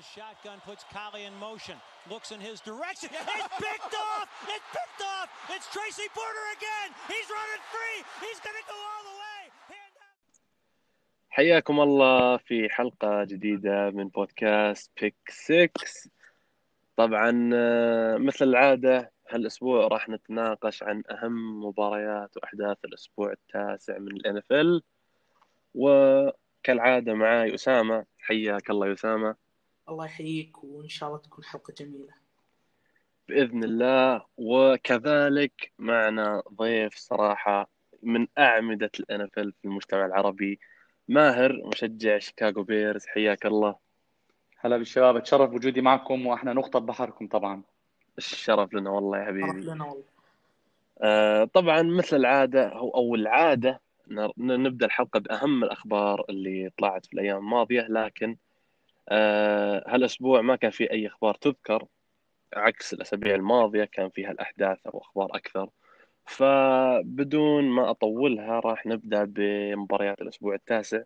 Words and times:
the 0.00 0.20
shotgun 0.20 0.58
puts 0.68 0.82
Kali 0.94 1.22
in 1.28 1.34
motion. 1.48 1.76
Looks 2.12 2.30
in 2.34 2.40
his 2.48 2.58
direction. 2.70 3.10
It's 3.36 3.48
picked 3.66 3.94
off. 4.08 4.28
It's 4.54 4.68
picked 4.76 5.02
off. 5.14 5.28
It's 5.54 5.66
Tracy 5.76 6.08
Porter 6.16 6.46
again. 6.56 6.88
He's 7.12 7.28
running 7.38 7.62
free. 7.74 7.98
He's 8.24 8.40
going 8.46 8.58
to 8.62 8.66
go 8.72 8.78
all 8.90 9.02
the 9.10 9.16
way. 9.24 9.42
حياكم 11.30 11.80
الله 11.80 12.36
في 12.36 12.68
حلقة 12.70 13.24
جديدة 13.24 13.90
من 13.90 14.08
بودكاست 14.08 14.90
بيك 15.00 15.14
6 15.28 15.70
طبعا 16.96 17.50
آه، 17.54 18.16
مثل 18.16 18.44
العادة 18.44 19.12
هالأسبوع 19.30 19.86
راح 19.86 20.08
نتناقش 20.08 20.82
عن 20.82 21.02
أهم 21.10 21.64
مباريات 21.64 22.36
وأحداث 22.36 22.76
الأسبوع 22.84 23.32
التاسع 23.32 23.98
من 23.98 24.16
الان 24.16 24.36
اف 24.36 24.52
ال 24.52 24.82
وكالعادة 25.74 27.14
معاي 27.14 27.54
أسامة 27.54 28.04
حياك 28.18 28.70
الله 28.70 28.86
يا 28.86 28.92
أسامة 28.92 29.49
الله 29.90 30.04
يحييك 30.04 30.64
وإن 30.64 30.88
شاء 30.88 31.08
الله 31.08 31.20
تكون 31.20 31.44
حلقة 31.44 31.74
جميلة. 31.78 32.14
بإذن 33.28 33.64
الله. 33.64 34.22
وكذلك 34.36 35.72
معنا 35.78 36.42
ضيف 36.54 36.94
صراحة 36.96 37.68
من 38.02 38.26
أعمدة 38.38 38.90
ال 39.00 39.22
NFL 39.22 39.52
في 39.60 39.64
المجتمع 39.64 40.06
العربي 40.06 40.60
ماهر 41.08 41.62
مشجع 41.66 42.18
شيكاغو 42.18 42.62
بيرز. 42.62 43.06
حياك 43.06 43.46
الله. 43.46 43.74
هلا 44.58 44.76
بالشباب 44.76 45.16
أتشرف 45.16 45.50
بوجودي 45.50 45.80
معكم 45.80 46.26
وأحنا 46.26 46.52
نقطة 46.52 46.78
بحركم 46.78 47.26
طبعا. 47.28 47.62
الشرف 48.18 48.74
لنا 48.74 48.90
والله 48.90 49.18
يا 49.18 49.24
حبيبي. 49.24 49.60
لنا 49.60 49.84
والله. 49.84 50.04
آه، 51.02 51.44
طبعا 51.44 51.82
مثل 51.82 52.16
العادة 52.16 52.68
أو 52.68 52.90
أو 52.90 53.14
العادة 53.14 53.80
ن- 54.08 54.62
نبدأ 54.62 54.86
الحلقة 54.86 55.20
بأهم 55.20 55.64
الأخبار 55.64 56.24
اللي 56.28 56.70
طلعت 56.78 57.06
في 57.06 57.12
الأيام 57.12 57.36
الماضية 57.38 57.80
لكن 57.88 58.36
آه، 59.10 59.84
هالأسبوع 59.86 60.40
ما 60.40 60.56
كان 60.56 60.70
في 60.70 60.90
أي 60.90 61.06
أخبار 61.06 61.34
تذكر 61.34 61.86
عكس 62.56 62.92
الأسابيع 62.92 63.34
الماضية 63.34 63.84
كان 63.84 64.10
فيها 64.10 64.30
الأحداث 64.30 64.86
أو 64.86 64.98
أخبار 64.98 65.28
أكثر. 65.36 65.70
فبدون 66.26 67.64
ما 67.64 67.90
أطولها 67.90 68.60
راح 68.60 68.86
نبدأ 68.86 69.24
بمباريات 69.24 70.20
الأسبوع 70.20 70.54
التاسع. 70.54 71.02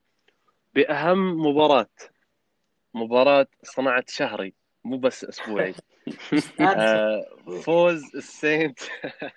بأهم 0.75 1.47
مباراة 1.47 1.91
مباراة 2.95 3.47
صنعت 3.63 4.11
شهري 4.11 4.55
مو 4.85 4.99
بس 4.99 5.25
أسبوعي. 5.25 5.75
آه، 6.61 7.25
فوز 7.65 8.17
السينتس 8.17 8.79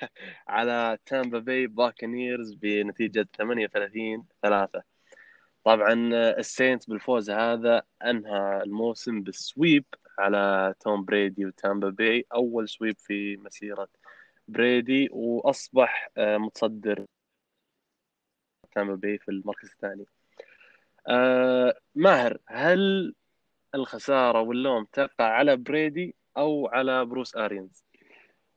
على 0.47 0.97
تامبا 1.05 1.39
باي 1.39 1.67
باكنيرز 1.67 2.53
بنتيجة 2.53 3.27
38 3.37 4.25
3 4.41 4.83
طبعا 5.67 6.09
آه، 6.13 6.39
السينت 6.39 6.89
بالفوز 6.89 7.29
هذا 7.29 7.83
أنهى 8.05 8.61
الموسم 8.63 9.21
بال 9.21 9.39
sweep 9.39 9.85
على 10.19 10.73
توم 10.79 11.05
بريدي 11.05 11.45
وتامبا 11.45 11.89
باي 11.89 12.25
أول 12.33 12.69
sweep 12.69 12.97
في 12.99 13.37
مسيرة 13.37 13.87
بريدي 14.47 15.09
وأصبح 15.11 16.09
آه، 16.17 16.37
متصدر 16.37 17.05
تامبا 18.75 18.95
باي 18.95 19.17
في 19.17 19.31
المركز 19.31 19.69
الثاني. 19.71 20.05
آه، 21.07 21.73
ماهر 21.95 22.37
هل 22.45 23.13
الخسارة 23.75 24.41
واللوم 24.41 24.85
تقع 24.93 25.25
على 25.25 25.57
بريدي 25.57 26.15
أو 26.37 26.67
على 26.67 27.05
بروس 27.05 27.35
أرينز؟ 27.35 27.86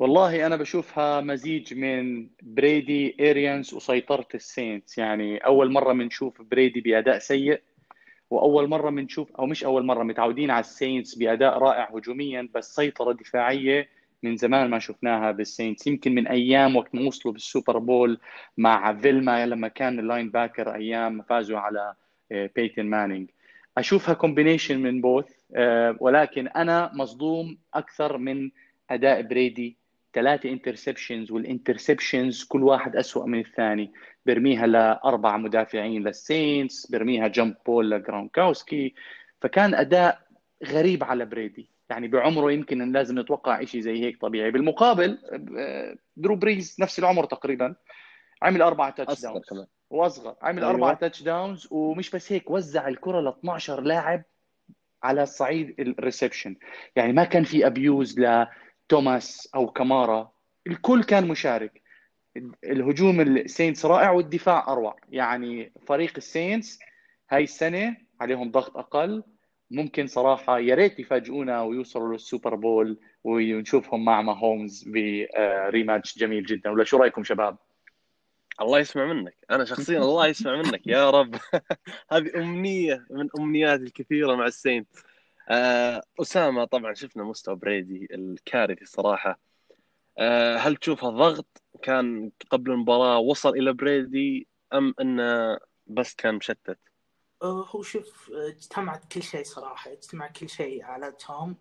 والله 0.00 0.46
أنا 0.46 0.56
بشوفها 0.56 1.20
مزيج 1.20 1.74
من 1.74 2.28
بريدي 2.42 3.16
أرينز 3.20 3.74
وسيطرة 3.74 4.28
السينتس. 4.34 4.98
يعني 4.98 5.38
أول 5.38 5.72
مرة 5.72 5.92
بنشوف 5.92 6.42
بريدي 6.42 6.80
بأداء 6.80 7.18
سيء 7.18 7.60
وأول 8.30 8.68
مرة 8.68 8.90
بنشوف 8.90 9.36
أو 9.36 9.46
مش 9.46 9.64
أول 9.64 9.86
مرة 9.86 10.02
متعودين 10.02 10.50
على 10.50 10.60
السينتس 10.60 11.14
بأداء 11.14 11.58
رائع 11.58 11.90
هجوميا 11.94 12.48
بس 12.54 12.74
سيطرة 12.74 13.12
دفاعية 13.12 13.88
من 14.22 14.36
زمان 14.36 14.70
ما 14.70 14.78
شفناها 14.78 15.32
بالسينتس. 15.32 15.86
يمكن 15.86 16.14
من 16.14 16.26
أيام 16.28 16.76
وقت 16.76 16.94
ما 16.94 17.06
وصلوا 17.06 17.32
بالسوبر 17.34 17.78
بول 17.78 18.20
مع 18.58 18.94
فيلما 18.94 19.46
لما 19.46 19.68
كان 19.68 19.98
ال 19.98 20.30
linebacker 20.30 20.74
أيام 20.74 21.22
فازوا 21.22 21.58
على 21.58 21.94
آه، 22.32 22.50
بيتون 22.56 22.86
مانينج. 22.86 23.30
أشوفها 23.78 24.14
combination 24.14 24.78
من 24.82 25.00
both 25.00 25.30
ولكن 26.00 26.48
أنا 26.48 26.90
مصدوم 26.94 27.58
أكثر 27.74 28.18
من 28.18 28.50
أداء 28.90 29.22
بريدي 29.22 29.79
ثلاثة 30.14 30.50
interceptions 30.50 31.30
وال 31.30 31.45
interceptions 31.45 32.44
كل 32.44 32.62
واحد 32.62 32.96
أسوأ 32.96 33.26
من 33.26 33.40
الثاني. 33.40 33.92
برميها 34.26 34.66
لأربع 34.66 35.36
مدافعين 35.36 36.02
للسينتس 36.02 36.86
برميها 36.86 37.28
jump 37.28 37.54
ball 37.66 37.90
لجرونكاوسكي. 37.90 38.94
فكان 39.40 39.74
أداء 39.74 40.20
غريب 40.66 41.04
على 41.04 41.24
بريدي. 41.24 41.70
يعني 41.90 42.08
بعمره 42.08 42.52
يمكن 42.52 42.92
لازم 42.92 43.18
نتوقع 43.18 43.64
شيء 43.64 43.80
زي 43.80 44.04
هيك 44.04 44.20
طبيعي. 44.20 44.50
بالمقابل 44.50 45.18
آه، 45.58 45.96
درو 46.16 46.36
بريز 46.36 46.76
نفس 46.80 46.98
العمر 46.98 47.24
تقريبا. 47.24 47.74
عمل 48.42 48.62
أربعة 48.62 48.90
touchdowns 48.90 49.66
وأصغر. 49.90 50.34
عمل 50.42 50.58
أيوة. 50.58 50.70
أربعة 50.70 50.94
touchdowns 50.94 51.68
ومش 51.70 52.10
بس 52.10 52.32
هيك 52.32 52.50
وزع 52.50 52.88
الكرة 52.88 53.20
ل 53.20 53.28
12 53.28 53.80
لاعب 53.80 54.22
على 55.02 55.26
صعيد 55.26 55.74
ال 55.80 55.88
reception 55.88 56.56
يعني 56.96 57.12
ما 57.12 57.24
كان 57.24 57.44
في 57.44 57.66
abuse 57.66 58.20
لتوماس 58.90 59.48
أو 59.54 59.66
كمارا 59.66 60.32
الكل 60.66 61.04
كان 61.04 61.28
مشارك. 61.28 61.82
الهجوم 62.64 63.20
السينتس 63.20 63.86
رائع 63.86 64.10
والدفاع 64.10 64.72
أروع. 64.72 64.96
يعني 65.10 65.72
فريق 65.86 66.12
السينتس 66.16 66.78
هاي 67.30 67.44
السنة 67.44 67.96
عليهم 68.20 68.50
ضغط 68.50 68.76
أقل. 68.76 69.22
ممكن 69.70 70.06
صراحة 70.06 70.58
يا 70.58 70.74
ريت 70.74 70.98
يفاجئونا 70.98 71.62
ويوصلوا 71.62 72.12
للسوبر 72.12 72.54
بول 72.54 72.98
ونشوفهم 73.24 74.04
مع 74.04 74.22
ماهومز 74.22 74.84
rematch 74.88 76.18
جميل 76.18 76.44
جدا. 76.44 76.70
ولا 76.70 76.84
شو 76.84 76.96
رأيكم 76.96 77.24
شباب؟ 77.24 77.56
الله 78.60 78.78
يسمع 78.78 79.12
منك. 79.12 79.36
أنا 79.50 79.64
شخصيا 79.64 79.98
الله 79.98 80.26
يسمع 80.26 80.56
منك. 80.56 80.86
يا 80.86 81.10
رب. 81.10 81.34
هذه 82.12 82.30
أمنية 82.36 83.06
من 83.10 83.28
امنياتي 83.38 83.82
الكثيرة 83.82 84.34
مع 84.34 84.46
السينت 84.46 84.88
آه، 85.50 86.02
أسامة 86.20 86.64
طبعا 86.64 86.94
شفنا 86.94 87.24
مستوى 87.24 87.56
بريدي 87.56 88.08
الكارثي 88.10 88.84
صراحة. 88.84 89.40
آه، 90.18 90.56
هل 90.56 90.76
تشوفها 90.76 91.10
ضغط؟ 91.10 91.62
كان 91.82 92.30
قبل 92.50 92.70
المباراة 92.70 93.18
وصل 93.18 93.48
إلى 93.48 93.72
بريدي 93.72 94.48
أم 94.72 94.94
إنه 95.00 95.58
بس 95.86 96.14
كان 96.14 96.34
مشتت؟ 96.34 96.78
آه، 97.42 97.66
هو 97.68 97.82
شوف 97.82 98.30
اجتمعت 98.32 99.12
كل 99.12 99.22
شيء 99.22 99.44
صراحة 99.44 99.92
اجتمع 99.92 100.26
كل 100.26 100.48
شيء 100.48 100.84
على 100.84 101.12
توم. 101.12 101.56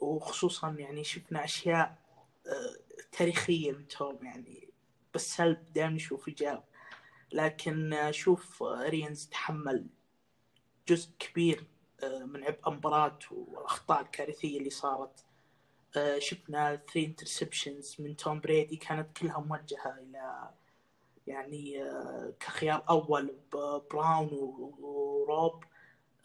وخصوصا 0.00 0.70
يعني 0.78 1.04
شفنا 1.04 1.44
أشياء 1.44 1.98
آه، 2.46 2.76
تاريخية 3.12 3.72
من 3.72 3.88
توم 3.88 4.18
يعني 4.22 4.68
بالسلب 5.12 5.72
دائما 5.72 5.94
نشوف 5.94 6.28
إيجاب؟ 6.28 6.64
لكن 7.32 7.92
آه، 7.92 8.10
شوف 8.10 8.62
آه، 8.62 8.88
أرينز 8.88 9.26
تحمل 9.26 9.86
جزء 10.88 11.10
كبير 11.18 11.64
من 12.04 12.44
عبء 12.44 12.68
المباراة 12.68 13.18
والأخطاء 13.30 14.00
الكارثية 14.00 14.58
اللي 14.58 14.70
صارت. 14.70 15.24
آه، 15.96 16.18
شفنا 16.18 16.76
3 16.76 17.04
interceptions 17.06 17.96
من 17.98 18.16
توم 18.16 18.40
بريدي 18.40 18.76
كانت 18.76 19.18
كلها 19.18 19.40
موجهة 19.40 19.98
إلى 19.98 20.50
يعني 21.26 21.82
آه، 21.82 22.32
كخيار 22.40 22.84
أول 22.90 23.34
ب- 23.52 23.82
براون 23.92 24.28
وروب. 24.80 25.64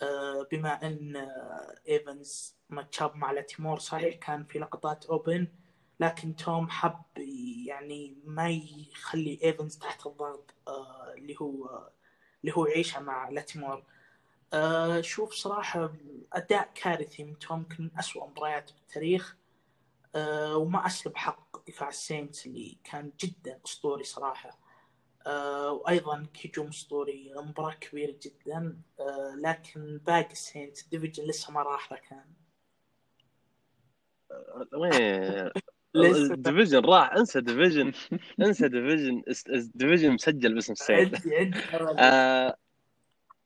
آه، 0.01 0.47
بما 0.51 0.87
أن 0.87 1.15
آه، 1.15 1.75
إيفنز 1.87 2.55
matchup 2.69 3.15
مع 3.15 3.31
لاتيمور 3.31 3.79
صحيح 3.79 4.15
كان 4.15 4.43
في 4.43 4.59
لقطات 4.59 5.05
open 5.05 5.47
لكن 5.99 6.35
توم 6.35 6.69
حب 6.69 7.01
يعني 7.67 8.15
ما 8.25 8.49
يخلي 8.49 9.39
إيفنز 9.43 9.77
تحت 9.77 10.05
الضغط 10.07 10.53
آه، 10.67 11.13
اللي 11.17 11.35
هو 11.41 11.89
اللي 12.43 12.57
هو 12.57 12.65
يعيشه 12.65 12.99
مع 13.01 13.29
لاتيمور. 13.29 13.73
آه، 13.77 13.83
شوف 15.01 15.33
صراحة 15.33 15.93
أداء 16.33 16.69
كارثي 16.75 17.23
من 17.23 17.39
توم 17.39 17.59
يمكن 17.59 17.83
من 17.83 17.89
أسوأ 17.99 18.27
مباريات 18.27 18.71
بالتاريخ. 18.73 19.35
آه، 20.15 20.57
وما 20.57 20.85
أسلب 20.85 21.15
حق 21.15 21.69
دفاع 21.69 21.89
السينتس 21.89 22.45
اللي 22.45 22.77
كان 22.83 23.11
جدا 23.19 23.59
أسطوري 23.65 24.03
صراحة. 24.03 24.59
آه، 25.27 25.71
وأيضا 25.71 26.27
هجوم 26.45 26.67
أسطوري 26.67 27.33
مباراة 27.35 27.73
كبيرة 27.73 28.15
جدا. 28.23 28.77
آه، 28.99 29.35
لكن 29.43 29.97
باقي 30.07 30.31
السينتس 30.31 30.83
ال 30.83 30.88
division 30.88 31.23
لسه 31.23 31.53
ما 31.53 31.61
راح 31.61 31.91
له 31.91 31.99
كان. 32.09 32.25
وين؟ 34.73 35.51
لسه. 35.95 36.33
ال 36.33 36.39
division 36.39 36.85
راح. 36.85 37.11
انسى 37.11 37.41
division. 37.41 37.93
انسى 38.41 38.67
division. 38.67 39.23
division 39.75 40.11
مسجل 40.11 40.53
باسم 40.53 40.73
السينت 40.73 41.15
عندي 41.15 41.35
عندي 41.35 41.59
آه، 41.99 42.57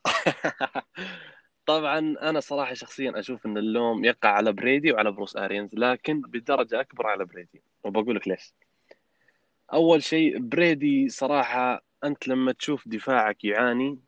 طبعا 1.65 1.99
أنا 1.99 2.39
صراحة 2.39 2.73
شخصيا 2.73 3.19
أشوف 3.19 3.45
إن 3.45 3.57
اللوم 3.57 4.05
يقع 4.05 4.29
على 4.29 4.51
بريدي 4.53 4.91
وعلى 4.91 5.11
بروس 5.11 5.37
أرينز 5.37 5.69
لكن 5.73 6.21
بدرجة 6.21 6.81
أكبر 6.81 7.07
على 7.07 7.25
بريدي. 7.25 7.61
وبقول 7.83 8.15
لك 8.15 8.27
ليش. 8.27 8.53
أول 9.73 10.03
شيء 10.03 10.39
بريدي 10.39 11.09
صراحة 11.09 11.83
أنت 12.03 12.27
لما 12.27 12.51
تشوف 12.51 12.87
دفاعك 12.87 13.45
يعاني 13.45 13.99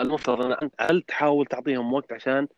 المفترض 0.00 0.44
إن 0.44 0.52
انت 0.52 0.74
هل 0.80 1.02
تحاول 1.02 1.46
تعطيهم 1.46 1.92
وقت 1.92 2.12
عشان 2.12 2.48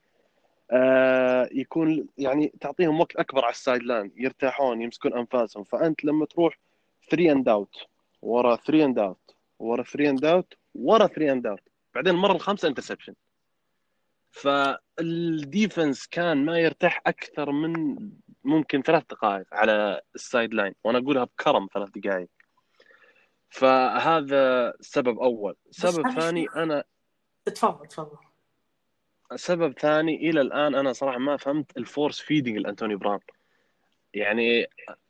آه 0.71 1.49
يكون 1.53 2.07
يعني 2.19 2.53
تعطيهم 2.61 3.01
وقت 3.01 3.17
أكبر 3.17 3.45
على 3.45 3.53
ال 3.53 3.82
sideline 3.82 4.12
يرتاحون 4.17 4.83
يمسكون 4.83 5.15
أنفاسهم. 5.15 5.65
فأنت 5.65 6.05
لما 6.05 6.27
تروح 6.27 6.59
3 7.11 7.33
and 7.32 7.49
out 7.49 7.76
ورا 8.23 8.57
3 8.57 8.85
and 8.85 8.99
out 8.99 9.35
ورا 9.59 9.83
3 9.83 10.11
and 10.11 10.25
out 10.25 10.55
ورا 10.75 11.07
3 11.07 11.33
and 11.32 11.47
out 11.47 11.74
بعدين 11.94 12.14
المره 12.14 12.32
الخامسة 12.32 12.69
interception 12.69 13.15
فال 14.35 14.73
defense 14.73 16.06
كان 16.06 16.44
ما 16.44 16.58
يرتاح 16.58 17.02
أكثر 17.06 17.52
من 17.52 17.96
ممكن 18.44 18.82
ثلاث 18.82 19.05
دقائق 19.11 19.46
على 19.52 20.00
ال 20.15 20.55
sideline. 20.55 20.75
وأنا 20.85 20.99
أقولها 20.99 21.25
بكرم 21.25 21.69
ثلاث 21.75 21.88
دقائق. 21.96 22.29
فهذا 23.49 24.75
سبب 24.81 25.19
أول. 25.19 25.56
سبب 25.70 26.11
ثاني 26.11 26.46
أنا 26.56 26.85
تفضل 27.44 27.87
تفضل. 27.87 28.17
سبب 29.35 29.79
ثاني 29.79 30.31
إلى 30.31 30.40
الآن 30.40 30.75
أنا 30.75 30.93
صراحة 30.93 31.19
ما 31.19 31.37
فهمت 31.37 31.76
ال 31.76 31.84
force 31.84 32.21
feeding 32.21 32.56
لأنتوني 32.56 32.97
براون. 32.97 33.20
يعني 34.14 34.67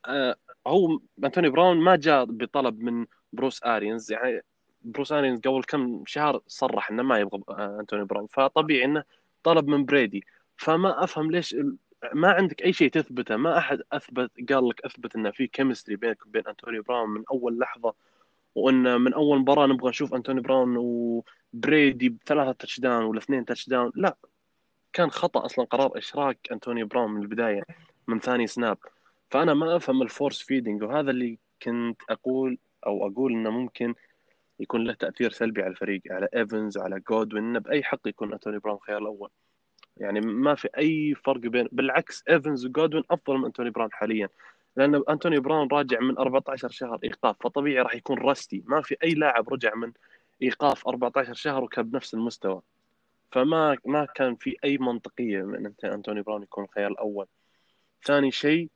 آه، 0.07 0.35
هو 0.67 0.99
أنتوني 1.23 1.49
براون 1.49 1.77
ما 1.77 1.95
جاء 1.95 2.25
بطلب 2.25 2.79
من 2.79 3.05
بروس 3.33 3.63
أرينز. 3.63 4.11
يعني 4.11 4.41
بروس 4.85 5.11
أرينز 5.11 5.39
قبل 5.39 5.63
كم 5.63 6.03
شهر 6.05 6.41
صرح 6.47 6.91
إنه 6.91 7.03
ما 7.03 7.19
يبغى 7.19 7.41
آه، 7.49 7.77
أنتوني 7.79 8.05
براون. 8.05 8.27
فطبيعي 8.27 8.85
إنه 8.85 9.03
طلب 9.43 9.67
من 9.67 9.85
بريدي. 9.85 10.23
فما 10.57 11.03
أفهم 11.03 11.31
ليش 11.31 11.55
ما 12.13 12.31
عندك 12.31 12.63
أي 12.63 12.73
شيء 12.73 12.89
تثبته. 12.91 13.35
ما 13.35 13.57
أحد 13.57 13.81
أثبت 13.91 14.31
قال 14.51 14.69
لك 14.69 14.85
أثبت 14.85 15.15
إنه 15.15 15.31
في 15.31 15.47
chemistry 15.47 15.95
بينك 15.95 16.25
وبين 16.25 16.47
أنتوني 16.47 16.79
براون 16.81 17.09
من 17.09 17.23
أول 17.31 17.59
لحظة 17.59 17.93
وان 18.55 19.01
من 19.01 19.13
أول 19.13 19.39
مباراة 19.39 19.67
نبغى 19.67 19.89
نشوف 19.89 20.13
أنتوني 20.13 20.41
براون 20.41 20.77
وبريدي 20.77 22.09
بثلاثة 22.09 22.51
touchdown 22.51 23.03
ولا 23.03 23.19
اثنين 23.19 23.45
touchdown 23.45 23.91
لا 23.95 24.17
كان 24.93 25.11
خطأ 25.11 25.45
أصلا 25.45 25.65
قرار 25.65 25.97
إشراك 25.97 26.37
أنتوني 26.51 26.83
براون 26.83 27.11
من 27.11 27.21
البداية 27.21 27.63
من 28.07 28.19
ثاني 28.19 28.47
snap 28.47 28.77
فأنا 29.29 29.53
ما 29.53 29.75
أفهم 29.75 30.01
ال 30.01 30.08
force 30.08 30.41
feeding 30.41 30.83
وهذا 30.83 31.11
اللي 31.11 31.39
كنت 31.61 32.01
أقول 32.09 32.57
أو 32.85 33.07
أقول 33.07 33.31
إنه 33.31 33.49
ممكن 33.49 33.95
يكون 34.59 34.83
له 34.83 34.93
تأثير 34.93 35.31
سلبي 35.31 35.61
على 35.61 35.71
الفريق 35.71 36.01
على 36.11 36.27
ايفنز 36.35 36.77
وعلى 36.77 36.99
جودوين 36.99 37.59
بأي 37.59 37.83
حق 37.83 38.07
يكون 38.07 38.33
انتوني 38.33 38.59
براون 38.59 38.79
خيار 38.79 38.97
الأول. 38.97 39.29
يعني 39.97 40.21
ما 40.21 40.55
في 40.55 40.69
أي 40.77 41.15
فرق 41.15 41.39
بين 41.39 41.69
بالعكس 41.71 42.23
ايفنز 42.29 42.65
وجودوين 42.65 43.03
أفضل 43.11 43.37
من 43.37 43.45
انتوني 43.45 43.69
براون 43.69 43.91
حاليا. 43.91 44.29
لأن 44.75 45.03
انتوني 45.09 45.39
براون 45.39 45.67
راجع 45.71 45.99
من 45.99 46.17
14 46.17 46.69
شهر 46.69 46.99
إيقاف 47.03 47.35
فطبيعي 47.43 47.81
راح 47.81 47.95
يكون 47.95 48.17
rusty 48.19 48.63
ما 48.65 48.81
في 48.81 48.95
أي 49.03 49.13
لاعب 49.13 49.53
رجع 49.53 49.75
من 49.75 49.91
إيقاف 50.41 50.87
14 50.87 51.33
شهر 51.33 51.63
وكان 51.63 51.89
بنفس 51.89 52.13
المستوى. 52.13 52.61
فما 53.31 53.77
ما 53.85 54.05
كان 54.05 54.35
في 54.35 54.55
أي 54.63 54.77
منطقية 54.77 55.43
من 55.43 55.73
انتوني 55.83 56.21
براون 56.21 56.43
يكون 56.43 56.63
الخيار 56.63 56.91
الأول. 56.91 57.27
ثاني 58.03 58.31
شيء 58.31 58.69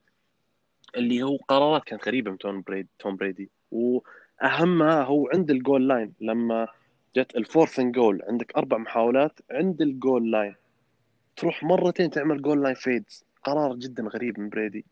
اللي 0.97 1.23
هو 1.23 1.37
قرارات 1.37 1.83
كانت 1.83 2.07
غريبة 2.07 2.31
من 2.31 2.37
توم 2.37 2.61
بريدي 2.61 2.89
توم 2.99 3.15
بريدي 3.15 3.49
واهمها 4.41 5.03
هو 5.03 5.29
عند 5.33 5.51
ال 5.51 5.59
goal 5.59 5.87
line. 5.87 6.13
لما 6.21 6.67
جت 7.15 7.35
ال 7.35 7.42
fourth 7.42 7.79
goal 7.79 8.21
عندك 8.27 8.57
أربع 8.57 8.77
محاولات 8.77 9.39
عند 9.51 9.81
ال 9.81 9.91
goal 9.91 10.31
line. 10.31 10.55
تروح 11.35 11.63
مرتين 11.63 12.09
تعمل 12.09 12.41
goal 12.41 12.63
line 12.63 12.75
fades. 12.75 13.23
قرار 13.43 13.75
جدا 13.75 14.03
غريب 14.03 14.39
من 14.39 14.49
بريدي. 14.49 14.85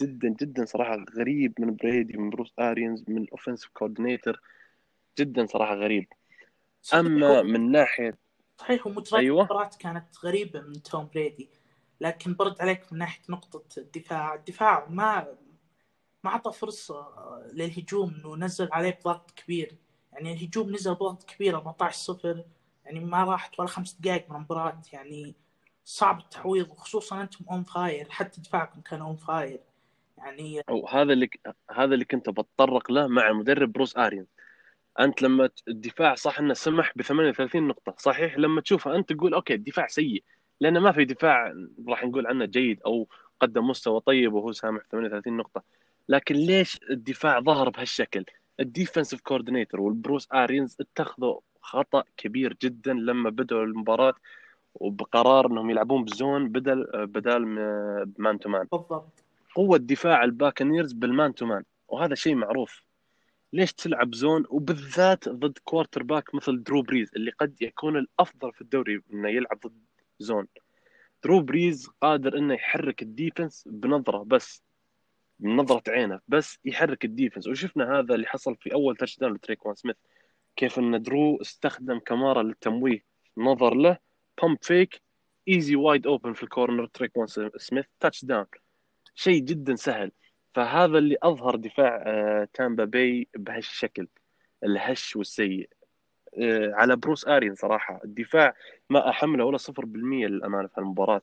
جدا 0.00 0.28
جدا 0.28 0.64
صراحة 0.64 1.04
غريب 1.16 1.52
من 1.58 1.76
بريدي 1.76 2.16
من 2.16 2.30
بروس 2.30 2.52
أرينز 2.58 3.04
من 3.08 3.22
ال 3.22 3.27
offensive 3.27 3.70
coordinator 3.74 4.40
جدا 5.18 5.46
صراحة 5.46 5.74
غريب. 5.74 6.06
أما 6.94 7.42
من 7.42 7.70
ناحيه 7.70 8.18
صحيح 8.58 8.86
ومجرد 8.86 9.20
أيوة. 9.20 9.68
كانت 9.80 10.06
غريبة 10.24 10.60
من 10.60 10.82
توم 10.82 11.08
بريدي. 11.14 11.48
لكن 12.00 12.34
برد 12.34 12.60
عليك 12.60 12.92
من 12.92 12.98
ناحية 12.98 13.22
نقطة 13.28 13.78
الدفاع. 13.78 14.34
الدفاع 14.34 14.86
ما 14.90 15.26
ما 16.24 16.30
أعطى 16.30 16.52
فرصة 16.52 17.08
للهجوم 17.52 18.14
إنه 18.14 18.36
نزل 18.36 18.68
عليه 18.72 18.98
بضغط 19.00 19.30
كبير. 19.30 19.76
يعني 20.12 20.32
الهجوم 20.32 20.70
نزل 20.70 20.94
بضغط 20.94 21.22
كبير 21.22 21.56
14 21.56 21.96
صفر. 21.96 22.44
يعني 22.84 23.00
ما 23.00 23.24
راحت 23.24 23.60
ولا 23.60 23.68
خمس 23.68 23.92
دقائق 24.00 24.30
من 24.30 24.36
المباراة. 24.36 24.82
يعني 24.92 25.34
صعب 25.84 26.18
التعويض 26.20 26.70
وخصوصا 26.70 27.22
أنتم 27.22 27.44
on 27.50 27.62
fire 27.62 28.06
حتى 28.10 28.40
دفاعكم 28.40 28.80
كان 28.80 29.00
on 29.00 29.16
fire 29.16 29.60
يعني 30.18 30.62
وهذا 30.70 31.12
اللي 31.12 31.30
هذا 31.70 31.94
اللي 31.94 32.04
كنت 32.04 32.30
بتطرق 32.30 32.90
له 32.90 33.06
مع 33.06 33.28
المدرب 33.28 33.72
بروس 33.72 33.96
اريان 33.96 34.26
أنت 35.00 35.22
لما 35.22 35.50
الدفاع 35.68 36.14
صح 36.14 36.38
إنه 36.38 36.54
سمح 36.54 36.92
ب 36.96 37.02
38 37.02 37.68
نقطة. 37.68 37.94
صحيح 37.98 38.38
لما 38.38 38.60
تشوفها 38.60 38.96
أنت 38.96 39.12
تقول 39.12 39.34
أوكي 39.34 39.54
الدفاع 39.54 39.86
سيء 39.86 40.24
لأنه 40.60 40.80
ما 40.80 40.92
في 40.92 41.04
دفاع 41.04 41.52
راح 41.88 42.04
نقول 42.04 42.26
عنه 42.26 42.44
جيد 42.44 42.80
أو 42.86 43.08
قدم 43.40 43.66
مستوى 43.66 44.00
طيب 44.00 44.32
وهو 44.32 44.52
سامح 44.52 44.82
38 44.90 45.36
نقطة. 45.36 45.62
لكن 46.08 46.34
ليش 46.34 46.80
الدفاع 46.90 47.40
ظهر 47.40 47.68
بهالشكل؟ 47.68 48.24
ال 48.60 48.66
defensive 48.66 49.20
coordinator 49.20 49.80
والبروس 49.80 50.28
آرينز 50.32 50.76
اتخذوا 50.80 51.40
خطأ 51.60 52.04
كبير 52.16 52.56
جدا 52.62 52.92
لما 52.92 53.30
بدأوا 53.30 53.64
المباراة 53.64 54.14
وبقرار 54.74 55.46
إنهم 55.46 55.70
يلعبون 55.70 56.04
ب 56.04 56.13
zone 56.13 56.48
بدل 56.48 57.06
بدل 57.06 57.44
man 58.18 58.38
to 58.38 58.48
man. 58.48 58.66
بالضبط. 58.72 59.24
قوة 59.54 59.78
دفاع 59.78 60.24
الباكنيرز 60.24 60.92
بال 60.92 61.09
man 61.09 61.34
to 61.34 61.46
man 61.46 61.64
وهذا 61.88 62.14
شيء 62.14 62.34
معروف. 62.34 62.82
ليش 63.52 63.72
تلعب 63.72 64.14
zone؟ 64.14 64.44
وبالذات 64.48 65.28
ضد 65.28 65.58
quarterback 65.64 66.34
مثل 66.34 66.62
درو 66.62 66.82
بريز 66.82 67.10
اللي 67.16 67.30
قد 67.30 67.62
يكون 67.62 67.96
الأفضل 67.96 68.52
في 68.52 68.60
الدوري 68.60 69.00
إنه 69.12 69.28
يلعب 69.28 69.58
ضد 69.66 69.82
zone. 70.18 70.46
درو 71.24 71.40
بريز 71.40 71.88
قادر 72.00 72.38
إنه 72.38 72.54
يحرك 72.54 73.02
ال 73.02 73.10
defense 73.10 73.68
بنظرة 73.70 74.24
بس. 74.24 74.62
بنظرة 75.38 75.82
عينه 75.88 76.20
بس 76.28 76.58
يحرك 76.64 77.04
ال 77.04 77.09
defense. 77.09 77.48
وشفنا 77.48 77.98
هذا 77.98 78.14
اللي 78.14 78.26
حصل 78.26 78.56
في 78.56 78.74
أول 78.74 78.96
touchdown 78.96 79.32
لتريكوان 79.34 79.74
سميث. 79.74 79.96
كيف 80.56 80.78
إن 80.78 81.02
درو 81.02 81.40
استخدم 81.40 81.98
كمارا 81.98 82.42
للتمويه 82.42 83.04
نظر 83.36 83.74
له 83.74 83.98
pump 84.42 84.58
fake 84.62 85.02
easy 85.48 85.76
wide 85.76 86.06
open 86.06 86.32
في 86.32 86.42
ال 86.42 86.48
corner 86.48 86.86
تريكوان 86.86 87.26
سميث 87.56 87.86
touchdown 88.00 88.46
شيء 89.14 89.42
جدا 89.42 89.74
سهل. 89.76 90.12
فهذا 90.54 90.98
اللي 90.98 91.16
أظهر 91.22 91.56
دفاع 91.56 92.04
آه، 92.06 92.48
تامبا 92.54 92.84
باي 92.84 93.28
بهالشكل 93.36 94.08
الهش 94.64 95.16
والسيء. 95.16 95.68
آه، 96.42 96.72
على 96.74 96.96
بروس 96.96 97.28
آرين 97.28 97.54
صراحة. 97.54 98.00
الدفاع 98.04 98.54
ما 98.90 99.08
أحمله 99.10 99.44
ولا 99.44 99.58
0% 99.58 100.26
للأمانة 100.26 100.68
في 100.68 100.78
المباراه 100.78 101.22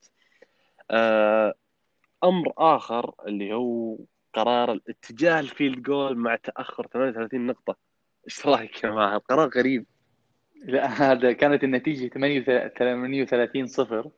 آه، 0.92 1.54
أمر 2.24 2.54
آخر 2.58 3.14
اللي 3.28 3.54
هو 3.54 3.98
قرار 4.34 4.72
الاتجاه 4.72 5.40
ال 5.40 5.47
field 5.47 5.82
goal 5.82 6.18
مع 6.18 6.36
تأخر 6.36 6.88
38 6.88 7.48
نقطة. 7.48 7.76
إيش 8.28 8.48
رأيك 8.48 8.84
يا 8.84 8.90
جماعة؟ 8.90 9.16
القرار 9.16 9.50
غريب. 9.50 9.86
لا 10.66 10.86
هذا 10.88 11.32
كانت 11.32 11.64
النتيجة 11.64 12.08
38 12.08 13.68
صفر. 13.68 14.10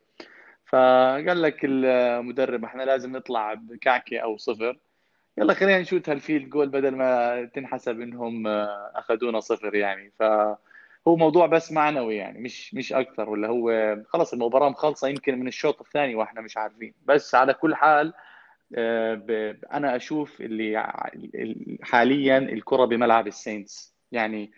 فقال 0.65 1.41
لك 1.41 1.59
المدرب 1.63 2.63
إحنا 2.63 2.83
لازم 2.83 3.11
نطلع 3.11 3.53
بكعكه 3.53 4.19
أو 4.19 4.37
صفر. 4.37 4.79
يلا 5.37 5.53
خلينا 5.53 5.79
نشوت 5.79 6.09
هال 6.09 6.21
field 6.21 6.49
goal 6.49 6.69
بدل 6.69 6.95
ما 6.95 7.45
تنحسب 7.45 8.01
إنهم 8.01 8.47
أخذونا 8.95 9.39
صفر 9.39 9.75
يعني. 9.75 10.13
فهو 11.05 11.15
موضوع 11.15 11.45
بس 11.45 11.71
معنوي 11.71 12.15
يعني 12.15 12.39
مش 12.39 12.73
مش 12.73 12.93
أكثر 12.93 13.29
ولا 13.29 13.47
هو 13.47 13.97
خلص 14.07 14.33
المباراة 14.33 14.69
مخلصة 14.69 15.07
يمكن 15.07 15.39
من 15.39 15.47
الشوط 15.47 15.81
الثاني 15.81 16.15
وإحنا 16.15 16.41
مش 16.41 16.57
عارفين. 16.57 16.93
بس 17.05 17.35
على 17.35 17.53
كل 17.53 17.75
حال 17.75 18.13
آه، 18.75 19.57
أنا 19.73 19.95
أشوف 19.95 20.41
اللي 20.41 21.77
حاليا 21.81 22.37
الكرة 22.37 22.85
بملعب 22.85 23.27
السينتس. 23.27 23.95
يعني 24.11 24.51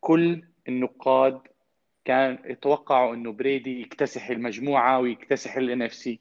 كل 0.00 0.42
النقاد 0.68 1.40
كان 2.04 2.38
يتوقعوا 2.44 3.14
إنه 3.14 3.32
بريدي 3.32 3.80
يكتسح 3.80 4.28
المجموعة 4.30 4.98
ويكتسح 5.00 5.56
ال 5.56 5.82
NFC. 5.82 6.20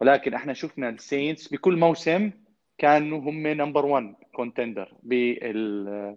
ولكن 0.00 0.34
إحنا 0.34 0.52
شفنا 0.52 0.88
السينتس 0.88 1.48
بكل 1.48 1.76
موسم 1.76 2.30
كانوا 2.78 3.18
هم 3.18 3.46
number 3.46 3.86
1 3.86 4.14
contender 4.32 4.94
بال 5.02 6.16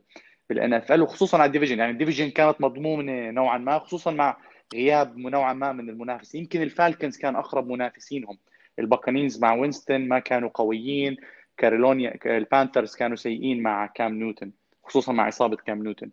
بال 0.50 0.74
NFL 0.74 1.02
وخصوصا 1.02 1.38
على 1.38 1.48
ال 1.48 1.51
division 1.51 1.80
يعني 1.80 1.92
ال 1.92 1.96
division 1.96 2.30
كانت 2.30 2.62
مضمونة 2.62 3.32
نوعا 3.32 3.58
ما 3.58 3.80
خصوصا 3.80 4.12
مع 4.12 4.38
غياب 4.74 5.18
نوعا 5.18 5.54
ما 5.54 5.72
من 5.72 5.90
المنافسين. 5.90 6.42
يمكن 6.42 6.62
الفالكنز 6.62 7.18
كان 7.18 7.36
أقرب 7.36 7.68
منافسينهم. 7.68 8.38
الباكانينز 8.80 9.40
مع 9.40 9.54
وينستون 9.54 10.08
ما 10.08 10.20
كانوا 10.20 10.50
قويين. 10.54 11.18
كارولينا 11.58 12.20
البانثرز 12.26 12.96
كانوا 12.96 13.16
سيئين 13.16 13.64
مع 13.64 13.86
كام 13.88 14.14
نيوتن 14.14 14.52
خصوصا 14.84 15.12
مع 15.12 15.28
إصابة 15.28 15.56
كام 15.56 15.84
نيوتن. 15.84 16.10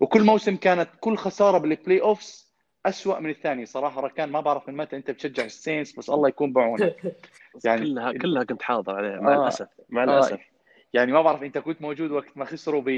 وكل 0.00 0.24
موسم 0.24 0.56
كانت 0.56 0.88
كل 1.00 1.16
خسارة 1.16 1.58
بال 1.58 2.00
playoffs 2.00 2.52
اسوء 2.86 3.20
من 3.20 3.30
الثاني 3.30 3.66
صراحة 3.66 4.00
ركان 4.00 4.30
ما 4.30 4.40
بعرف 4.40 4.68
من 4.68 4.76
متى 4.76 4.96
أنت 4.96 5.10
بتشجع 5.10 5.44
السينتس 5.44 5.98
بس 5.98 6.10
الله 6.10 6.28
يكون 6.28 6.52
بعونك. 6.52 6.96
يعني 7.64 7.84
كلها 7.84 8.12
كلها 8.12 8.44
كنت 8.44 8.62
حاضر 8.62 8.94
عليها 8.94 9.20
مع 9.20 9.34
آه. 9.34 9.42
الأسف 9.42 9.68
مع 9.90 10.04
الأسف. 10.04 10.32
آه 10.32 10.51
يعني 10.92 11.12
ما 11.12 11.22
بعرف 11.22 11.42
انت 11.42 11.58
كنت 11.58 11.82
موجود 11.82 12.10
وقت 12.10 12.36
ما 12.36 12.44
خسروا 12.44 12.82
ب 12.86 12.88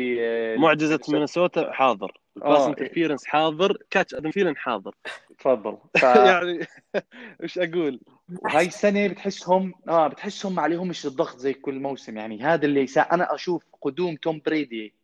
معجزة 0.58 1.00
مينيسوتا 1.08 1.72
حاضر. 1.72 2.20
ال 2.36 2.41
pass 2.41 2.60
آه. 2.60 2.68
interference 2.68 3.26
حاضر. 3.26 3.76
catch 3.90 4.14
آدم 4.14 4.54
حاضر. 4.56 4.94
تفضل. 5.38 5.78
ف... 6.00 6.02
يعني 6.02 6.66
إيش 7.42 7.58
أقول؟ 7.58 8.00
وهاي 8.42 8.66
السنة 8.66 9.06
بتحسهم 9.06 9.74
آه 9.88 10.08
بتحسهم 10.08 10.54
ما 10.54 10.62
عليهمش 10.62 11.06
الضغط 11.06 11.38
زي 11.38 11.52
كل 11.52 11.80
موسم. 11.80 12.16
يعني 12.16 12.42
هذا 12.42 12.66
اللي 12.66 12.86
سا... 12.86 13.00
أنا 13.00 13.34
أشوف 13.34 13.64
قدوم 13.82 14.16
توم 14.16 14.40
بريدي 14.46 14.94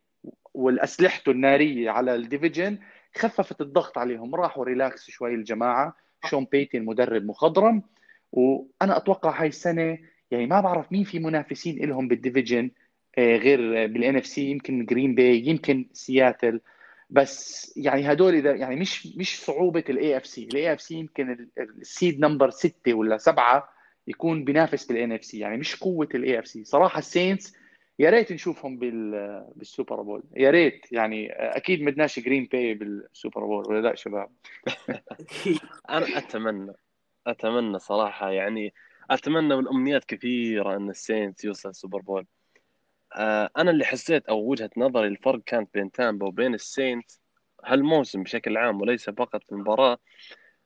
والأسلحته 0.53 1.31
النارية 1.31 1.89
على 1.89 2.15
ال 2.15 2.22
division 2.22 2.79
خففت 3.17 3.61
الضغط 3.61 3.97
عليهم. 3.97 4.35
راحوا 4.35 4.65
relax 4.65 5.09
شوي 5.09 5.35
الجماعة. 5.35 5.95
شون 6.25 6.47
بيتن 6.51 6.85
مدرب 6.85 7.25
مخضرم. 7.25 7.83
وأنا 8.31 8.97
أتوقع 8.97 9.41
هاي 9.41 9.47
السنة 9.47 9.97
يعني 10.31 10.47
ما 10.47 10.61
بعرف 10.61 10.91
مين 10.91 11.03
في 11.03 11.19
منافسين 11.19 11.85
لهم 11.89 12.07
بال 12.07 12.17
division. 12.17 12.65
آه، 12.65 12.80
غير 13.17 13.87
بال 13.87 14.15
NFC 14.15 14.41
يمكن 14.41 14.85
جرين 14.85 15.15
باي 15.15 15.45
يمكن 15.45 15.85
سياتل 15.93 16.61
بس 17.09 17.73
يعني 17.77 18.11
هدول 18.11 18.33
إذا 18.33 18.55
يعني 18.55 18.75
مش 18.75 19.07
مش 19.17 19.39
صعوبة 19.39 19.83
ال 19.89 20.17
AFC 20.17 20.43
ال 20.43 20.73
AFC 20.73 20.95
يمكن 20.95 21.47
ال 21.57 21.69
seed 21.69 22.19
number 22.19 22.49
ستة 22.49 22.93
ولا 22.93 23.17
سبعة 23.17 23.69
يكون 24.07 24.43
بينافس 24.43 24.85
بال 24.85 25.11
NFC 25.11 25.39
يعني 25.39 25.57
مش 25.57 25.75
قوة 25.75 26.09
ال 26.15 26.39
AFC 26.39 26.63
صراحة 26.63 26.99
السينتس 26.99 27.53
يا 27.99 28.09
ريت 28.09 28.31
نشوفهم 28.31 28.77
بال 28.77 29.11
بال 29.55 29.68
Super 29.68 30.01
Bowl. 30.01 30.23
يا 30.37 30.51
ريت 30.51 30.91
يعني 30.91 31.31
أكيد 31.31 31.85
بدناش 31.85 32.19
جرين 32.19 32.47
باي 32.51 32.73
بال 32.73 32.94
Super 32.94 33.45
Bowl 33.45 33.67
ولا 33.67 33.87
لأ 33.87 33.95
شباب؟ 33.95 34.29
أنا 35.89 36.17
أتمنى 36.17 36.73
أتمنى 37.27 37.79
صراحة 37.79 38.31
يعني 38.31 38.73
أتمنى 39.11 39.53
والامنيات 39.53 40.05
كثيرة 40.05 40.75
إن 40.75 40.89
السينتس 40.89 41.45
يوصل 41.45 41.69
ال 41.69 41.74
Super 41.74 41.99
Bowl. 42.01 42.21
آه، 42.21 42.40
أنا 43.57 43.71
اللي 43.71 43.85
حسيت 43.85 44.25
أو 44.25 44.49
وجهة 44.51 44.69
نظري 44.77 45.07
الفرق 45.07 45.41
كانت 45.45 45.73
بين 45.73 45.91
تامبا 45.91 46.27
وبين 46.27 46.53
السينتس 46.53 47.21
هالموسم 47.65 48.23
بشكل 48.23 48.57
عام 48.57 48.81
وليس 48.81 49.09
فقط 49.09 49.43
في 49.43 49.51
المباراة 49.51 49.97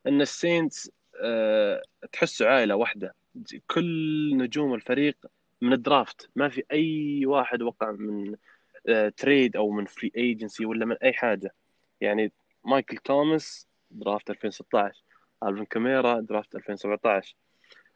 إن 0.08 0.22
السينتس 0.22 0.92
أه 1.24 1.82
تحسه 2.12 2.48
عائلة 2.48 2.76
واحدة. 2.76 3.16
كل 3.68 4.38
نجوم 4.38 4.74
الفريق 4.74 5.18
من 5.62 5.74
ال 5.74 5.82
draft. 5.82 6.30
ما 6.36 6.50
في 6.50 6.64
أي 6.72 7.26
واحد 7.26 7.62
وقع 7.62 7.92
من 7.92 8.36
trade 9.18 9.56
أو 9.56 9.72
من 9.72 9.86
free 9.86 10.12
agency 10.18 10.66
ولا 10.66 10.86
من 10.86 10.96
أي 11.04 11.14
حاجة. 11.14 11.54
يعني 12.02 12.32
مايكل 12.66 12.98
توماس 12.98 13.68
draft 13.92 14.30
2016 14.30 15.04
ألفين 15.44 15.66
كمارا 15.66 16.20
draft 16.20 16.56
2017 16.56 17.36
آه، 17.36 17.45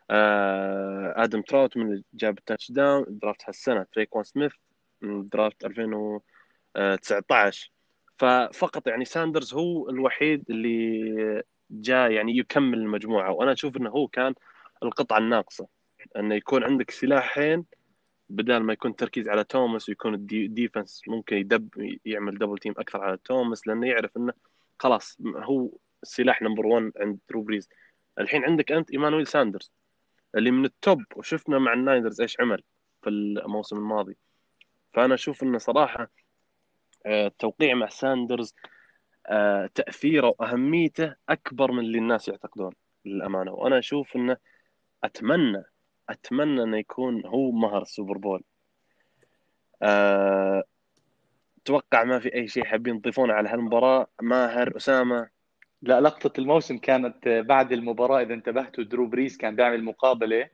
آدم 0.10 1.42
تراوتمان 1.42 2.04
جاب 2.14 2.38
ال 2.38 2.72
touchdown 2.72 3.06
draft 3.10 3.42
هالسنة 3.48 3.86
تريكوان 3.94 4.24
سميث 4.24 4.52
من 5.02 5.30
draft 5.30 5.66
2019 5.66 7.72
ففقط 8.18 8.88
يعني 8.88 9.06
ساندرز 9.06 9.54
هو 9.54 9.90
الوحيد 9.90 10.44
اللي 10.50 11.44
جاء 11.72 12.12
يعني 12.12 12.38
يكمل 12.38 12.78
المجموعة 12.78 13.32
وأنا 13.32 13.52
أشوف 13.52 13.78
إنه 13.78 13.90
هو 13.90 14.08
كان 14.08 14.34
القطعة 14.84 15.18
الناقصة 15.18 15.68
إنه 16.18 16.36
يكون 16.36 16.64
عندك 16.64 16.92
سلاحين 16.92 17.66
بدل 18.30 18.58
ما 18.58 18.74
يكون 18.74 18.96
تركيز 18.96 19.28
على 19.28 19.44
توماس 19.44 19.90
ويكون 19.90 20.14
ال 20.14 20.25
defense 20.25 21.02
ممكن 21.08 21.38
يدب 21.38 21.70
يعمل 22.06 22.38
double 22.38 22.58
team 22.58 22.74
أكثر 22.78 23.02
على 23.02 23.18
توماس 23.18 23.68
لأنه 23.68 23.88
يعرف 23.88 24.18
إنه 24.18 24.34
خلاص 24.80 25.18
هو 25.36 25.70
السلاح 26.04 26.42
نمبر 26.42 26.66
1 26.66 26.92
عند 26.98 27.20
درو 27.30 27.42
بريز 27.42 27.70
الحين 28.20 28.46
عندك 28.46 28.72
أنت 28.72 28.92
إيمانويل 28.92 29.28
ساندرز. 29.28 29.72
اللي 30.36 30.52
من 30.52 30.66
ال 30.66 30.75
top 30.75 31.04
وشفنا 31.16 31.60
مع 31.60 31.74
الناينرز 31.74 32.22
إيش 32.22 32.40
عمل 32.40 32.64
في 33.02 33.10
الموسم 33.10 33.78
الماضي. 33.78 34.18
فأنا 34.94 35.14
أشوف 35.14 35.44
إنه 35.44 35.58
صراحة 35.58 36.12
آه، 37.06 37.28
التوقيع 37.28 37.76
مع 37.76 37.90
ساندرز 37.90 38.56
آه، 39.28 39.70
تأثيره 39.76 40.36
وأهميته 40.40 41.16
أكبر 41.30 41.72
من 41.72 41.80
اللي 41.80 41.98
الناس 41.98 42.28
يعتقدون 42.28 42.72
للأمانة. 43.06 43.52
وأنا 43.52 43.80
أشوف 43.80 44.16
إنه 44.16 44.38
أتمنى 45.04 45.64
أتمنى 46.10 46.64
إنه 46.64 46.78
يكون 46.78 47.26
هو 47.26 47.52
مهر 47.52 47.82
السوبر 47.82 48.18
بول. 48.18 48.44
أه... 49.82 50.64
أتوقع 51.64 52.04
ما 52.04 52.20
في 52.20 52.34
أي 52.34 52.48
شيء 52.48 52.64
حابين 52.64 53.02
تضيفونه 53.02 53.34
على 53.34 53.50
هالمباراة. 53.50 54.08
ماهر 54.22 54.78
أسامة 54.78 55.30
لا 55.82 56.02
لقطة 56.02 56.40
الموسم 56.40 56.78
كانت 56.78 57.28
بعد 57.28 57.72
المباراة 57.72 58.22
إذا 58.22 58.34
انتبهتوا 58.34 58.84
درو 58.84 59.08
بريس 59.08 59.38
كان 59.38 59.56
بيعمل 59.56 59.84
مقابلة 59.84 60.50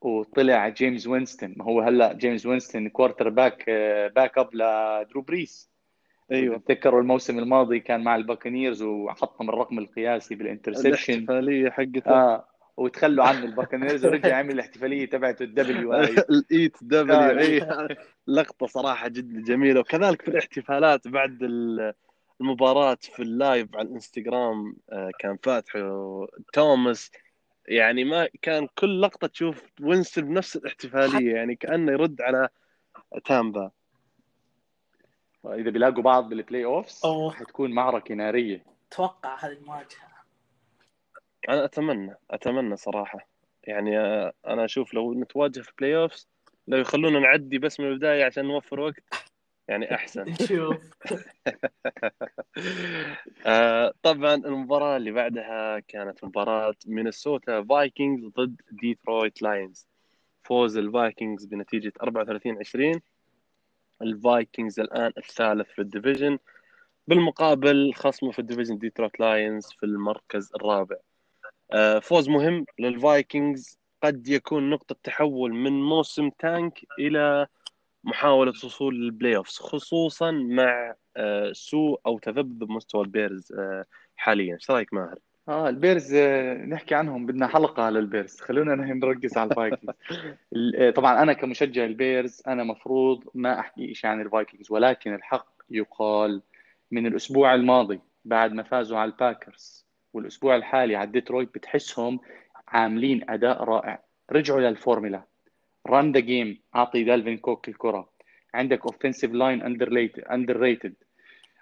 وطلع 0.00 0.68
جيميس 0.68 1.06
وينستون. 1.06 1.54
ما 1.56 1.64
هو 1.64 1.80
هلأ 1.80 2.12
جيميس 2.12 2.46
وينستون 2.46 2.88
quarterback 2.88 3.70
backup 4.16 4.54
لدرو 4.54 5.22
بريس. 5.22 5.70
أيوه. 6.32 6.58
تذكروا 6.58 7.00
الموسم 7.00 7.38
الماضي 7.38 7.80
كان 7.80 8.04
مع 8.04 8.16
البكانيرز 8.16 8.82
وحطهم 8.82 9.48
الرقم 9.48 9.78
القياسي 9.78 10.34
بال 10.34 10.45
interception 10.45 11.12
الاحتفالية 11.12 11.70
حقته. 11.70 12.10
آه 12.10 12.44
وتخلوا 12.76 13.24
عن 13.24 13.44
البكانيرز 13.44 14.06
ورجع 14.06 14.36
عمل 14.36 14.50
الاحتفالية 14.50 15.06
تبعته 15.06 15.42
الدبليو 15.42 15.94
اي 15.94 16.14
الايت 16.30 16.76
دبليو 16.82 17.38
اي 17.38 17.66
لقطة 18.26 18.66
صراحة 18.66 19.08
جدا 19.08 19.42
جميلة. 19.42 19.80
وكذلك 19.80 20.22
في 20.22 20.28
الاحتفالات 20.28 21.08
بعد 21.08 21.38
المباراة 22.40 22.98
في 23.00 23.22
ال 23.22 23.33
live 23.33 23.76
على 23.76 23.88
الانستغرام 23.88 24.76
آه، 24.92 25.10
كان 25.18 25.36
فاتح 25.42 25.72
توماس 26.52 27.10
يعني 27.68 28.04
ما 28.04 28.28
كان 28.42 28.68
كل 28.78 29.02
لقطة 29.02 29.26
تشوف 29.26 29.62
وينستون 29.80 30.24
بنفس 30.24 30.56
الاحتفالية 30.56 31.34
يعني 31.34 31.54
كأنه 31.54 31.92
يرد 31.92 32.22
على 32.22 32.48
تامبا. 33.24 33.70
إذا 35.46 35.70
بيلاقوا 35.70 36.02
بعض 36.02 36.28
بال 36.28 36.64
playoffs 36.64 37.06
حتكون 37.32 37.70
معركة 37.70 38.14
نارية. 38.14 38.64
توقع 38.90 39.44
هذه 39.44 39.52
المواجهة. 39.52 40.08
أنا 41.48 41.64
أتمنى 41.64 42.14
أتمنى 42.30 42.76
صراحة. 42.76 43.28
يعني 43.64 43.98
آه، 43.98 44.32
أنا 44.46 44.64
أشوف 44.64 44.94
لو 44.94 45.14
نتواجه 45.14 45.60
في 45.60 45.72
playoffs 45.78 46.28
لو 46.68 46.78
يخلونا 46.78 47.18
نعدي 47.18 47.58
بس 47.58 47.80
من 47.80 47.86
البداية 47.86 48.24
عشان 48.24 48.44
نوفر 48.44 48.80
وقت 48.80 49.27
يعني 49.68 49.90
أحسن. 49.94 50.24
نشوف 50.24 50.76
آه 53.46 53.94
طبعا 54.02 54.34
المباراة 54.34 54.96
اللي 54.96 55.10
بعدها 55.10 55.78
كانت 55.78 56.24
مباراة 56.24 56.74
مينيسوتا 56.86 57.62
فايكنجز 57.62 58.26
ضد 58.26 58.60
ديترويت 58.70 59.42
لاينز. 59.42 59.88
فوز 60.42 60.76
الفايكنجز 60.76 61.44
بنتيجة 61.44 61.92
34 62.02 62.58
20 62.58 63.00
الفايكنجز 64.02 64.80
الآن 64.80 65.12
الثالث 65.18 65.68
في 65.70 65.78
ال 65.82 65.88
division. 65.88 66.38
بالمقابل 67.06 67.92
خصمه 67.94 68.30
في 68.30 68.38
ال 68.38 68.42
division 68.42 68.78
ديترويت 68.78 69.20
لاينز 69.20 69.66
في 69.66 69.86
المركز 69.86 70.50
الرابع. 70.54 70.96
آه 71.72 71.98
فوز 71.98 72.28
مهم 72.28 72.64
للفايكنجز. 72.78 73.78
قد 74.02 74.28
يكون 74.28 74.70
نقطة 74.70 74.96
تحول 75.02 75.52
من 75.54 75.72
موسم 75.82 76.30
tank 76.38 76.80
إلى 76.98 77.46
محاولة 78.04 78.50
وصول 78.50 79.00
لل 79.00 79.36
playoffs 79.36 79.58
خصوصا 79.58 80.30
مع 80.30 80.94
آه، 81.16 81.52
سوء 81.52 82.00
أو 82.06 82.18
تذبذب 82.18 82.70
مستوى 82.70 83.04
البيرز 83.04 83.52
آه، 83.52 83.84
حاليا. 84.16 84.54
إيش 84.54 84.70
رأيك 84.70 84.94
ماهر؟ 84.94 85.18
آه 85.48 85.68
البيرز 85.68 86.14
آه، 86.14 86.54
نحكي 86.54 86.94
عنهم 86.94 87.26
بدنا 87.26 87.46
حلقة 87.46 87.82
على 87.82 87.98
البيرز. 87.98 88.40
خلونا 88.40 88.74
نركز 88.74 89.38
على 89.38 89.50
الفايكنجز. 89.50 89.94
طبعا 90.96 91.22
أنا 91.22 91.32
كمشجع 91.32 91.84
البيرز 91.84 92.42
أنا 92.46 92.64
مفروض 92.64 93.24
ما 93.34 93.60
أحكي 93.60 93.94
شيء 93.94 94.10
عن 94.10 94.20
الفايكنجز 94.20 94.70
ولكن 94.70 95.14
الحق 95.14 95.48
يقال 95.70 96.42
من 96.90 97.06
الأسبوع 97.06 97.54
الماضي 97.54 98.00
بعد 98.24 98.52
ما 98.52 98.62
فازوا 98.62 98.98
على 98.98 99.10
الباكرز 99.10 99.86
والأسبوع 100.12 100.56
الحالي 100.56 100.96
على 100.96 101.10
ديترويت 101.10 101.54
بتحسهم 101.54 102.20
عاملين 102.68 103.30
أداء 103.30 103.64
رائع. 103.64 104.02
رجعوا 104.32 104.60
لل 104.60 104.74
formula 104.74 105.22
run 105.86 106.12
the 106.12 106.20
game 106.20 106.58
أعطي 106.76 107.04
دالفين 107.04 107.38
كوك 107.38 107.68
الكرة. 107.68 108.08
عندك 108.54 108.82
offensive 108.82 109.32
line 109.32 109.62
underrated 110.30 110.94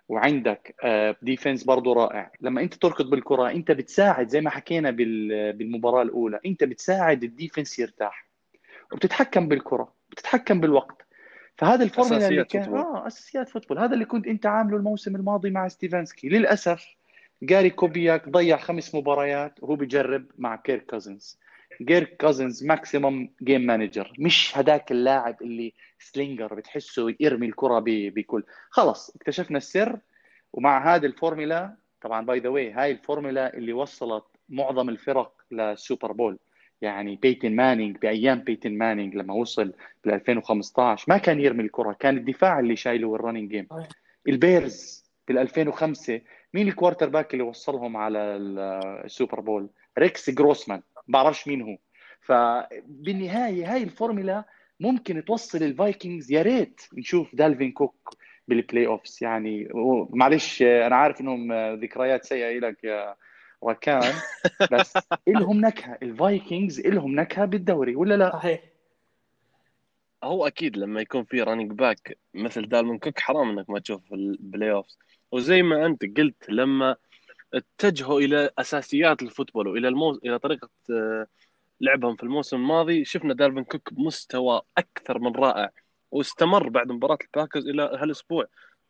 وعندك 0.09 0.75
defense 1.23 1.63
آه، 1.63 1.67
برضه 1.67 1.95
رائع. 1.95 2.33
لما 2.41 2.61
أنت 2.61 2.75
تركض 2.75 3.11
بالكرة 3.11 3.51
أنت 3.51 3.71
بتساعد 3.71 4.29
زي 4.29 4.41
ما 4.41 4.51
حكينا 4.51 4.91
بالمباراة 4.91 6.03
الأولى. 6.03 6.41
أنت 6.47 6.65
بتساعد 6.65 7.25
ال 7.25 7.31
defense 7.31 7.79
يرتاح. 7.79 8.27
وبتتحكم 8.93 9.49
بالكرة 9.49 9.93
بتتحكم 10.11 10.61
بالوقت. 10.61 11.07
فهذا 11.57 11.85
الفورمولا 11.85 12.29
اللي 12.29 12.45
كان 12.45 12.63
football. 12.63 12.81
آه 12.81 13.07
أساسيات 13.07 13.49
football. 13.49 13.79
هذا 13.79 13.95
اللي 13.95 14.05
كنت 14.05 14.27
أنت 14.27 14.47
عامله 14.47 14.77
الموسم 14.77 15.17
الماضي 15.17 15.51
مع 15.51 15.69
ستيفانسكي. 15.69 16.29
للأسف 16.29 16.87
جاري 17.43 17.71
كوبياك 17.71 18.29
ضيع 18.29 18.57
خمس 18.57 18.95
مباريات. 18.95 19.63
وهو 19.63 19.77
بيجرب 19.77 20.25
مع 20.39 20.57
كيرك 20.57 20.87
كوزنز 20.87 21.39
كيرك 21.83 22.17
كوزنز 22.21 22.65
maximum 22.65 23.29
game 23.43 23.61
manager. 23.61 24.13
مش 24.19 24.59
هداك 24.59 24.93
اللاعب 24.93 25.43
اللي 25.43 25.73
slinger 25.99 26.55
بتحسه 26.55 27.15
يرمي 27.21 27.47
الكرة 27.47 27.85
بكل. 27.87 28.43
خلص 28.71 29.17
اكتشفنا 29.17 29.59
السر 29.59 29.99
ومع 30.53 30.95
هذه 30.95 31.07
الفورمولا 31.07 31.77
طبعا 32.01 32.27
by 32.27 32.39
the 32.39 32.49
way 32.49 32.73
هاي 32.73 32.91
الفورمولا 32.91 33.55
اللي 33.55 33.73
وصلت 33.73 34.25
معظم 34.49 34.89
الفرق 34.89 35.33
للسوبر 35.51 36.13
بول. 36.13 36.39
يعني 36.81 37.17
بيتن 37.17 37.57
مانينج 37.57 37.97
بأيام 37.97 38.39
بيتن 38.39 38.79
مانينج 38.79 39.15
لما 39.15 39.35
وصل 39.35 39.73
بال 40.05 40.15
2015 40.15 41.05
ما 41.09 41.19
كان 41.19 41.41
يرمي 41.41 41.63
الكرة 41.63 41.93
كان 41.93 42.17
الدفاع 42.17 42.61
اللي 42.61 42.77
شايله 42.77 43.15
ال 43.15 43.19
running 43.19 43.51
game. 43.51 43.69
البيرز 44.29 45.05
بال 45.29 45.39
2005 45.39 46.21
مين 46.55 46.69
ال 46.69 47.09
quarterback 47.09 47.33
اللي 47.35 47.45
وصلهم 47.45 47.97
على 47.97 48.19
السوبر 49.05 49.41
بول؟ 49.41 49.69
ريكس 49.99 50.31
جروسمان. 50.31 50.83
بعرفش 51.09 51.49
مين 51.49 51.63
هو. 51.63 51.77
فبالنهاية 52.21 53.75
هاي 53.75 53.83
الفورمولا 53.83 54.45
ممكن 54.81 55.25
توصل 55.25 55.63
الفايكنجز 55.63 56.33
يا 56.33 56.43
ريت 56.43 56.81
نشوف 56.99 57.35
دالفين 57.35 57.73
كوك 57.73 58.17
بال 58.49 58.87
playoffs 58.87 59.23
يعني 59.23 59.69
معلش 60.11 60.63
أنا 60.63 60.97
عارف 60.97 61.21
إنهم 61.21 61.53
ذكريات 61.75 62.25
سيئة 62.25 62.59
لك 62.59 62.85
يا 62.85 63.17
وكان 63.61 64.15
بس 64.73 65.09
إلهم 65.29 65.61
نكهة. 65.61 65.99
الفايكنجز 66.03 66.81
إلهم 66.81 67.15
نكهة 67.21 67.45
بالدوري 67.45 67.97
ولا 67.97 68.15
لا؟ 68.17 68.33
صحيح. 68.33 68.61
هو 70.25 70.47
أكيد 70.47 70.77
لما 70.77 71.01
يكون 71.01 71.25
في 71.25 71.43
running 71.43 71.73
back 71.73 72.19
مثل 72.35 72.69
دالفين 72.69 72.99
كوك 72.99 73.19
حرام 73.19 73.51
إنك 73.51 73.71
ما 73.71 73.79
تشوف 73.79 74.05
في 74.05 74.15
ال 74.15 74.73
playoffs 74.73 74.99
وزي 75.33 75.63
ما 75.63 75.87
أنت 75.87 76.19
قلت 76.19 76.51
لما 76.51 76.97
اتجهوا 77.55 78.21
إلى 78.21 78.51
أساسيات 78.59 79.23
ال 79.23 79.28
football 79.28 79.69
وإلى 79.69 79.89
الموز... 79.89 80.19
إلى 80.25 80.39
طريقة 80.39 80.69
آه، 80.91 81.27
لعبهم 81.81 82.17
في 82.17 82.23
الموسم 82.23 82.57
الماضي. 82.57 83.05
شفنا 83.05 83.35
دالفين 83.35 83.65
كوك 83.65 83.93
بمستوى 83.95 84.63
أكثر 84.79 85.19
من 85.19 85.33
رائع 85.37 85.71
واستمر 86.11 86.69
بعد 86.69 86.93
مباراة 86.93 87.19
الباكرز 87.23 87.69
إلى 87.69 87.83
هالأسبوع 87.83 88.45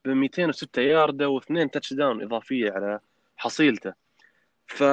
ب 0.04 0.08
206 0.08 0.82
ياردة 0.82 1.28
واثنين 1.28 1.70
touchdown 1.70 2.22
إضافية 2.22 2.70
على 2.72 3.00
حصيلته. 3.36 3.92
ف 4.66 4.84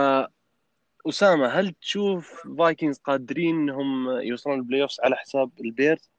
أسامة 1.09 1.47
هل 1.47 1.71
تشوف 1.71 2.47
فايكنجز 2.57 2.97
قادرين 2.99 3.55
إنهم 3.55 4.09
يوصلون 4.09 4.59
ال 4.59 4.81
playoffs 4.81 4.99
على 5.03 5.15
حساب 5.15 5.51
البيرز؟ 5.61 6.09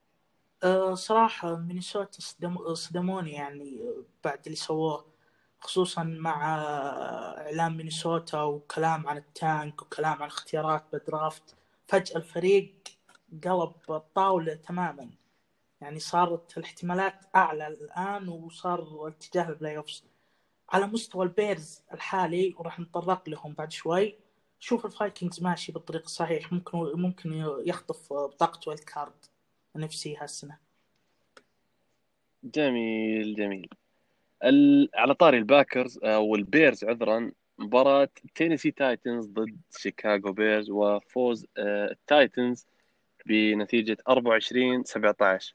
أه 0.65 0.95
صراحة 0.95 1.57
مينيسوتا 1.57 2.21
صدم- 2.21 2.75
صدموني 2.75 3.33
يعني 3.33 3.81
بعد 4.25 4.41
اللي 4.47 4.57
سووه. 4.57 5.14
خصوصا 5.65 6.03
مع 6.03 6.57
إعلان 7.39 7.77
مينيسوتا 7.77 8.43
وكلام 8.43 9.07
عن 9.07 9.17
ال 9.17 9.30
tank 9.30 9.83
وكلام 9.83 10.23
عن 10.23 10.29
اختيارات 10.29 10.85
بال 10.93 11.11
draft 11.11 11.57
فجأة 11.87 12.17
الفريق 12.17 12.75
قلب 13.45 13.73
الطاولة 13.91 14.55
تماما. 14.55 15.11
يعني 15.81 15.99
صارت 16.01 16.59
الاحتمالات 16.59 17.15
أعلى 17.37 17.67
الآن 17.67 18.29
وصار 18.29 19.09
اتجاه 19.09 19.49
ال 19.49 19.77
playoffs 19.77 20.05
على 20.71 20.87
مستوى 20.87 21.25
البيرز 21.25 21.83
الحالي 21.93 22.55
وراح 22.59 22.81
نتطرق 22.81 23.29
لهم 23.29 23.53
بعد 23.53 23.73
شوي 23.73 24.15
شوف 24.61 24.87
الفايكنجز 24.87 25.43
ماشي 25.43 25.73
بالطريق 25.73 26.03
الصحيح 26.03 26.53
ممكن 26.53 26.79
ممكن 26.79 27.33
يخطف 27.67 28.13
بطاقة 28.13 28.61
wild 28.69 28.85
card 28.85 29.25
نفسي 29.77 30.17
هالسنة. 30.17 30.59
جميل 32.45 33.35
جميل. 33.35 33.69
على 34.95 35.15
طاري 35.15 35.39
الباكرز 35.39 35.99
أو 36.05 36.35
البيرز 36.35 36.85
عذرا 36.85 37.33
مباراة 37.59 38.09
تينيسي 38.35 38.71
تايتنز 38.71 39.27
ضد 39.27 39.61
شيكاغو 39.79 40.33
بيرز 40.33 40.71
وفوز 40.71 41.47
آه، 41.59 41.91
التايتنز 41.91 42.67
بنتيجة 43.27 43.97
24 44.09 44.85
17 44.85 45.55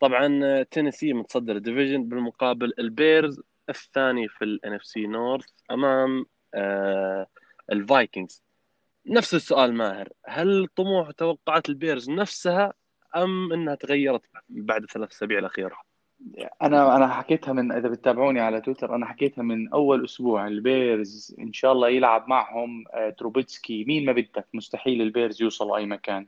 طبعا 0.00 0.40
آه، 0.44 0.62
تينيسي 0.62 1.12
متصدر 1.12 1.56
ال 1.56 1.62
division 1.62 2.08
بالمقابل 2.08 2.72
البيرز 2.78 3.40
الثاني 3.68 4.28
في 4.28 4.44
ال 4.44 4.74
NFC 4.74 5.06
North 5.06 5.46
أمام 5.70 6.26
آه، 6.54 7.26
الفايكنجز 7.72 8.42
نفس 9.06 9.34
السؤال 9.34 9.74
ماهر 9.74 10.08
هل 10.26 10.68
طموح 10.76 11.08
وتوقعات 11.08 11.68
البيرز 11.68 12.10
نفسها 12.10 12.74
أم 13.16 13.52
إنها 13.52 13.74
تغيرت 13.74 14.22
بعد 14.48 14.82
الثلاث 14.82 15.12
أسابيع 15.12 15.38
الأخيرة؟ 15.38 15.89
أنا 16.62 16.96
أنا 16.96 17.08
حكيتها 17.08 17.52
من 17.52 17.72
إذا 17.72 17.88
بتتابعوني 17.88 18.40
على 18.40 18.60
تويتر 18.60 18.94
أنا 18.94 19.06
حكيتها 19.06 19.42
من 19.42 19.68
أول 19.68 20.04
أسبوع. 20.04 20.46
البيرز 20.46 21.36
إن 21.38 21.52
شاء 21.52 21.72
الله 21.72 21.88
يلعب 21.88 22.28
معهم 22.28 22.84
آه، 22.94 23.10
تروبيتسكي. 23.10 23.84
مين 23.84 24.04
ما 24.04 24.12
بدك 24.12 24.46
مستحيل 24.54 25.02
البيرز 25.02 25.42
يوصلوا 25.42 25.76
أي 25.76 25.86
مكان. 25.86 26.26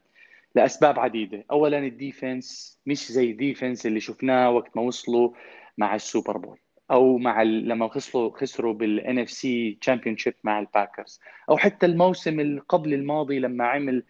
لأسباب 0.54 0.98
عديدة. 0.98 1.44
اولا 1.50 1.78
ال 1.78 1.91
defense 1.91 2.78
مش 2.86 3.12
زي 3.12 3.30
ال 3.30 3.37
defense 3.37 3.86
اللي 3.86 4.00
شفناه 4.00 4.50
وقت 4.50 4.76
ما 4.76 4.82
وصلوا 4.82 5.30
مع 5.78 5.94
ال 5.94 6.01
Super 6.01 6.36
Bowl 6.36 6.58
أو 6.90 7.18
مع. 7.18 7.42
لما 7.42 7.88
خسروا 7.88 8.30
خسروا 8.38 8.74
بال 8.74 9.18
NFC 9.18 9.78
championship 9.80 10.34
مع 10.44 10.58
ال 10.58 10.66
Packers 10.66 11.20
أو 11.50 11.56
حتى 11.56 11.86
الموسم 11.86 12.40
اللي 12.40 12.60
قبل 12.60 12.94
الماضي 12.94 13.38
لما 13.38 13.66
عمل 13.66 14.02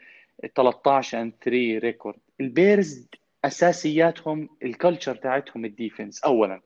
13 0.57 1.21
and 1.23 1.33
3 1.45 1.79
record 1.79 2.19
ال 2.41 2.52
Bears 2.52 3.09
أساسياتهم 3.45 4.49
ال 4.63 4.69
culture 4.69 5.15
تاعتهم 5.15 5.65
ال 5.65 5.72
defense 5.72 6.25
اولا. 6.25 6.61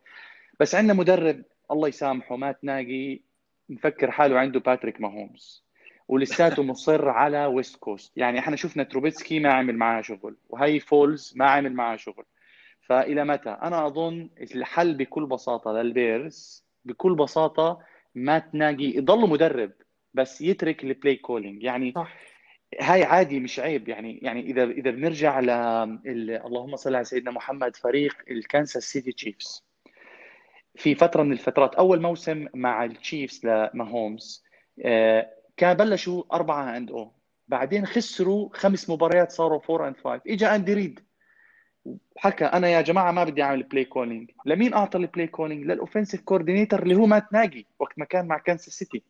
بس 0.61 0.75
عندنا 0.75 0.95
مدرب 0.95 1.43
الله 1.71 1.89
يسامحه 1.89 2.37
Matt 2.37 2.59
Nagy 2.63 3.21
مفكر 3.69 4.11
حاله 4.11 4.39
عنده 4.39 4.61
Patrick 4.61 5.01
Mahomes 5.01 5.65
ولساته 6.09 6.63
مصر 6.63 7.09
على 7.09 7.47
West 7.47 7.77
Coast 7.77 8.13
يعني 8.17 8.39
إحنا 8.39 8.57
شفنا 8.57 8.83
Trubisky 8.83 9.41
ما 9.41 9.53
عمل 9.53 9.77
معاه 9.77 10.01
شغل 10.03 10.37
وهي 10.49 10.81
Foles 10.81 11.33
ما 11.37 11.51
عمل 11.51 11.73
معاه 11.73 11.97
شغل. 11.97 12.25
فإلى 12.83 13.25
متى؟ 13.25 13.51
أنا 13.51 13.87
أظن 13.87 14.29
الحل 14.41 14.95
بكل 14.95 15.27
بساطة 15.27 15.73
لل 15.73 15.99
Bears 15.99 16.65
بكل 16.85 17.15
بساطة 17.15 17.79
Matt 18.15 18.55
Nagy 18.55 18.85
يضل 18.97 19.29
مدرب 19.29 19.73
بس 20.15 20.41
يترك 20.41 20.85
ال 20.85 20.91
play 20.91 21.17
calling 21.17 21.63
يعني 21.63 21.93
صح. 21.93 22.13
هاي 22.81 23.05
عادي 23.05 23.41
مش 23.41 23.61
عيب. 23.61 23.89
يعني 23.89 24.19
يعني 24.23 24.41
إذا 24.41 24.65
إذا 24.65 24.91
بنرجع 24.91 25.41
ل 25.41 25.51
اللهم 26.47 26.77
صل 26.77 26.95
على 26.95 27.05
سيدنا 27.05 27.31
محمد 27.31 27.77
فريق 27.77 28.15
ال 28.31 28.38
Kansas 28.38 28.85
City 28.85 29.13
Chiefs. 29.13 29.67
في 30.77 30.95
فترة 30.95 31.23
من 31.23 31.33
الفترات 31.33 31.75
أول 31.75 32.03
موسم 32.03 32.47
مع 32.55 32.85
ال 32.85 32.93
Chiefs 32.93 33.47
ل 33.47 33.59
Mahomes 33.59 34.45
آه، 34.85 35.31
كان 35.57 35.75
بلشوا 35.77 36.23
أربعة 36.33 36.77
and 36.77 36.91
0. 36.91 37.13
بعدين 37.49 37.87
خسروا 37.87 38.49
خمس 38.53 38.91
مباريات 38.91 39.33
صاروا 39.33 39.61
4 39.71 39.89
and 39.89 39.97
5 39.97 40.21
اجى 40.27 40.47
Andy 40.47 40.75
Reid. 40.75 41.06
حكى 42.17 42.45
أنا 42.45 42.69
يا 42.69 42.81
جماعة 42.81 43.13
ما 43.13 43.25
بدي 43.25 43.43
أعمل 43.43 43.63
play 43.63 43.85
calling 43.85 44.31
لمين 44.47 44.75
أعطى 44.75 44.99
ال 44.99 45.04
play 45.04 45.27
calling 45.27 45.65
لل 45.65 45.75
offensive 45.75 46.21
coordinator 46.21 46.83
اللي 46.83 46.95
هو 46.95 47.07
Matt 47.07 47.33
Nagy 47.33 47.67
وقت 47.79 47.99
ما 47.99 48.05
كان 48.05 48.27
مع 48.27 48.39
Kansas 48.39 48.73
City 48.79 49.03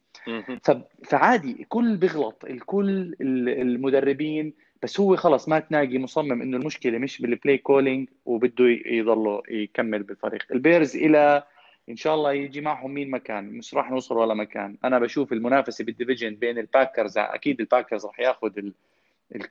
فعادي 1.04 1.56
الكل 1.60 1.96
بيغلط 1.96 2.44
الكل 2.44 2.88
ال- 3.20 3.48
المدربين 3.60 4.52
بس 4.82 5.00
هو 5.00 5.16
خلص 5.16 5.48
Matt 5.48 5.58
Nagy 5.58 5.98
مصمم 5.98 6.42
إنه 6.42 6.56
المشكلة 6.56 6.98
مش 6.98 7.22
بال 7.22 7.34
play 7.34 7.58
calling 7.58 8.08
وبده 8.26 8.64
يضله 8.86 9.42
يكمل 9.48 10.02
بالفريق. 10.02 10.42
ال 10.52 10.59
Bears 10.59 10.96
إلى 10.96 11.42
إن 11.88 11.96
شاء 11.96 12.14
الله 12.14 12.32
يجي 12.32 12.60
معهم 12.60 12.94
مين 12.94 13.10
مكان 13.10 13.44
مش 13.44 13.74
راح 13.74 13.90
نوصل 13.90 14.16
ولا 14.16 14.34
مكان 14.34 14.76
أنا 14.84 14.98
بشوف 14.98 15.32
المنافسة 15.32 15.84
بال 15.84 15.94
division 15.94 16.34
بين 16.34 16.58
ال 16.58 16.66
Packers 16.66 17.18
أكيد 17.18 17.60
ال 17.60 17.66
Packers 17.66 18.06
راح 18.06 18.20
ياخذ 18.20 18.52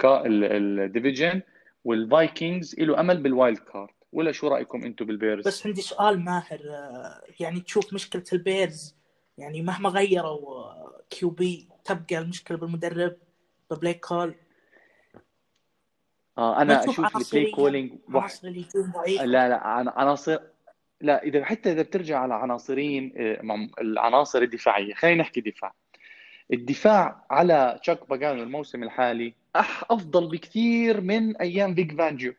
ال 0.06 0.21
division 0.21 1.42
وال 1.86 2.07
Vikings 2.07 2.80
له 2.80 3.00
أمل 3.00 3.24
بال 3.24 3.35
wild 3.35 3.58
card. 3.58 3.90
ولا 4.12 4.32
شو 4.32 4.48
رأيكم 4.48 4.84
أنتم 4.84 5.06
بال 5.06 5.16
Bears؟ 5.16 5.48
بس 5.48 5.66
عندي 5.68 5.82
سؤال 5.82 6.20
ماهر 6.26 6.60
آه، 6.70 7.22
يعني 7.40 7.60
تشوف 7.60 7.94
مشكلة 7.94 8.24
ال 8.34 8.44
Bears 8.44 8.96
يعني 9.38 9.62
مهما 9.62 9.90
غيروا 9.90 10.66
QB 11.10 11.70
تبقى 11.86 12.18
المشكلة 12.18 12.58
بالمدرب 12.58 13.16
ب 13.72 13.76
play 13.76 13.94
call؟ 13.94 14.36
آه 16.38 16.62
أنا 16.62 16.74
أشوف 16.90 17.00
ال 17.18 17.25
play 17.25 17.52
calling 17.52 17.92
واحد. 18.14 18.30
لا 19.26 19.50
لا 19.50 19.68
عن- 19.68 19.90
عناصر 19.90 20.38
لا 21.02 21.24
إذا 21.24 21.46
حتى 21.46 21.72
إذا 21.72 21.82
بترجع 21.82 22.20
على 22.20 22.34
عناصرين 22.34 23.14
آه، 23.18 23.42
العناصر 23.82 24.42
الدفاعية 24.42 24.94
خلينا 24.94 25.22
نحكي 25.22 25.42
دفاع. 25.42 25.74
الدفاع 26.54 27.26
على 27.30 27.80
Chuck 27.82 28.10
Pagano 28.10 28.44
الموسم 28.44 28.84
الحالي 28.84 29.34
أح 29.56 29.84
أفضل 29.92 30.30
بكثير 30.30 31.02
من 31.02 31.38
أيام 31.38 31.76
Vic 31.76 31.98
Fangio. 31.98 32.34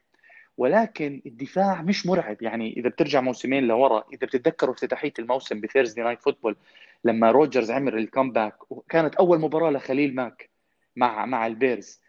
ولكن 0.57 1.23
الدفاع 1.27 1.83
مش 1.83 2.07
مرعب. 2.07 2.43
يعني 2.43 2.77
إذا 2.77 2.89
بترجع 2.89 3.21
موسمين 3.21 3.65
لورا 3.65 4.05
إذا 4.13 4.27
بتتذكروا 4.27 4.75
افتتاحية 4.75 5.13
الموسم 5.19 5.61
ب 5.61 5.65
Thursday 5.65 6.03
Night 6.03 6.23
Football 6.23 6.57
لما 7.05 7.31
Rodgers 7.31 7.71
عمل 7.71 7.99
ال 7.99 8.07
comeback 8.07 8.73
وكانت 8.73 9.15
أول 9.15 9.41
مباراة 9.41 9.71
ل 9.71 9.77
Khalil 9.77 10.15
Mack 10.15 10.51
مع 10.97 11.27
مع 11.27 11.47
ال 11.47 11.54
Bears. 11.54 12.01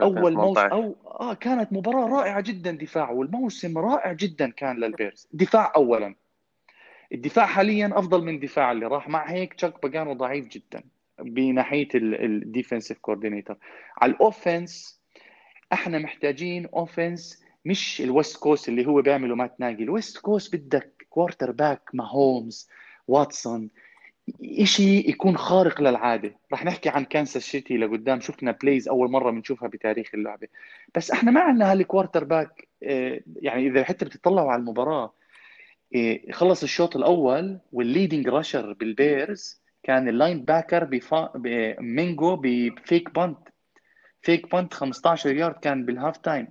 أول 0.00 0.32
موسم 0.32 0.60
2018. 0.60 0.72
أو 0.72 0.96
آه 1.20 1.34
كانت 1.34 1.72
مباراة 1.72 2.06
رائعة 2.06 2.40
جدا 2.40 2.70
دفاع 2.70 3.10
والموسم 3.10 3.78
رائع 3.78 4.12
جدا 4.12 4.50
كان 4.50 4.76
لل 4.76 4.89
Bears. 4.89 5.28
دفاع 5.32 5.72
اولا. 5.76 6.14
الدفاع 7.12 7.46
حاليا 7.46 7.90
أفضل 7.94 8.24
من 8.24 8.34
الدفاع 8.34 8.72
اللي 8.72 8.86
راح. 8.86 9.08
مع 9.08 9.30
هيك 9.30 9.54
Chuck 9.54 9.82
Pagano 9.82 10.12
ضعيف 10.12 10.48
جدا. 10.48 10.82
بناحية 11.20 11.88
ال 11.94 12.04
defensive 12.04 12.98
coordinator 12.98 13.56
على 13.98 14.12
ال 14.12 14.23
offense 14.23 15.00
إحنا 15.72 15.98
محتاجين 15.98 16.66
offense 16.66 17.42
مش 17.64 18.00
ال 18.00 18.07
West 18.07 18.36
Coast 18.36 18.68
اللي 18.68 18.86
هو 18.86 19.02
بيعمله 19.02 19.34
Matt 19.34 19.60
Nagy 19.60 19.82
ال 19.82 19.89
West 19.89 20.18
Coast 20.18 20.56
بدك 20.56 21.06
quarterback 21.10 21.90
Mahomes 21.94 22.68
Watson 23.08 23.70
إشي 24.44 24.98
يكون 24.98 25.36
خارق 25.36 25.80
للعادة. 25.80 26.36
رح 26.52 26.64
نحكي 26.64 26.88
عن 26.88 27.04
Kansas 27.04 27.42
City 27.42 27.76
لقدام. 27.76 28.20
شفنا 28.20 28.52
plays 28.52 28.88
أول 28.88 29.10
مرة 29.10 29.30
بنشوفها 29.30 29.68
بتاريخ 29.68 30.10
اللعبة. 30.14 30.48
بس 30.94 31.10
إحنا 31.10 31.30
ما 31.30 31.40
عندنا 31.40 31.72
هال 31.72 32.24
quarterback 32.24 32.68
آه، 32.82 33.20
يعني 33.36 33.66
إذا 33.66 33.84
حتى 33.84 34.04
بتطلعوا 34.04 34.52
على 34.52 34.60
المباراة 34.60 35.12
آه، 35.96 36.20
خلص 36.32 36.62
الشوط 36.62 36.96
الأول 36.96 37.58
وال 37.72 37.84
leading 37.84 38.28
rusher 38.28 38.72
بال 38.72 38.97
Bears 38.97 39.61
كان 39.82 40.08
ال 40.08 40.44
linebacker 40.44 40.84
بفا... 40.84 41.32
ب 41.34 41.51
Mingo 41.51 42.36
ب 42.42 42.56
fake 42.56 43.14
punt. 43.14 43.38
fake 44.22 44.52
punt 44.52 44.74
15 44.74 45.34
يارد 45.36 45.54
كان 45.54 45.84
بال 45.84 46.16
halftime. 46.16 46.48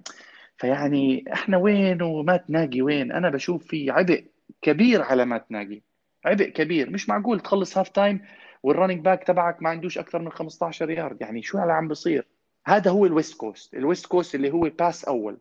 فيعني 0.58 1.26
إحنا 1.34 1.58
وين 1.58 2.02
و 2.02 2.38
Matt 2.38 2.60
Nagy 2.60 2.82
وين؟ 2.82 3.12
أنا 3.12 3.30
بشوف 3.30 3.68
في 3.68 3.92
عبء 3.92 4.26
كبير 4.62 5.02
على 5.02 5.26
Matt 5.26 5.38
Nagy 5.38 5.82
عبء 6.26 6.50
كبير. 6.50 6.90
مش 6.90 7.10
معقول 7.10 7.40
تخلص 7.40 7.78
halftime 7.78 7.90
وال 7.90 8.22
running 8.64 9.00
back 9.02 9.24
تبعك 9.24 9.62
ما 9.62 9.70
عندوش 9.70 9.98
أكثر 9.98 10.20
من 10.20 10.32
15 10.32 10.90
يارد. 10.90 11.22
يعني 11.22 11.42
شو 11.42 11.62
اللي 11.62 11.74
عم 11.74 11.88
بصير؟ 11.88 12.28
هذا 12.68 12.92
هو 12.92 13.06
ال 13.06 13.12
West 13.12 13.38
Coast. 13.38 13.74
ال 13.74 13.80
West 13.80 14.06
Coast 14.06 14.36
اللي 14.36 14.52
هو 14.52 14.70
pass 14.80 15.06
أول 15.06 15.38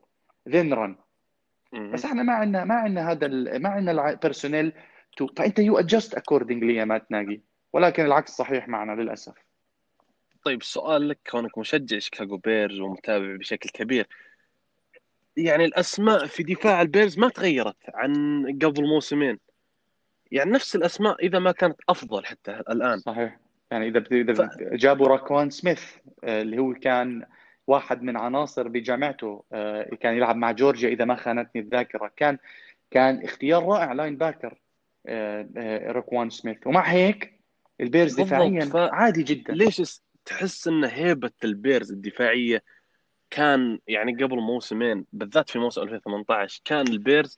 then 0.48 0.72
run 0.74 0.96
بس 1.92 2.04
إحنا 2.04 2.22
ما 2.22 2.32
عندنا 2.32 2.64
ما 2.64 2.74
عندنا 2.74 3.10
هذا 3.10 3.28
ما 3.58 3.68
عندنا 3.68 4.10
ال 4.10 4.16
personnel 4.16 4.72
فأنت 5.36 5.58
you 5.58 5.78
adjust 5.78 6.14
accordingly 6.14 6.74
يا 6.74 6.84
Matt 6.84 6.98
Nagy 6.98 7.40
ولكن 7.72 8.04
العكس 8.04 8.30
صحيح 8.30 8.68
معنا 8.68 9.02
للأسف. 9.02 9.34
طيب 10.44 10.62
سؤال 10.62 11.08
لك 11.08 11.18
كونك 11.30 11.58
مشجع 11.58 11.98
Chicago 11.98 12.36
Bears 12.36 12.80
ومتابع 12.80 13.36
بشكل 13.36 13.70
كبير 13.70 14.06
يعني 15.36 15.64
الأسماء 15.64 16.26
في 16.26 16.42
دفاع 16.42 16.82
ال 16.82 16.88
Bears 16.88 17.18
ما 17.18 17.28
تغيرت 17.28 17.76
عن 17.94 18.44
قبل 18.62 18.88
موسمين. 18.88 19.38
يعني 20.32 20.50
نفس 20.50 20.76
الأسماء 20.76 21.26
إذا 21.26 21.38
ما 21.38 21.52
كانت 21.52 21.80
أفضل 21.88 22.26
حتى 22.26 22.50
الآن. 22.50 22.98
صحيح. 22.98 23.38
يعني 23.70 23.88
إذا 23.88 24.04
إذا 24.12 24.34
ف... 24.34 24.58
جابوا 24.60 25.08
Roquan 25.08 25.50
Smith 25.50 25.96
آه، 26.24 26.42
اللي 26.42 26.58
هو 26.58 26.74
كان 26.74 27.24
واحد 27.66 28.02
من 28.02 28.16
عناصر 28.16 28.68
بجامعته 28.68 29.44
آه، 29.52 29.90
كان 30.00 30.16
يلعب 30.16 30.36
مع 30.36 30.52
جورجيا 30.52 30.88
إذا 30.88 31.04
ما 31.04 31.14
خانتني 31.14 31.62
الذاكرة. 31.62 32.12
كان 32.16 32.38
كان 32.90 33.24
اختيار 33.24 33.64
رائع 33.64 33.92
linebacker 33.92 34.58
آه، 35.06 35.92
Roquan 35.92 36.30
Smith. 36.30 36.66
ومع 36.66 36.82
هيك 36.82 37.39
ال 37.80 37.87
Bears 37.87 38.20
دفاعيا 38.20 38.60
ف... 38.60 38.76
عادي 38.76 39.22
جدا. 39.22 39.52
ليش 39.52 40.02
تحس 40.24 40.68
إن 40.68 40.84
هيبة 40.84 41.30
ال 41.44 41.52
Bears 41.52 41.92
الدفاعية 41.92 42.62
كان 43.30 43.78
يعني 43.86 44.24
قبل 44.24 44.36
موسمين 44.36 45.04
بالذات 45.12 45.50
في 45.50 45.58
موسم 45.58 45.82
2018 45.82 46.60
كان 46.64 46.88
ال 46.88 46.96
Bears 46.96 47.36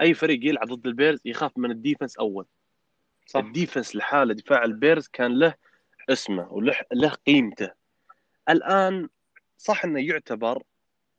أي 0.00 0.14
فريق 0.14 0.44
يلعب 0.44 0.68
ضد 0.68 0.86
ال 0.86 0.92
Bears 0.92 1.20
يخاف 1.24 1.58
من 1.58 1.70
ال 1.70 1.76
defense 1.76 2.16
أول. 2.16 2.46
صح. 3.26 3.40
ال 3.40 3.47
defense 3.47 3.96
لحالة 3.96 4.34
دفاع 4.34 4.64
ال 4.64 4.71
Bears 4.71 5.08
كان 5.08 5.38
له 5.38 5.54
اسمه 6.08 6.52
وله 6.52 6.76
له 6.92 7.08
قيمته. 7.08 7.70
الآن 8.48 9.08
صح 9.58 9.84
إنه 9.84 10.00
يعتبر 10.00 10.62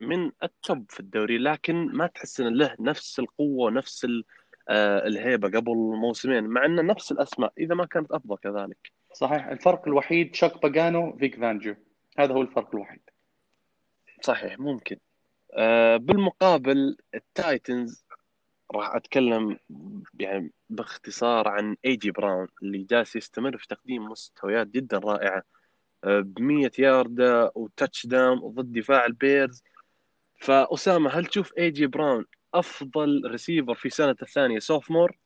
من 0.02 0.32
ال 0.44 0.54
top 0.54 0.86
في 0.90 1.00
الدوري 1.00 1.38
لكن 1.38 1.76
ما 1.76 2.08
تحس 2.08 2.40
إنه 2.40 2.50
له 2.50 2.76
نفس 2.80 3.20
القوة 3.20 3.72
نفس 3.72 4.06
آه، 4.06 4.24
الهيبة 4.70 5.48
قبل 5.48 5.76
موسمين 5.76 6.44
مع 6.44 6.66
انه 6.66 6.82
نفس 6.82 7.12
الأسماء 7.12 7.54
إذا 7.58 7.76
ما 7.76 7.86
كانت 7.86 8.12
أفضل 8.12 8.38
كذلك. 8.38 8.92
صحيح. 9.14 9.48
الفرق 9.48 9.88
الوحيد 9.88 10.36
Chuck 10.36 10.62
Pagano 10.62 11.18
Vic 11.18 11.40
Fangio. 11.40 11.76
هذا 12.18 12.34
هو 12.34 12.42
الفرق 12.42 12.76
الوحيد. 12.76 13.02
صحيح 14.22 14.60
ممكن. 14.60 14.98
آه 15.54 15.98
بالمقابل 15.98 16.98
ال 17.16 17.29
Titans 17.29 18.06
راح 18.76 18.96
أتكلم 18.96 19.58
يعني 20.20 20.52
باختصار 20.70 21.48
عن 21.48 21.76
A.J. 21.86 22.12
Brown 22.12 22.48
اللي 22.64 22.84
جالس 22.84 23.16
يستمر 23.16 23.58
في 23.58 23.68
تقديم 23.68 24.04
مستويات 24.04 24.68
جدا 24.68 24.98
رائعة. 24.98 25.44
آه، 26.04 26.20
ب 26.20 26.42
100 26.42 26.72
ياردة 26.80 27.52
و 27.56 28.06
touchdown 28.06 28.40
ضد 28.40 28.72
دفاع 28.72 29.06
ال 29.06 29.14
Bears. 29.14 29.64
فأسامة 30.40 31.10
هل 31.10 31.26
تشوف 31.26 31.54
A.J. 31.58 31.88
Brown 31.88 32.26
أفضل 32.54 33.22
ريسيفر 33.26 33.76
في 33.76 33.90
سنة 33.90 34.16
الثانية 34.22 34.60
sophomore 34.60 35.18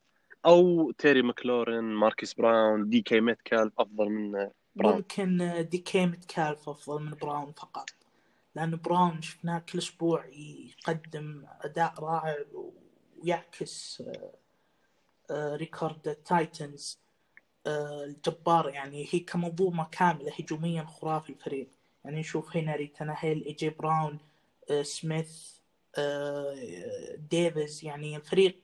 أو 0.45 0.91
Terry 0.91 1.21
McLaurin 1.21 1.83
Marquise 1.83 2.33
Brown 2.33 2.89
DK 2.89 3.19
Metcalf 3.21 3.73
أفضل 3.79 4.09
من 4.09 4.49
Brown. 4.75 4.95
ممكن 4.95 5.65
DK 5.71 6.05
Metcalf 6.05 6.69
أفضل 6.69 7.03
من 7.03 7.11
Brown 7.11 7.51
فقط 7.51 7.89
لأن 8.55 8.75
Brown 8.75 9.21
شفناه 9.21 9.59
كل 9.59 9.77
أسبوع 9.77 10.25
يقدم 10.25 11.45
أداء 11.61 11.93
رائع 11.99 12.35
ويعكس 13.23 14.03
آه، 14.07 14.33
آه، 15.31 15.55
record 15.55 16.07
ال 16.07 16.20
Titans 16.20 16.99
آه، 17.67 18.03
الجبار 18.03 18.69
يعني. 18.69 19.07
هي 19.11 19.19
كمنظومة 19.19 19.87
كاملة 19.91 20.31
هجوميا 20.39 20.83
خرافي 20.83 21.29
الفريق. 21.29 21.69
يعني 22.05 22.19
نشوف 22.19 22.57
Henry 22.57 22.87
Tannehill 22.87 23.45
A.J. 23.45 23.69
Brown 23.69 24.19
Smith 24.81 25.55
Davis 27.31 27.85
يعني 27.85 28.15
الفريق 28.15 28.57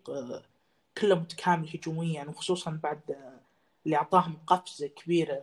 كله 0.97 1.15
متكامل 1.15 1.69
هجوميا 1.69 2.25
وخصوصا 2.25 2.71
بعد 2.83 3.01
اللي 3.85 3.95
أعطاهم 3.97 4.37
قفزة 4.47 4.87
كبيرة 4.87 5.41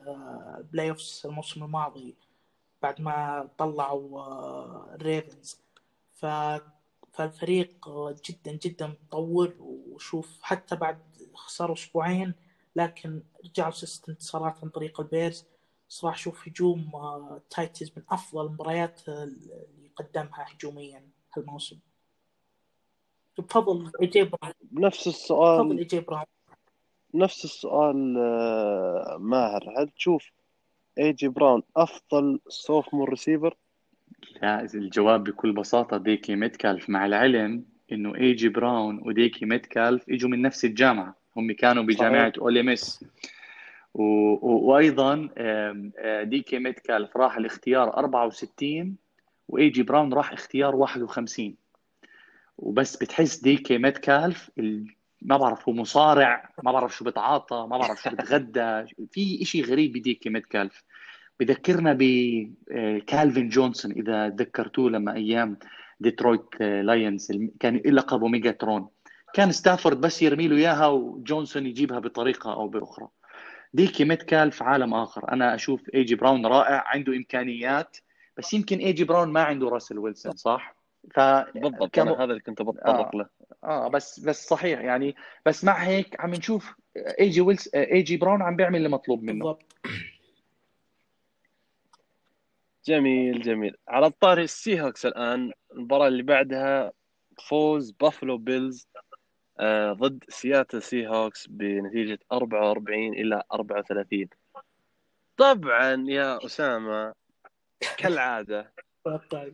playoffs 0.72 1.26
الموسم 1.26 1.64
الماضي 1.64 2.14
بعد 2.82 3.00
ما 3.00 3.48
طلعوا 3.58 4.94
ال 4.94 5.03
Ravens 5.03 5.60
ف 6.14 6.26
فالفريق 7.12 7.88
جدا 8.30 8.52
جدا 8.52 8.86
متطور 8.86 9.54
وشوف 9.60 10.38
حتى 10.42 10.76
بعد 10.76 10.98
خسروا 11.34 11.74
أسبوعين 11.74 12.34
لكن 12.76 13.22
رجعوا 13.44 13.70
ست 13.70 14.08
انتصارات 14.08 14.58
عن 14.62 14.68
طريق 14.68 15.00
ال 15.00 15.06
Bears. 15.06 15.44
صراحة 15.88 16.14
أشوف 16.14 16.48
هجوم 16.48 16.90
Titans 17.50 17.90
من 17.96 18.02
أفضل 18.10 18.46
المباريات 18.46 19.08
اللي 19.08 19.90
قدمها 19.96 20.46
هجوميا. 20.48 21.08
هالموسم 21.38 21.78
بفضل 23.38 23.90
ايجي 24.02 24.22
براون 24.22 24.54
نفس 24.72 25.08
السؤال. 25.08 25.78
ايجي 25.78 26.00
براون 26.00 26.24
نفس 27.14 27.44
السؤال 27.44 28.14
ماهر. 29.20 29.74
هل 29.78 29.88
تشوف 29.88 30.30
ايجي 30.98 31.28
براون 31.28 31.62
أفضل 31.76 32.40
sophomore 32.48 33.10
receiver؟ 33.10 33.56
لا 34.42 34.64
الجواب 34.74 35.24
بكل 35.24 35.52
بساطة 35.52 35.96
ديكي 35.96 36.36
ميتكالف. 36.36 36.90
مع 36.90 37.06
العلم 37.06 37.64
إنه 37.92 38.14
ايجي 38.14 38.48
براون 38.48 39.00
وديكي 39.06 39.46
ميتكالف 39.46 40.10
إجوا 40.10 40.30
من 40.30 40.42
نفس 40.42 40.64
الجامعة. 40.64 41.14
هم 41.36 41.52
كانوا 41.52 41.82
بجامعة 41.82 42.32
Ole 42.38 42.62
Miss 42.62 43.04
و... 43.94 44.02
و... 44.02 44.70
وأيضا 44.70 45.28
ديكي 46.22 46.58
ميتكالف 46.58 47.16
راح 47.16 47.36
الاختيار 47.36 47.88
64 47.96 48.96
وايجي 49.48 49.82
براون 49.82 50.12
راح 50.12 50.32
اختيار 50.32 50.76
51 50.76 51.54
وبس 52.58 52.96
بتحس 52.96 53.36
ديكي 53.36 53.78
ميتكالف 53.78 54.50
ما 55.22 55.36
بعرف 55.36 55.68
هو 55.68 55.74
مصارع 55.74 56.50
ما 56.62 56.72
بعرف 56.72 56.96
شو 56.96 57.04
بتعاطى 57.04 57.66
ما 57.70 57.78
بعرف 57.78 58.02
شو 58.02 58.10
بتغدى. 58.10 58.84
في 59.10 59.42
إشي 59.42 59.62
غريب 59.62 59.92
بديكي 59.92 60.30
ميتكالف 60.30 60.84
بذكرنا 61.40 61.96
بكالفين 61.98 63.48
جونسون 63.48 63.92
إذا 63.92 64.28
تذكرتوه 64.28 64.90
لما 64.90 65.14
أيام 65.14 65.58
Detroit 66.00 66.60
Lions 66.60 67.32
كان 67.60 67.76
لقبه 67.76 68.28
Megatron 68.28 68.88
كان 69.34 69.52
ستافورد 69.52 70.00
بس 70.00 70.22
يرمي 70.22 70.48
له 70.48 70.56
إياها 70.56 70.86
وجونسون 70.86 71.66
يجيبها 71.66 71.98
بطريقة 71.98 72.52
أو 72.52 72.68
بأخرى. 72.68 73.08
ديكي 73.74 74.04
ميتكالف 74.04 74.52
في 74.52 74.64
عالم 74.64 74.94
آخر. 74.94 75.32
أنا 75.32 75.54
أشوف 75.54 75.90
ايجي 75.94 76.14
براون 76.14 76.46
رائع 76.46 76.84
عنده 76.86 77.16
إمكانيات. 77.16 77.96
بس 78.38 78.52
يمكن 78.54 78.78
ايجي 78.78 79.04
براون 79.04 79.28
ما 79.28 79.42
عنده 79.42 79.68
راسل 79.68 79.98
ويلسون 79.98 80.36
صح. 80.36 80.76
ف 81.14 81.20
بالضبط 81.54 81.94
كم... 81.94 82.08
هذا 82.08 82.24
اللي 82.24 82.40
كنت 82.40 82.62
بتطرق 82.62 83.16
له. 83.16 83.28
آه 83.64 83.88
بس 83.88 84.20
بس 84.20 84.48
صحيح 84.48 84.80
يعني 84.80 85.16
بس 85.46 85.64
مع 85.64 85.72
هيك 85.72 86.20
عم 86.20 86.34
نشوف 86.34 86.74
ايجي 86.96 87.40
ويلس 87.40 87.68
ايجي 87.74 88.16
براون 88.16 88.42
عم 88.42 88.56
بيعمل 88.56 88.76
اللي 88.76 88.88
مطلوب 88.88 89.22
منه. 89.22 89.44
بالضبط. 89.44 89.72
جميل 92.86 93.42
جميل. 93.42 93.76
على 93.88 94.06
الطاري 94.06 94.44
ال 94.44 94.80
Seahawks 94.80 95.06
الآن 95.06 95.52
المباراة 95.72 96.08
اللي 96.08 96.22
بعدها 96.22 96.92
فوز 97.48 97.90
Buffalo 97.90 98.38
Bills 98.38 98.88
آه 99.60 99.92
ضد 99.92 100.24
Seattle 100.28 100.82
Seahawks 100.82 101.46
بنتيجه 101.46 102.18
44 102.32 103.12
إلى 103.12 103.42
34 103.52 104.26
طبعا 105.36 106.04
يا 106.08 106.46
أسامة 106.46 107.14
كالعادة. 107.98 108.72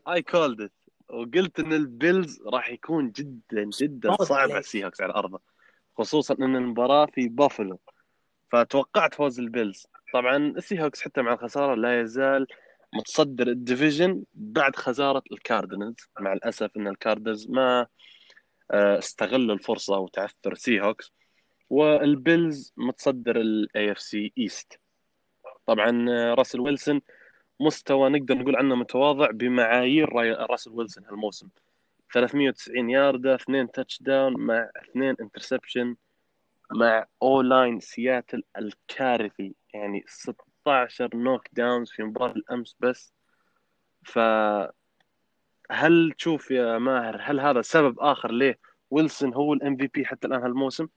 I 0.08 0.22
called 0.22 0.60
it 0.60 0.72
وقلت 1.08 1.60
إن 1.60 1.72
ال 1.72 1.84
Bills 1.84 2.42
راح 2.46 2.70
يكون 2.70 3.10
جدا 3.10 3.70
جدا 3.80 4.14
صعب 4.16 4.50
على 4.50 4.58
ال 4.58 4.84
Seahawks 4.84 5.00
على 5.00 5.14
أرضه. 5.14 5.40
خصوصا 5.98 6.34
إن 6.34 6.56
المباراة 6.56 7.06
في 7.06 7.28
بافلو 7.28 7.80
فتوقعت 8.52 9.14
فوز 9.14 9.40
ال 9.40 9.47
Bills. 9.47 9.86
طبعا 10.12 10.36
ال 10.36 10.82
Seahawks 10.82 11.02
حتى 11.02 11.22
مع 11.22 11.32
الخسارة 11.32 11.74
لا 11.74 12.00
يزال 12.00 12.46
متصدر 12.94 13.48
ال 13.48 13.57
division 13.57 14.24
بعد 14.34 14.76
خسارة 14.76 15.22
ال 15.32 15.39
Cardinals 15.39 15.96
مع 16.20 16.32
الأسف 16.32 16.70
إن 16.76 16.88
ال 16.88 16.94
Cardinals 16.94 17.50
ما 17.50 17.86
آه، 18.70 18.98
استغلوا 18.98 19.54
الفرصة 19.54 19.98
وتعثر 19.98 20.54
Seahawks 20.54 21.12
وال 21.70 21.99
Bills 21.99 22.72
متصدر 22.76 23.36
ال 23.36 23.92
AFC 23.92 24.00
East 24.00 24.80
طبعا 25.66 26.04
راسل 26.34 26.60
ويلسون 26.60 27.00
مستوى 27.60 28.08
نقدر 28.08 28.38
نقول 28.38 28.56
عنه 28.56 28.74
متواضع 28.74 29.30
بمعايير 29.30 30.12
راسل 30.50 30.70
ويلسون 30.70 31.04
هالموسم 31.04 31.48
390 32.12 32.90
ياردة 32.90 33.34
اثنين 33.34 33.70
touchdown 33.70 34.40
مع 34.40 34.70
اثنين 34.76 35.16
interception 35.20 35.96
مع 36.70 37.06
O-line 37.22 37.80
سياتل 37.80 38.42
الكارثي 38.58 39.54
يعني 39.74 40.04
16 40.06 41.16
knockdowns 41.16 41.90
في 41.90 42.02
مباراة 42.02 42.32
الامس 42.32 42.76
بس 42.80 43.12
ف 44.02 44.18
هل 45.70 46.12
تشوف 46.18 46.50
يا 46.50 46.78
ماهر 46.78 47.20
هل 47.22 47.40
هذا 47.40 47.62
سبب 47.62 47.98
آخر 48.00 48.32
ليه 48.32 48.58
ويلسون 48.90 49.34
مو 49.34 49.52
ال 49.52 49.76
MVP 49.76 50.06
حتى 50.06 50.26
الآن 50.26 50.42
هالموسم؟ 50.42 50.88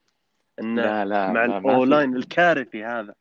إنه 0.60 0.82
لا 0.82 1.04
لا 1.04 1.32
مع 1.32 1.44
ال 1.44 1.84
O-line 1.84 2.16
الكارثي 2.16 2.84
هذا 2.84 3.14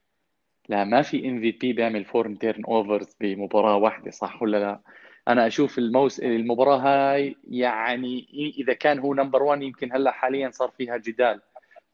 لا 0.70 0.84
ما 0.84 1.02
في 1.02 1.30
MVP 1.30 1.74
بيعمل 1.74 2.06
four 2.06 2.36
turnovers 2.36 3.16
بمباراة 3.22 3.76
واحدة 3.76 4.12
صح 4.12 4.42
ولا 4.42 4.58
لا؟ 4.58 4.82
أنا 5.28 5.48
أشوف 5.48 5.78
الموس 5.78 6.20
المباراة 6.20 6.78
هاي 6.78 7.36
يعني 7.44 8.28
إذا 8.60 8.74
كان 8.74 9.00
هو 9.00 9.14
number 9.14 9.44
1 9.44 9.62
يمكن 9.62 9.94
هلأ 9.94 10.12
حاليا 10.12 10.50
صار 10.52 10.70
فيها 10.78 10.98
جدال 10.98 11.42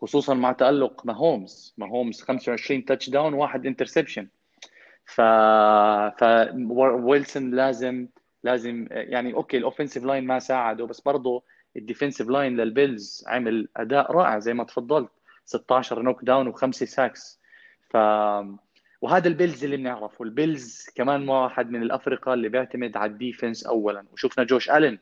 خصوصا 0.01 0.33
مع 0.33 0.51
تألق 0.51 1.05
ماهومز 1.05 1.75
ماهومز 1.77 2.21
25 2.21 2.85
touchdown 2.85 3.33
واحد 3.33 3.65
interception 3.65 4.27
ف 5.05 5.21
ف 6.19 6.23
ويلسون 6.77 7.51
لازم 7.51 8.07
لازم 8.43 8.87
يعني 8.91 9.33
okay 9.33 9.57
ال 9.57 9.62
offensive 9.62 10.03
line 10.03 10.27
ما 10.27 10.39
ساعده 10.39 10.85
بس 10.85 11.01
برضه 11.01 11.43
ال 11.75 11.81
defensive 11.81 12.27
line 12.27 12.57
لل 12.57 12.77
Bills 12.77 13.25
عمل 13.27 13.67
أداء 13.77 14.11
رائع 14.11 14.39
زي 14.39 14.53
ما 14.53 14.63
تفضلت. 14.63 15.09
16 15.45 16.01
knockdown 16.01 16.47
وخمسة 16.47 16.85
sacks 16.85 17.42
ف 17.93 17.97
وهذا 19.01 19.27
ال 19.27 19.33
Bills 19.33 19.63
اللي 19.63 19.77
بنعرفه. 19.77 20.23
ال 20.23 20.34
Bills 20.34 20.89
كمان 20.95 21.29
واحد 21.29 21.71
من 21.71 21.81
الأفرقة 21.81 22.33
اللي 22.33 22.49
بيعتمد 22.49 22.97
على 22.97 23.11
ال 23.11 23.18
defense 23.18 23.65
اولا. 23.65 24.05
وشفنا 24.13 24.43
جوش 24.43 24.69
ألن 24.69 24.97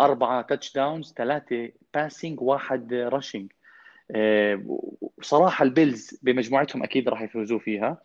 أربعة 0.00 0.42
touchdowns 0.42 1.14
ثلاثة 1.16 1.70
passing 1.94 2.40
واحد 2.40 2.94
rushing 2.94 3.52
بصراحه 5.18 5.62
ال 5.62 5.71
Bills 5.71 6.18
بمجموعتهم 6.22 6.82
أكيد 6.82 7.08
راح 7.08 7.22
يفوزوا 7.22 7.58
فيها. 7.58 8.02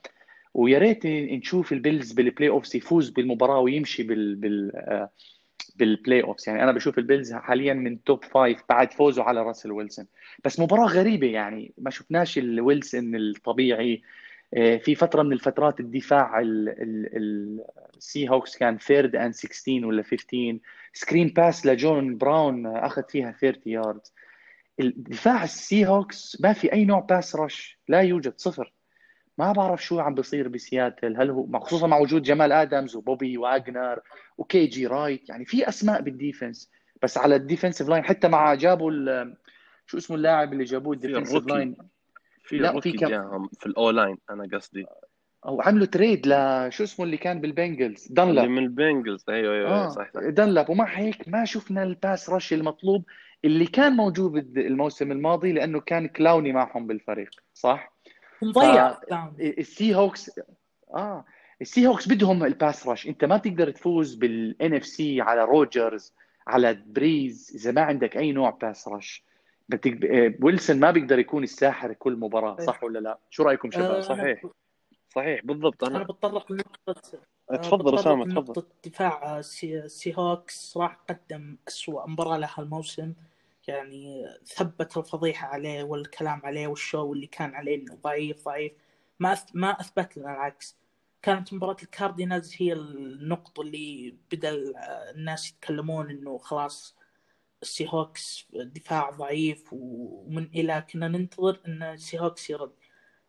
ويا 0.53 0.79
ريت 0.79 1.05
نشوف 1.05 1.71
ال 1.73 1.80
Bills 1.80 2.11
بال 2.11 2.49
playoffs 2.49 2.75
يفوز 2.75 3.09
بالمباراة 3.09 3.59
ويمشي 3.59 4.03
بال 4.03 4.35
بال 4.35 4.71
آه، 4.75 5.09
بال 5.79 6.23
playoffs 6.23 6.49
يعني 6.49 6.63
أنا 6.63 6.71
بشوف 6.71 6.97
ال 6.97 7.03
Bills 7.03 7.33
حاليا 7.33 7.73
من 7.73 8.03
top 8.03 8.23
five 8.23 8.61
بعد 8.69 8.93
فوزه 8.93 9.23
على 9.23 9.43
راسل 9.43 9.71
ويلسون. 9.71 10.05
بس 10.45 10.59
مباراة 10.59 10.85
غريبة 10.85 11.27
يعني. 11.27 11.73
ما 11.77 11.89
شفناش 11.89 12.37
الويلسون 12.37 13.15
الطبيعي. 13.15 14.01
آه، 14.53 14.77
في 14.77 14.95
فترة 14.95 15.23
من 15.23 15.33
الفترات 15.33 15.79
الدفاع 15.79 16.41
ال 17.97 18.29
Seahawks 18.29 18.57
كان 18.57 18.77
third 18.77 19.15
and 19.15 19.33
16 19.33 19.85
ولا 19.85 20.03
15 20.03 20.59
screen 20.93 21.27
pass 21.27 21.65
لجون 21.65 22.17
براون 22.17 22.67
أخذ 22.67 23.03
فيها 23.09 23.31
30 23.31 23.61
يارد 23.65 24.01
الدفاع 24.79 25.43
ال 25.43 25.87
Seahawks 25.87 26.37
ما 26.41 26.53
في 26.53 26.73
أي 26.73 26.85
نوع 26.85 26.99
pass 26.99 27.35
rush 27.35 27.79
لا 27.87 28.01
يوجد 28.01 28.33
صفر. 28.37 28.73
ما 29.37 29.51
بعرف 29.51 29.83
شو 29.83 29.99
عم 29.99 30.15
بيصير 30.15 30.47
بسياتل. 30.47 31.17
هل 31.17 31.29
هو 31.29 31.59
خصوصا 31.59 31.87
مع 31.87 31.97
وجود 31.97 32.23
جمال 32.23 32.51
آدمز 32.51 32.95
وبوبي 32.95 33.37
واجنر 33.37 33.99
وكي 34.37 34.65
جي 34.65 34.87
رايت. 34.87 35.29
يعني 35.29 35.45
في 35.45 35.69
أسماء 35.69 36.01
بال 36.01 36.15
defense. 36.15 36.71
بس 37.03 37.17
على 37.17 37.35
ال 37.35 37.41
defensive 37.41 37.89
line 37.89 38.03
حتى 38.03 38.27
مع 38.27 38.53
جابوا 38.53 38.91
شو 39.85 39.97
اسمه 39.97 40.17
اللاعب 40.17 40.53
اللي 40.53 40.63
جابوه 40.63 40.93
ال 40.93 40.99
defensive 40.99 41.47
line؟ 41.47 41.77
في 42.43 42.57
لا، 42.57 42.79
في 42.79 42.91
كم- 42.91 43.47
في 43.59 43.65
ال 43.65 43.89
O-line 43.89 44.17
أنا 44.29 44.49
قصدي. 44.53 44.85
أو 45.45 45.61
عملوا 45.61 45.85
trade 45.85 46.27
لشو 46.27 46.83
اسمه 46.83 47.05
اللي 47.05 47.17
كان 47.17 47.41
بال 47.41 47.54
Bengals؟ 47.54 48.03
اللي 48.03 48.15
دانلاب 48.15 48.49
من 48.49 48.63
ال 48.63 48.70
Bengals. 48.70 49.25
أيوه 49.29 49.55
أيوه 49.55 49.69
آه 49.69 49.89
صح 49.89 50.11
صح 50.13 50.21
دانلاب 50.21 50.69
ومع 50.69 50.85
هيك 50.85 51.27
ما 51.27 51.45
شفنا 51.45 51.83
ال 51.83 51.92
pass 51.92 52.29
rush 52.29 52.53
المطلوب 52.53 53.05
اللي 53.45 53.65
كان 53.65 53.93
موجود 53.93 54.57
الموسم 54.57 55.11
الماضي 55.11 55.51
لأنه 55.51 55.79
كان 55.79 56.07
كلاوني 56.07 56.51
معهم 56.51 56.87
بالفريق 56.87 57.29
صح؟ 57.53 57.96
مضيع 58.41 58.93
ف- 58.93 58.99
ال 59.39 59.95
Seahawks 59.95 60.31
آه 60.93 61.25
ال 61.61 61.87
Seahawks 61.87 62.07
بدهم 62.07 62.43
ال 62.43 62.52
pass 62.52 62.87
rush 62.87 63.07
أنت 63.07 63.25
ما 63.25 63.37
بتقدر 63.37 63.71
تفوز 63.71 64.15
بال 64.15 64.73
NFC 64.73 65.21
على 65.21 65.43
روجرز 65.43 66.13
على 66.47 66.83
بريز 66.87 67.51
إذا 67.55 67.71
ما 67.71 67.81
عندك 67.81 68.17
أي 68.17 68.31
نوع 68.31 68.49
pass 68.49 68.87
rush 68.87 69.23
بتك... 69.69 70.05
آه، 70.05 70.33
ويلسون 70.41 70.79
ما 70.79 70.91
بيقدر 70.91 71.19
يكون 71.19 71.43
الساحر 71.43 71.93
كل 71.93 72.13
مباراة 72.15 72.57
صح 72.65 72.83
ولا 72.83 72.99
لا؟ 72.99 73.19
شو 73.29 73.43
رأيكم 73.43 73.71
شباب؟ 73.71 73.91
آه، 73.91 74.01
صحيح؟ 74.01 74.45
صحيح 75.09 75.45
بالضبط. 75.45 75.83
أنا 75.83 75.95
أنا 75.97 76.03
بتطرق 76.03 76.51
لنقطة 76.51 77.01
أنا 77.51 77.57
تفضل 77.57 77.95
أسامة 77.95 78.23
تفضل. 78.25 78.33
لنقطة 78.33 78.65
دفاع 78.85 79.41
Sea, 79.41 79.87
Seahawks 79.89 80.71
صراحة 80.73 81.03
قدم 81.09 81.57
أسوأ 81.67 82.07
مباراة 82.07 82.37
له 82.37 82.49
هالموسم 82.57 83.13
يعني 83.67 84.25
ثبت 84.45 84.97
الفضيحة 84.97 85.47
عليه 85.47 85.83
والكلام 85.83 86.41
عليه 86.43 86.67
والشو 86.67 87.13
اللي 87.13 87.27
كان 87.27 87.55
عليه 87.55 87.75
إنه 87.75 87.95
ضعيف 87.95 88.45
ضعيف. 88.45 88.73
ما. 89.19 89.37
ما 89.53 89.69
أثبت 89.81 90.17
لنا 90.17 90.33
العكس. 90.33 90.77
كانت 91.21 91.53
مباراة 91.53 91.77
ال 91.83 91.90
Cardinals 91.90 92.55
هي 92.57 92.73
النقطة 92.73 93.61
اللي 93.61 94.15
بدأ 94.31 94.51
الناس 95.15 95.49
يتكلمون 95.49 96.09
إنه 96.09 96.37
خلاص 96.37 96.95
ال 97.61 97.87
Seahawks 97.89 98.47
دفاع 98.53 99.09
ضعيف 99.09 99.69
ومن 99.73 100.43
إلى 100.55 100.85
كنا 100.93 101.07
ننتظر 101.07 101.61
إن 101.67 101.83
ال 101.83 102.19
Seahawks 102.19 102.49
يرد. 102.49 102.71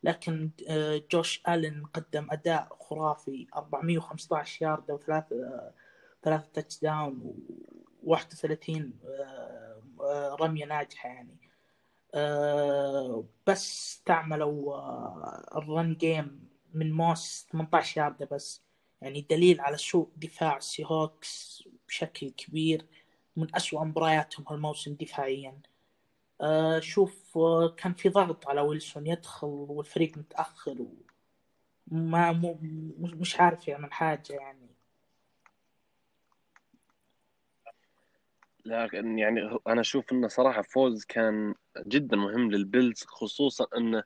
لكن 0.03 0.51
آه، 0.68 1.03
جوش 1.12 1.42
آلن 1.48 1.87
قدم 1.87 2.27
أداء 2.31 2.77
خرافي. 2.81 3.46
415 3.57 4.66
يارده 4.66 4.94
وثلاث 4.94 5.33
آه، 5.33 5.72
ثلاث 6.22 6.48
touchdown 6.52 7.35
و31 8.07 8.70
رمية 10.40 10.64
ناجحة 10.64 11.08
يعني. 11.08 11.37
آه، 12.14 13.24
بس 13.46 13.88
استعملوا 13.94 14.74
آه، 14.76 15.44
ال 15.59 15.67
run 15.67 15.94
game 15.94 16.48
من 16.74 16.92
موس 16.92 17.46
18 17.52 18.00
ياردة 18.00 18.28
بس. 18.32 18.62
يعني 19.02 19.26
دليل 19.30 19.61
على 19.61 19.76
سوء 19.76 20.08
دفاع 20.16 20.56
ال 20.57 20.85
Seahawks 20.87 21.64
بشكل 21.88 22.30
كبير 22.30 22.87
من 23.37 23.56
أسوأ 23.56 23.84
مبارياتهم 23.84 24.46
هالموسم 24.50 24.94
دفاعيا. 24.94 25.61
آه، 26.40 26.80
شوف 26.80 27.38
آه، 27.38 27.68
كان 27.76 27.94
في 27.94 28.08
ضغط 28.08 28.48
على 28.48 28.61
ويلسون 28.61 29.06
يدخل 29.06 29.46
والفريق 29.48 30.18
متأخر 30.18 30.87
وما 31.92 32.32
مش 33.00 33.40
عارف 33.40 33.68
يعمل 33.68 33.92
حاجة 33.92 34.32
يعني. 34.32 34.68
لكن 38.68 39.18
يعني 39.18 39.59
أنا 39.68 39.81
أشوف 39.81 40.12
إنه 40.12 40.28
صراحة 40.28 40.62
فوز 40.62 41.04
كان 41.04 41.54
جدا 41.87 42.16
مهم 42.16 42.50
لل 42.50 42.66
Bills 42.66 43.04
خصوصا 43.04 43.66
إنه 43.76 44.02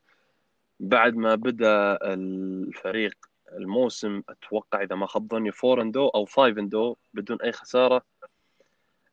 بعد 0.79 1.15
ما 1.15 1.35
بدأ 1.35 1.97
الفريق 2.01 3.13
الموسم 3.51 4.21
أتوقع 4.29 4.81
إذا 4.81 4.95
ما 4.95 5.05
خاب 5.07 5.27
ظني 5.31 5.51
4 5.65 5.81
and 5.83 6.01
0 6.01 6.07
أو 6.07 6.25
5 6.25 6.47
and 6.47 6.83
0 6.83 6.95
بدون 7.13 7.41
أي 7.41 7.51
خسارة. 7.51 8.05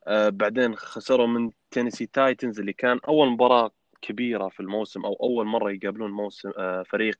آه 0.06 0.28
بعدين 0.28 0.76
خسروا 0.76 1.26
من 1.26 1.50
تينيسي 1.70 2.06
Titans 2.06 2.60
اللي 2.60 2.72
كان 2.72 3.00
أول 3.08 3.28
مباراة 3.28 3.70
كبيرة 4.02 4.48
في 4.48 4.60
الموسم 4.60 5.04
أو 5.04 5.14
أول 5.22 5.46
مرة 5.46 5.70
يقابلون 5.72 6.10
موسم 6.10 6.50
آه 6.58 6.82
فريق 6.82 7.16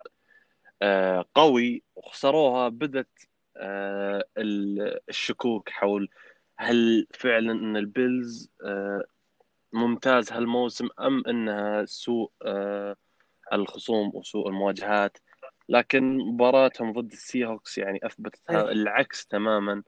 آه 0.83 1.25
قوي 1.35 1.83
وخسروها 1.97 2.69
بدت 2.69 3.29
آه 3.57 4.25
ال- 4.39 4.99
الشكوك 5.09 5.71
حول 5.71 6.09
هل 6.61 7.07
فعلا 7.15 7.53
إن 7.53 7.77
ال 7.77 7.89
Bills 7.89 8.51
آه 8.65 9.05
ممتاز 9.73 10.33
هالموسم 10.33 10.89
أم 11.01 11.23
إنها 11.29 11.85
سوء 11.85 12.31
آه 12.43 12.97
الخصوم 13.53 14.11
وسوء 14.15 14.49
المواجهات؟ 14.49 15.19
لكن 15.69 16.19
مباراتهم 16.19 16.93
ضد 16.93 17.13
ال 17.13 17.47
Seahawks 17.47 17.79
يعني 17.79 18.01
اثبتت 18.03 18.41
إيه. 18.51 18.73
العكس 18.73 19.27
تماما. 19.27 19.83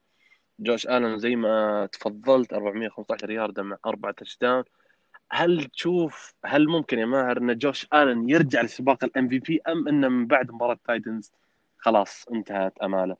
جوش 0.61 0.87
آلن 0.87 1.19
زي 1.19 1.37
ما 1.37 1.87
تفضلت 1.93 2.53
415 2.53 3.31
ياردة 3.31 3.63
مع 3.63 3.77
أربع 3.87 4.11
touchdown 4.11 4.65
هل 5.31 5.65
تشوف 5.65 6.35
هل 6.45 6.69
ممكن 6.69 6.99
يا 6.99 7.07
ماهر 7.07 7.39
إن 7.39 7.59
جوش 7.59 7.87
آلن 7.95 8.31
يرجع 8.31 8.63
لسباق 8.63 9.05
ال 9.05 9.29
MVP 9.29 9.61
أم 9.69 9.89
إنه 9.89 10.09
من 10.09 10.27
بعد 10.27 10.51
مباراة 10.51 10.79
Titans؟ 10.85 11.33
خلاص 11.79 12.25
انتهت 12.33 12.79
اماله 12.79 13.17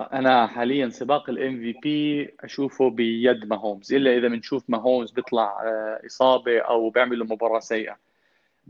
أنا 0.00 0.46
حاليا 0.46 0.88
سباق 0.88 1.30
ال 1.30 1.56
MVP 1.56 2.34
أشوفه 2.40 2.90
بيد 2.90 3.44
ماهومز 3.44 3.94
إلا 3.94 4.16
إذا 4.16 4.28
بنشوف 4.28 4.64
ماهومز 4.68 5.10
بيطلع 5.10 5.62
آه، 5.64 6.06
إصابة 6.06 6.58
أو 6.58 6.90
بيعمل 6.90 7.18
له 7.18 7.24
مباراة 7.24 7.60
سيئة. 7.60 7.96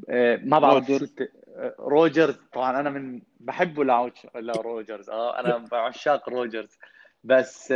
آه، 0.08 0.40
ما 0.44 0.58
بعرف 0.58 0.90
الت... 0.90 1.30
آه، 1.56 1.74
روجرز 1.78 2.36
طبعا 2.52 2.80
أنا 2.80 2.90
من 2.90 3.20
بحبه 3.40 3.84
لعوش 3.84 4.26
لا 4.34 4.52
روجرز 4.52 5.10
آه 5.10 5.40
أنا 5.40 5.56
بعشق 5.72 6.28
روجرز. 6.28 6.78
بس 7.24 7.74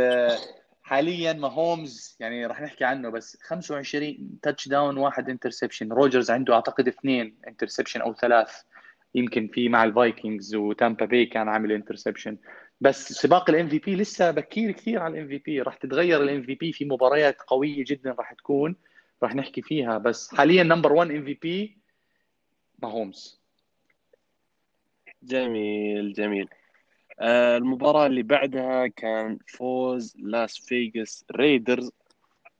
حاليا 0.83 1.33
ماهومز 1.33 2.17
يعني 2.19 2.45
راح 2.45 2.61
نحكي 2.61 2.83
عنه 2.83 3.09
بس 3.09 3.37
25 3.41 4.39
touchdown 4.41 4.97
واحد 4.97 5.29
interception 5.29 5.91
روجرز 5.91 6.31
عنده 6.31 6.53
أعتقد 6.53 6.87
اثنين 6.87 7.35
interception 7.47 8.01
أو 8.01 8.13
ثلاث 8.13 8.61
يمكن 9.15 9.47
في 9.47 9.69
مع 9.69 9.83
ال 9.83 9.92
Vikings 9.92 10.55
وتامبا 10.55 11.05
باي 11.05 11.25
كان 11.25 11.49
عامل 11.49 11.71
interception 11.71 12.37
بس 12.81 13.13
سباق 13.13 13.49
ال 13.49 13.67
MVP 13.69 13.95
لسه 13.95 14.31
بكير 14.31 14.71
كثير 14.71 14.99
على 14.99 15.13
ال 15.13 15.27
MVP 15.27 15.61
راح 15.61 15.75
تتغير 15.75 16.23
ال 16.23 16.43
MVP 16.43 16.73
في 16.73 16.85
مباريات 16.85 17.41
قوية 17.41 17.83
جدا 17.87 18.11
راح 18.11 18.33
تكون. 18.33 18.75
راح 19.23 19.35
نحكي 19.35 19.61
فيها. 19.61 19.97
بس 19.97 20.35
حاليا 20.35 20.63
number 20.63 20.93
1 20.93 21.11
MVP 21.11 21.77
ماهومز 22.83 23.41
جميل 25.23 26.13
جميل. 26.13 26.47
آه، 27.19 27.57
المباراة 27.57 28.05
اللي 28.05 28.23
بعدها 28.23 28.87
كان 28.87 29.37
فوز 29.47 30.15
لاس 30.19 30.57
فيغاس 30.57 31.25
Raiders 31.31 31.91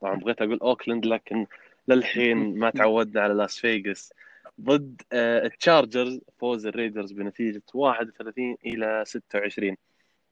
طبعا 0.01 0.15
بغيت 0.15 0.41
أقول 0.41 0.59
اوكلاند 0.61 1.05
لكن 1.05 1.47
للحين 1.87 2.59
ما 2.59 2.69
تعودنا 2.79 3.21
على 3.21 3.33
لاس 3.33 3.59
فيغاس 3.59 4.13
ضد 4.61 5.01
آه، 5.13 5.45
ال 5.45 5.54
Chargers 5.54 6.19
فوز 6.39 6.65
ال 6.65 6.71
Raiders 6.71 7.11
بنتيجة 7.11 7.61
31 7.73 8.57
إلى 8.65 9.03
26 9.07 9.77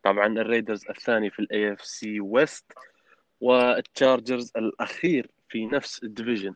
طبعا 0.04 0.28
ال 0.28 0.35
Raiders 0.35 0.84
الثاني 0.90 1.30
في 1.30 1.40
ال 1.40 1.74
AFC 1.74 1.82
West 1.82 2.66
وال 3.42 3.64
Chargers 3.64 4.52
الأخير 4.58 5.32
في 5.50 5.66
نفس 5.66 6.04
ال 6.04 6.09
division. 6.09 6.54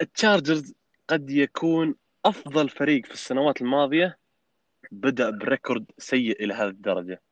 ال 0.00 0.08
Chargers 0.08 0.74
قد 1.08 1.30
يكون 1.30 1.94
أفضل 2.24 2.68
فريق 2.68 3.06
في 3.06 3.12
السنوات 3.12 3.62
الماضية 3.62 4.18
بدأ 4.92 5.30
ب 5.30 5.38
record 5.38 5.84
سيء 5.98 6.44
إلى 6.44 6.54
هذه 6.54 6.68
الدرجة. 6.68 7.22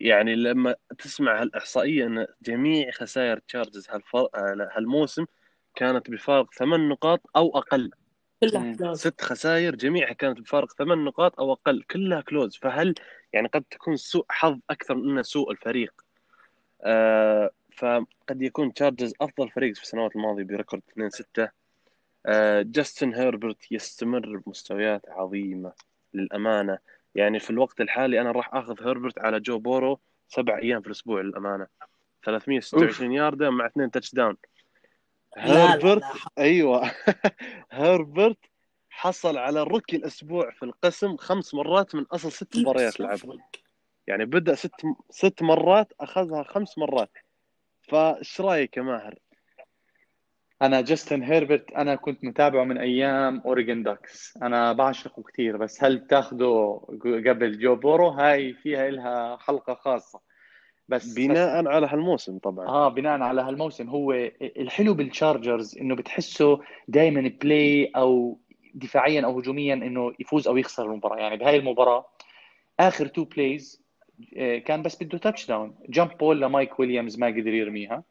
يعني 0.00 0.34
لما 0.34 0.74
تسمع 0.98 1.42
هالإحصائية 1.42 2.06
أن 2.06 2.26
جميع 2.42 2.90
خسائر 2.90 3.38
Chargers 3.38 3.88
هالموسم 4.76 5.24
كانت 5.74 6.10
بفارق 6.10 6.54
ثمان 6.54 6.88
نقاط 6.88 7.20
أو 7.36 7.58
أقل. 7.58 7.90
كلها 8.40 8.94
ست 8.94 9.20
خسائر 9.20 9.74
جميعها 9.74 10.12
كانت 10.12 10.40
بفارق 10.40 10.72
ثمان 10.72 11.04
نقاط 11.04 11.40
أو 11.40 11.52
أقل. 11.52 11.82
كلها 11.82 12.20
close. 12.20 12.56
فهل 12.56 12.94
يعني 13.32 13.48
قد 13.48 13.64
تكون 13.70 13.96
سوء 13.96 14.24
حظ 14.28 14.58
أكثر 14.70 14.94
من 14.94 15.10
أنه 15.10 15.22
سوء 15.22 15.50
الفريق. 15.50 15.92
آه 16.82 17.50
فقد 17.76 18.42
يكون 18.42 18.74
Chargers 18.74 19.14
أفضل 19.20 19.50
فريق 19.50 19.74
في 19.74 19.82
السنوات 19.82 20.16
الماضية 20.16 20.44
ب 20.44 20.49
record 20.49 20.82
2 20.90 21.10
6 21.10 21.48
آه 22.26 22.62
جاستن 22.62 23.14
هيربرت 23.14 23.72
يستمر 23.72 24.36
بمستويات 24.36 25.08
عظيمة 25.08 25.72
للأمانة. 26.14 26.78
يعني 27.14 27.40
في 27.40 27.50
الوقت 27.50 27.80
الحالي 27.80 28.20
أنا 28.20 28.30
راح 28.30 28.54
أخذ 28.54 28.82
هيربرت 28.82 29.18
على 29.18 29.40
جو 29.40 29.58
بورو 29.58 30.00
سبع 30.28 30.58
أيام 30.58 30.80
في 30.80 30.86
الأسبوع 30.86 31.20
للأمانة. 31.20 31.66
326 32.24 33.12
ياردة 33.12 33.50
مع 33.50 33.66
اثنين 33.66 33.90
touchdown 33.90 34.36
هربرت 35.36 36.02
أيوه. 36.38 36.90
هربرت 37.70 38.51
حصل 38.94 39.38
على 39.38 39.62
rookie 39.62 39.96
الأسبوع 39.96 40.50
في 40.50 40.62
القسم 40.62 41.16
خمس 41.16 41.54
مرات 41.54 41.94
من 41.94 42.04
أصل 42.12 42.32
ست 42.32 42.56
مباريات 42.56 43.00
لعبها 43.00 43.36
يعني 44.06 44.24
بدأ 44.24 44.54
ست 44.54 44.74
ست 45.10 45.42
مرات 45.42 45.92
أخذها 46.00 46.42
خمس 46.42 46.78
مرات. 46.78 47.10
فايش 47.82 48.40
رأيك 48.40 48.76
يا 48.76 48.82
ماهر؟ 48.82 49.14
أنا 50.62 50.80
جاستن 50.80 51.22
هيربرت 51.22 51.72
أنا 51.72 51.94
كنت 51.94 52.24
متابعه 52.24 52.64
من 52.64 52.78
أيام 52.78 53.42
Oregon 53.46 53.82
Ducks 53.82 54.36
أنا 54.42 54.72
بعشقه 54.72 55.22
كثير 55.22 55.56
بس 55.56 55.84
هل 55.84 56.06
تاخذه 56.06 56.80
قبل 57.26 57.58
جو 57.58 57.76
بورو؟ 57.76 58.08
هاي 58.08 58.54
فيها 58.54 58.90
لها 58.90 59.36
حلقة 59.36 59.74
خاصة. 59.74 60.20
بس 60.88 61.14
بناء 61.14 61.62
بس 61.62 61.68
على 61.68 61.86
هالموسم 61.86 62.38
طبعا. 62.38 62.66
آه 62.66 62.88
بناء 62.88 63.20
على 63.20 63.42
هالموسم. 63.42 63.88
هو 63.88 64.12
الحلو 64.42 64.94
بال 64.94 65.11
Chargers 65.11 65.78
إنه 65.78 65.96
بتحسه 65.96 66.60
دائما 66.88 67.32
play 67.42 67.92
أو 67.96 68.38
دفاعيا 68.74 69.24
أو 69.24 69.38
هجوميا 69.38 69.74
إنه 69.74 70.12
يفوز 70.20 70.48
أو 70.48 70.56
يخسر 70.56 70.84
المباراة. 70.86 71.18
يعني 71.18 71.36
بهاي 71.36 71.56
المباراة 71.56 72.06
آخر 72.80 73.06
two 73.06 73.24
plays 73.24 73.82
آه، 74.36 74.58
كان 74.58 74.82
بس 74.82 75.02
بده 75.02 75.18
touchdown 75.18 75.74
jump 75.88 76.18
ball 76.18 76.40
لمايك 76.40 76.80
ويليامز 76.80 77.18
ما 77.18 77.26
قدر 77.26 77.54
يرميها. 77.54 78.02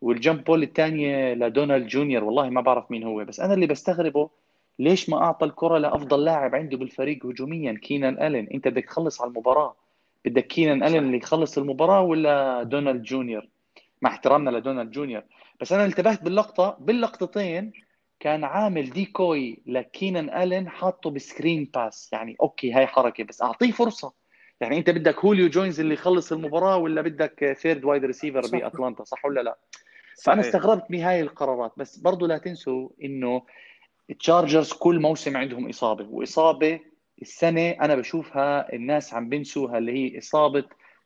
وال 0.00 0.15
jump 0.15 0.44
ball 0.44 0.62
الثانية 0.62 1.34
لدونالد 1.34 1.86
جونيور 1.86 2.24
والله 2.24 2.50
ما 2.50 2.60
بعرف 2.60 2.90
مين 2.90 3.04
هو 3.04 3.24
بس 3.24 3.40
أنا 3.40 3.54
اللي 3.54 3.66
بستغربه 3.66 4.30
ليش 4.78 5.08
ما 5.08 5.24
أعطى 5.24 5.46
الكرة 5.46 5.78
لأفضل 5.78 6.24
لاعب 6.24 6.54
عنده 6.54 6.76
بالفريق 6.76 7.26
هجوميا 7.26 7.72
كينان 7.72 8.22
ألين. 8.22 8.48
أنت 8.54 8.68
بدك 8.68 8.84
تخلص 8.84 9.20
على 9.20 9.28
المباراة. 9.28 9.76
بدك 10.24 10.46
كينان 10.46 10.82
ألين 10.82 11.04
اللي 11.04 11.16
يخلص 11.16 11.58
المباراة 11.58 12.00
ولا 12.00 12.62
دونالد 12.62 13.02
جونيور؟ 13.02 13.48
مع 14.02 14.10
احترامنا 14.10 14.50
لدونالد 14.50 14.90
جونيور. 14.90 15.22
بس 15.60 15.72
أنا 15.72 15.84
انتبهت 15.84 16.22
باللقطة 16.22 16.76
باللقطتين 16.80 17.72
كان 18.20 18.44
عامل 18.44 18.90
decoy 18.90 19.62
لكينان 19.66 20.42
ألين 20.42 20.68
حاطه 20.68 21.10
ب 21.10 21.19
screen 21.19 21.70
pass. 21.74 22.10
يعني 22.12 22.36
okay 22.40 22.72
هاي 22.72 22.86
حركة 22.86 23.24
بس 23.24 23.42
أعطيه 23.42 23.70
فرصة. 23.70 24.12
يعني 24.60 24.78
أنت 24.78 24.90
بدك 24.90 25.18
هوليو 25.18 25.48
جونز 25.48 25.80
اللي 25.80 25.94
يخلص 25.94 26.32
المباراة 26.32 26.76
ولا 26.76 27.02
بدك 27.02 27.56
third 27.60 27.84
wide 27.84 28.04
receiver 28.04 28.40
بأتلانتا 28.52 29.04
صح 29.04 29.24
ولا 29.24 29.40
لا؟ 29.40 29.58
فأنا 30.24 30.40
استغربت 30.40 30.90
من 30.90 31.00
هاي 31.00 31.20
القرارات. 31.20 31.72
بس 31.76 31.98
برضو 31.98 32.26
لا 32.26 32.38
تنسوا 32.38 32.88
إنه 33.04 33.42
ال 34.10 34.17
Chargers 34.17 34.72
كل 34.72 35.00
موسم 35.00 35.36
عندهم 35.36 35.68
إصابة 35.68 36.08
وإصابة 36.10 36.80
السنة 37.22 37.70
أنا 37.70 37.94
بشوفها 37.94 38.72
الناس 38.72 39.14
عم 39.14 39.28
بنسوها 39.28 39.78
اللي 39.78 39.92
هي 39.92 40.18
إصابة 40.18 40.64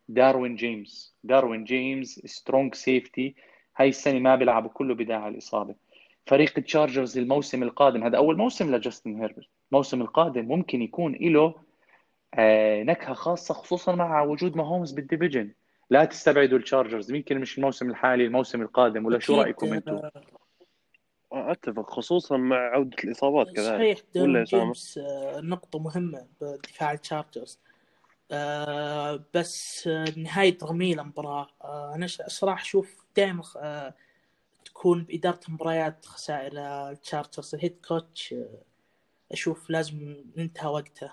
داروين 0.08 0.56
جيمس. 0.56 1.16
داروين 1.24 1.64
جيمس 1.64 2.20
strong 2.24 2.74
safety 2.74 3.34
هاي 3.76 3.88
السنة 3.88 4.18
ما 4.18 4.36
بيلعبوا 4.36 4.70
كله 4.70 4.94
بداعي 4.94 5.28
الإصابة. 5.28 5.74
فريق 6.26 6.52
ال 6.58 6.65
Chargers 6.65 7.18
الموسم 7.18 7.62
القادم. 7.62 8.04
هذا 8.04 8.16
أول 8.16 8.36
موسم 8.36 8.74
لجاستن 8.74 9.20
هيربرت. 9.20 9.48
الموسم 9.72 10.02
القادم 10.02 10.44
ممكن 10.44 10.82
يكون 10.82 11.14
له 11.20 11.54
آه، 12.34 12.82
نكهة 12.82 13.14
خاصة 13.14 13.54
خصوصا 13.54 13.94
مع 13.94 14.22
وجود 14.22 14.56
ماهومز 14.56 14.92
بال 14.92 15.03
division. 15.03 15.52
لا 15.90 16.04
تستبعدوا 16.04 16.58
ال 16.58 16.64
Chargers 16.64 17.10
يمكن 17.12 17.38
مش 17.38 17.58
الموسم 17.58 17.90
الحالي 17.90 18.24
الموسم 18.24 18.62
القادم 18.62 19.06
ولا 19.06 19.18
شو 19.18 19.40
رأيكم 19.40 19.72
أنتم؟ 19.72 20.00
أتفق 21.32 21.90
خصوصا 21.90 22.36
مع 22.36 22.56
عودة 22.56 22.96
الإصابات 23.04 23.46
كذلك. 23.46 23.76
صحيح 23.76 23.98
ولا 24.16 24.44
جيمس 24.44 24.98
آه، 24.98 25.40
نقطة 25.40 25.78
مهمة 25.78 26.26
بدفاع 26.40 26.92
ال 26.92 26.99
Chargers. 26.99 27.60
آه 28.32 29.24
بس 29.34 29.86
آه 29.88 30.04
نهاية 30.16 30.58
تكميل 30.58 31.00
المباراة. 31.00 31.48
آه 31.64 31.94
أنا 31.94 32.06
صراحة 32.06 32.62
أشوف 32.62 33.04
دائما 33.16 33.42
آه 33.56 33.94
تكون 34.82 35.04
بإدارة 35.04 35.40
المباريات 35.48 36.06
خسائر 36.06 36.52
ال 36.90 36.97
Chargers 36.97 37.54
ال 37.54 37.59
head 37.59 37.76
coach 37.88 38.32
آه 38.32 38.62
أشوف 39.32 39.70
لازم 39.70 40.24
انتهى 40.38 40.70
وقته 40.70 41.12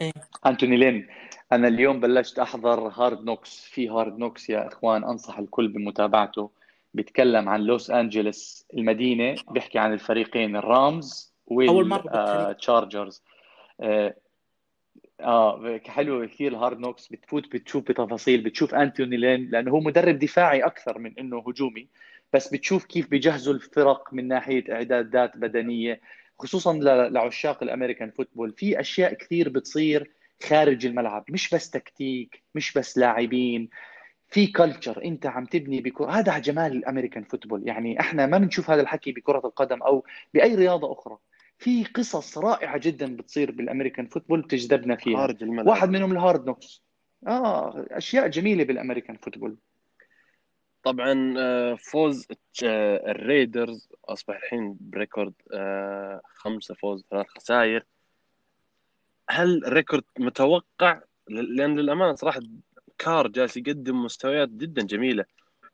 إيه. 0.00 0.12
أنتوني 0.46 0.76
لين 0.76 1.08
أنا 1.52 1.68
اليوم 1.68 2.00
بلشت 2.00 2.38
أحضر 2.38 2.88
Hard 2.88 3.24
Knocks. 3.24 3.60
في 3.64 3.88
Hard 3.88 4.18
Knocks 4.18 4.50
يا 4.50 4.68
إخوان 4.68 5.04
أنصح 5.04 5.38
الكل 5.38 5.68
بمتابعته. 5.68 6.50
بيتكلم 6.94 7.48
عن 7.48 7.60
لوس 7.60 7.90
انجلوس 7.90 8.64
المدينة 8.74 9.34
بيحكي 9.50 9.78
عن 9.78 9.92
الفريقين 9.92 10.56
الرامز 10.56 11.34
والتشارجرز 11.46 13.22
آه, 13.80 14.14
آه 15.20 15.80
حلو 15.86 16.26
كثير 16.26 16.52
ال 16.52 16.57
Hard 16.57 16.78
Knocks 16.78 17.08
بتفوت 17.08 17.52
بتشوف 17.52 17.84
بتفاصيل 17.84 18.40
بتشوف 18.42 18.74
أنتوني 18.74 19.16
لين 19.16 19.50
لأنه 19.50 19.70
هو 19.70 19.80
مدرب 19.80 20.18
دفاعي 20.18 20.60
أكثر 20.60 20.98
من 20.98 21.18
إنه 21.18 21.38
هجومي 21.46 21.88
بس 22.32 22.48
بتشوف 22.54 22.84
كيف 22.84 23.08
بيجهزوا 23.10 23.54
الفرق 23.54 24.14
من 24.14 24.28
ناحية 24.28 24.64
إعدادات 24.74 25.36
بدنية 25.36 26.00
خصوصا 26.38 26.72
لعشاق 27.08 27.62
ال 27.62 27.67
American 27.67 28.10
football. 28.10 28.52
في 28.52 28.80
أشياء 28.80 29.14
كثير 29.14 29.48
بتصير 29.48 30.10
خارج 30.48 30.86
الملعب 30.86 31.24
مش 31.28 31.54
بس 31.54 31.70
تكتيك 31.70 32.42
مش 32.54 32.72
بس 32.72 32.98
لاعبين 32.98 33.68
في 34.28 34.46
culture 34.46 35.04
أنت 35.04 35.26
عم 35.26 35.46
تبني 35.46 35.80
بكرة 35.80 36.10
هذا 36.10 36.38
جمال 36.38 36.72
ال 36.72 36.78
American 36.78 37.24
football. 37.24 37.68
يعني 37.68 38.00
إحنا 38.00 38.26
ما 38.26 38.38
بنشوف 38.38 38.70
هذا 38.70 38.80
الحكي 38.82 39.12
بكرة 39.12 39.38
القدم 39.46 39.82
أو 39.82 40.04
بأي 40.34 40.54
رياضة 40.54 40.92
أخرى. 40.92 41.18
في 41.58 41.84
قصص 41.84 42.38
رائعة 42.38 42.78
جدا 42.78 43.16
بتصير 43.16 43.50
بال 43.50 43.61
American 43.61 44.06
football 44.06 44.40
بتجذبنا 44.42 44.96
فيها. 44.96 45.16
خارج 45.16 45.42
الملعب. 45.42 45.66
واحد 45.66 45.88
منهم 45.88 46.12
ال 46.12 46.19
Hard 46.19 46.46
Knocks. 46.46 46.82
آه 47.26 47.86
أشياء 47.90 48.28
جميلة 48.28 48.64
بال 48.64 48.74
American 48.74 49.16
football. 49.16 49.56
طبعا 50.82 51.34
آه، 51.38 51.74
فوز 51.74 52.26
آه، 52.64 53.10
الريدرز 53.10 53.88
أصبح 54.04 54.36
الحين 54.36 54.76
ب 54.80 54.87
record 54.87 55.32
آه، 55.52 56.20
خمسة 56.34 56.74
فوز 56.74 57.04
ثلاث 57.10 57.26
خسائر. 57.28 57.84
هل 59.30 59.62
record 59.66 60.04
متوقع؟ 60.18 61.00
لأن 61.28 61.78
للأمانة 61.78 62.14
صراحة 62.14 62.40
كار 62.98 63.28
جالس 63.28 63.56
يقدم 63.56 64.04
مستويات 64.04 64.48
جدا 64.48 64.82
جميلة 64.82 65.24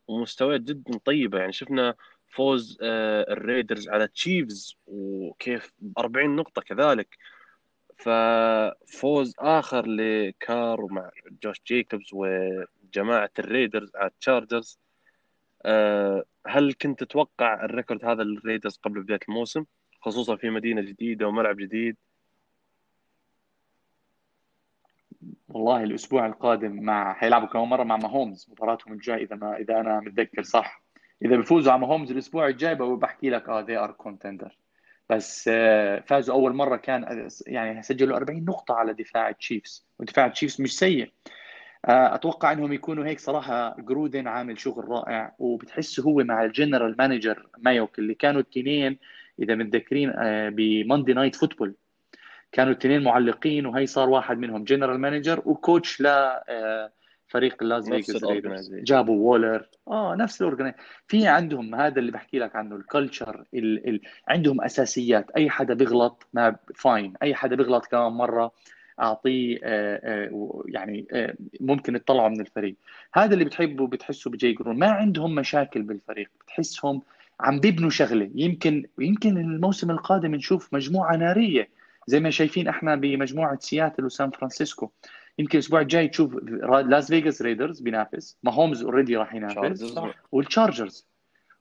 ومستويات 0.07 0.61
جدا 0.61 0.97
طيبة. 0.97 1.39
يعني 1.39 1.53
شفنا 1.53 1.95
فوز 2.35 2.77
الريدرز 2.81 3.89
على 3.89 4.07
تشيفز 4.07 4.77
وكيف 4.87 5.73
40 5.97 6.35
نقطة 6.35 6.61
كذلك. 6.61 7.17
ففوز 7.97 9.33
آخر 9.39 9.87
لكار 9.87 10.81
ومع 10.81 11.11
جوش 11.43 11.61
جيكوبز 11.67 12.09
وجماعة 12.13 13.31
الريدرز 13.39 13.95
على 13.95 14.07
التشارجرز 14.07 14.79
آه، 15.65 16.23
هل 16.47 16.73
كنت 16.73 17.03
تتوقع 17.03 17.65
ال 17.65 17.71
record 17.71 18.05
هذا 18.05 18.23
للريدرز 18.23 18.77
قبل 18.77 19.03
بداية 19.03 19.19
الموسم 19.29 19.65
خصوصا 20.01 20.35
في 20.35 20.49
مدينة 20.49 20.81
جديدة 20.81 21.27
وملعب 21.27 21.57
جديد؟ 21.57 21.97
والله 25.47 25.83
الأسبوع 25.83 26.25
القادم 26.25 26.83
مع 26.83 27.13
حيلعبوا 27.13 27.47
كمان 27.47 27.67
مرة 27.67 27.83
مع 27.83 27.97
ماهومز. 27.97 28.47
مباراتهم 28.51 28.93
الجاي 28.93 29.23
إذا 29.23 29.35
ما 29.35 29.57
إذا 29.57 29.79
أنا 29.79 29.99
متذكر 29.99 30.43
صح. 30.43 30.84
إذا 31.25 31.35
بيفوزوا 31.35 31.71
على 31.71 31.81
ماهومز 31.81 32.11
الأسبوع 32.11 32.47
الجاي 32.47 32.75
بحكي 32.75 33.29
لك 33.29 33.49
آه 33.49 33.61
they 33.61 33.77
are 33.77 33.91
contender 33.91 34.57
بس 35.09 35.49
آه، 35.53 35.99
فازوا 36.07 36.35
أول 36.35 36.53
مرة 36.53 36.75
كان 36.75 37.29
يعني 37.47 37.83
سجلوا 37.83 38.17
40 38.17 38.45
نقطة 38.45 38.73
على 38.73 38.93
دفاع 38.93 39.29
التشيفز 39.29 39.87
ودفاع 39.99 40.25
التشيفز 40.25 40.61
مش 40.61 40.77
سيء. 40.77 41.11
آه، 41.85 42.15
أتوقع 42.15 42.51
إنهم 42.51 42.73
يكونوا 42.73 43.05
هيك 43.05 43.19
صراحة 43.19 43.75
جرودن 43.79 44.27
عامل 44.27 44.59
شغل 44.59 44.89
رائع. 44.89 45.35
وبتحس 45.39 45.99
هو 45.99 46.23
مع 46.23 46.43
ال 46.43 46.49
general 46.49 46.95
manager 46.99 47.47
مايوك 47.57 47.99
اللي 47.99 48.13
كانوا 48.13 48.41
الاثنين 48.41 48.97
إذا 49.39 49.55
متذكرين 49.55 50.09
آه، 50.09 50.49
ب 50.49 50.58
Monday 50.58 51.13
Night 51.13 51.35
Football 51.35 51.75
كانوا 52.51 52.73
الاثنين 52.73 53.03
معلقين 53.03 53.65
وهي 53.65 53.85
صار 53.85 54.09
واحد 54.09 54.37
منهم 54.37 54.63
general 54.63 54.99
manager 54.99 55.41
و 55.45 55.54
coach 55.54 56.01
ل 56.01 56.07
فريق 57.35 57.63
لاس 57.63 57.89
فيغاس 57.89 58.71
جابوا 58.71 59.15
وولر. 59.15 59.67
آه 59.87 60.15
نفس 60.15 60.41
ال 60.41 60.45
organize 60.45 60.73
في 61.07 61.27
عندهم 61.27 61.75
هذا 61.75 61.99
اللي 61.99 62.11
بحكي 62.11 62.39
لك 62.39 62.55
عنه 62.55 62.75
ال 62.75 62.84
culture 62.84 63.45
ال... 63.53 63.89
ال... 63.89 64.01
عندهم 64.27 64.61
أساسيات. 64.61 65.31
أي 65.31 65.49
حدا 65.49 65.73
بيغلط 65.73 66.27
ما 66.33 66.55
fine 66.75 67.13
أي 67.21 67.35
حدا 67.35 67.55
بيغلط 67.55 67.85
كمان 67.85 68.11
مرة 68.11 68.51
أعطيه 68.99 69.59
آه، 69.63 70.01
آه، 70.03 70.63
يعني 70.67 71.05
آه، 71.11 71.35
ممكن 71.59 71.95
يطلعوا 71.95 72.29
من 72.29 72.41
الفريق. 72.41 72.75
هذا 73.13 73.33
اللي 73.33 73.45
بتحبه 73.45 73.87
بتحسه 73.87 74.31
بجاي 74.31 74.53
جرودن 74.53 74.79
ما 74.79 74.87
عندهم 74.87 75.35
مشاكل 75.35 75.81
بالفريق. 75.81 76.29
بتحسهم 76.41 77.01
عم 77.39 77.59
بيبنوا 77.59 77.89
شغلة. 77.89 78.31
يمكن 78.35 78.85
يمكن 78.99 79.37
الموسم 79.37 79.91
القادم 79.91 80.35
نشوف 80.35 80.73
مجموعة 80.73 81.15
نارية 81.15 81.69
زي 82.07 82.19
ما 82.19 82.29
شايفين 82.29 82.67
إحنا 82.67 82.95
بمجموعة 82.95 83.57
سياتل 83.59 84.05
وسان 84.05 84.29
فرانسيسكو. 84.31 84.91
يمكن 85.39 85.57
الأسبوع 85.57 85.81
الجاي 85.81 86.07
تشوف 86.07 86.35
لاس 86.85 87.07
فيغاس 87.07 87.41
ريدرز 87.41 87.79
بينافس. 87.79 88.37
ماهومز 88.43 88.83
already 88.83 89.15
راح 89.15 89.33
ينافس. 89.33 89.95
والتشارجرز 90.31 91.07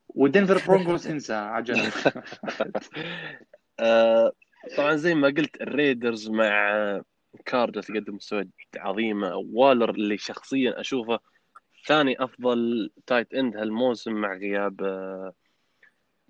ودنفر 0.09 0.67
برونكوز 0.67 1.07
انسى 1.07 1.63
جنب 1.65 1.93
آه، 3.81 4.33
طبعا 4.77 4.97
زي 4.97 5.15
ما 5.15 5.29
قلت 5.29 5.61
الريدرز 5.61 6.31
مع 6.31 7.03
كار 7.47 7.83
درتقدم 7.83 8.15
مستويات 8.15 8.49
عظيمه 8.77 9.37
وولر 9.37 9.91
اللي 9.91 10.19
شخصيا 10.19 10.81
أشوفه 10.81 11.21
ثاني 11.87 12.25
أفضل 12.25 12.91
tight 13.07 13.35
end 13.35 13.57
هالموسم 13.57 14.13
مع 14.13 14.35
غياب 14.37 14.83
آه، 14.83 15.33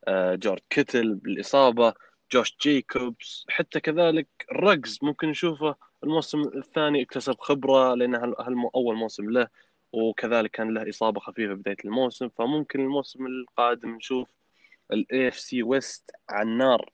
آه، 0.09 0.35
جورج 0.35 0.61
كيتل 0.71 1.15
بالإصابة. 1.15 1.95
جوش 2.33 2.57
جيكوبز 2.63 3.45
حتى 3.49 3.81
كذلك 3.81 4.29
رقز 4.53 4.99
ممكن 5.03 5.29
نشوفه. 5.29 5.75
الموسم 6.05 6.41
الثاني 6.41 7.03
اكتسب 7.03 7.37
خبرة 7.39 7.95
لأنه 7.95 8.35
أول 8.75 8.97
موسم 8.97 9.31
له 9.31 9.49
وكذلك 9.93 10.51
كان 10.51 10.75
له 10.75 10.89
إصابة 10.89 11.21
خفيفة 11.21 11.55
بداية 11.55 11.77
الموسم. 11.85 12.29
فممكن 12.29 12.81
الموسم 12.81 13.27
القادم 13.27 13.91
نشوف 13.97 14.29
ال 14.93 15.29
AFC 15.29 15.39
West 15.39 16.11
على 16.29 16.49
النار 16.49 16.91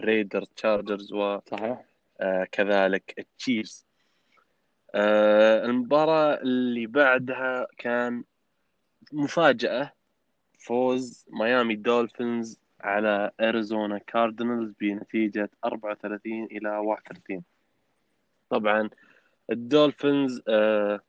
ريدر 0.00 0.44
تشارجرز 0.44 1.12
و 1.12 1.40
صحيح. 1.50 1.84
آه 2.20 2.44
كذلك 2.52 3.14
التشيفز 3.18 3.86
آه 4.94 5.64
المباراة 5.64 6.34
اللي 6.42 6.86
بعدها 6.86 7.66
كان 7.78 8.24
مفاجأة 9.12 9.92
فوز 10.58 11.26
ميامي 11.30 11.76
دولفينز 11.76 12.60
على 12.80 13.30
اريزونا 13.40 13.98
كاردينالز 13.98 14.72
بنتيجة 14.80 15.50
34 15.64 16.44
إلى 16.44 16.68
31 16.76 17.44
طبعا 18.50 18.90
الدولفينز 19.50 20.42
آه 20.48 21.00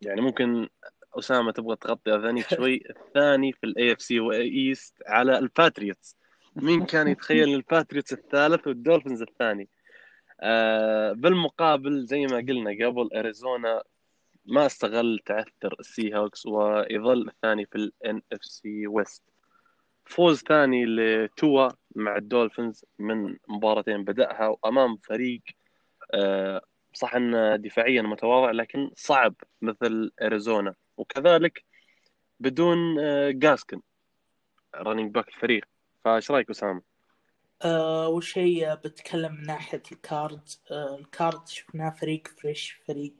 يعني 0.00 0.20
ممكن 0.20 0.68
أسامة 1.18 1.52
تبغى 1.52 1.76
تغطي 1.76 2.14
أذانيك 2.14 2.46
شوي. 2.56 2.82
الثاني 2.90 3.52
في 3.52 3.64
ال 3.66 3.92
AFC 3.92 4.02
East 4.02 4.94
على 5.06 5.38
الباتريوتس 5.38 6.16
مين 6.56 6.86
كان 6.86 7.08
يتخيل 7.08 7.54
الباتريوتس 7.54 8.12
الثالث 8.12 8.66
والدولفينز 8.66 9.22
الثاني؟ 9.22 9.68
آه 10.40 11.12
بالمقابل 11.12 12.04
زي 12.06 12.26
ما 12.26 12.36
قلنا 12.36 12.86
قبل 12.86 13.08
أريزونا 13.14 13.82
ما 14.46 14.66
استغل 14.66 15.18
تعثر 15.26 15.76
السي 15.80 16.16
هوكس 16.16 16.46
ويظل 16.46 17.28
الثاني 17.28 17.66
في 17.66 17.76
ال 17.76 18.22
NFC 18.32 18.44
West 18.44 19.22
فوز 20.04 20.42
ثاني 20.42 20.84
لتوا 20.86 21.68
مع 21.96 22.16
الدولفينز 22.16 22.84
من 22.98 23.36
مباراتين 23.48 24.04
بدأها 24.04 24.48
وأمام 24.48 24.96
فريق 24.96 25.40
صح 26.94 27.14
انه 27.14 27.56
دفاعيا 27.56 28.02
متواضع 28.02 28.50
لكن 28.50 28.90
صعب 28.96 29.34
مثل 29.62 30.12
أريزونا. 30.22 30.74
وكذلك 30.96 31.64
بدون 32.40 32.98
آه، 33.00 33.30
جاسكن 33.30 33.80
running 34.76 35.14
back 35.14 35.28
الفريق. 35.28 35.64
فايش 36.04 36.30
رأيك 36.30 36.50
أسامة؟ 36.50 36.82
آه، 37.64 38.04
أول 38.04 38.24
شيء 38.24 38.74
بتكلم 38.74 39.34
من 39.34 39.46
ناحية 39.46 39.82
الكارد. 39.92 40.48
الكارد 40.70 41.48
شفناه 41.48 41.90
فريق 41.90 42.28
fresh 42.28 42.70
فريق 42.86 43.14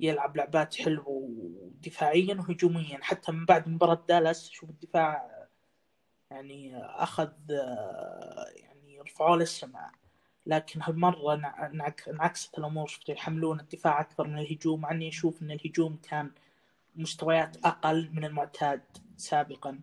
يلعب 0.00 0.36
لعبات 0.36 0.74
حلوة 0.74 1.08
ودفاعيا 1.08 2.34
وهجوميا. 2.34 2.98
حتى 3.02 3.32
من 3.32 3.44
بعد 3.44 3.68
مباراة 3.68 4.04
دالاس 4.08 4.50
شوف 4.50 4.70
الدفاع 4.70 5.30
يعني 6.30 6.84
أخذ 6.84 7.32
يعني 8.56 9.00
رفعوه 9.00 9.36
للسماء. 9.36 9.90
لكن 10.46 10.82
هالمرة 10.82 11.34
انعكست 12.08 12.58
الأمور 12.58 12.86
شفت 12.86 13.08
يحملون 13.08 13.60
الدفاع 13.60 14.00
أكثر 14.00 14.26
من 14.26 14.38
الهجوم 14.38 14.80
مع 14.80 14.90
إني 14.90 15.08
أشوف 15.08 15.42
إن 15.42 15.50
الهجوم 15.50 15.98
كان 16.10 16.30
مستويات 16.96 17.56
أقل 17.64 18.10
من 18.12 18.24
المعتاد 18.24 18.82
سابقا. 19.16 19.80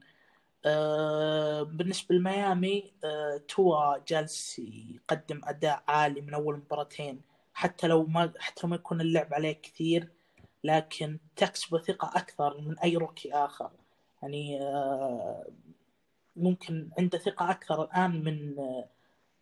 أه 0.66 1.64
بالنسبة 1.64 2.16
لميامي 2.16 2.91
أه 3.03 3.41
توا 3.47 3.97
جالس 4.08 4.60
يقدم 4.60 5.41
أداء 5.43 5.84
عالي 5.88 6.22
من 6.22 6.34
أول 6.34 6.58
مباراتين. 6.58 7.22
حتى 7.53 7.88
لو 7.88 8.05
ما 8.05 8.34
حتى 8.39 8.62
لو 8.64 8.70
ما 8.70 8.76
يكون 8.76 9.01
اللعب 9.01 9.34
عليه 9.34 9.51
كثير 9.53 10.10
لكن 10.64 11.20
تكسب 11.36 11.78
ثقة 11.78 12.12
أكثر 12.16 12.62
من 12.62 12.80
أي 12.80 12.97
روكي 12.97 13.34
آخر. 13.34 13.72
يعني 14.22 14.62
أه 14.62 15.47
ممكن 16.36 16.89
عنده 16.99 17.18
ثقة 17.18 17.51
أكثر 17.51 17.84
الآن 17.84 18.24
من 18.24 18.55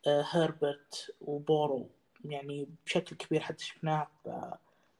هربرت 0.07 1.15
وبورو. 1.21 1.89
يعني 2.25 2.67
بشكل 2.85 3.15
كبير 3.15 3.41
حتى 3.41 3.63
شفناه 3.63 4.07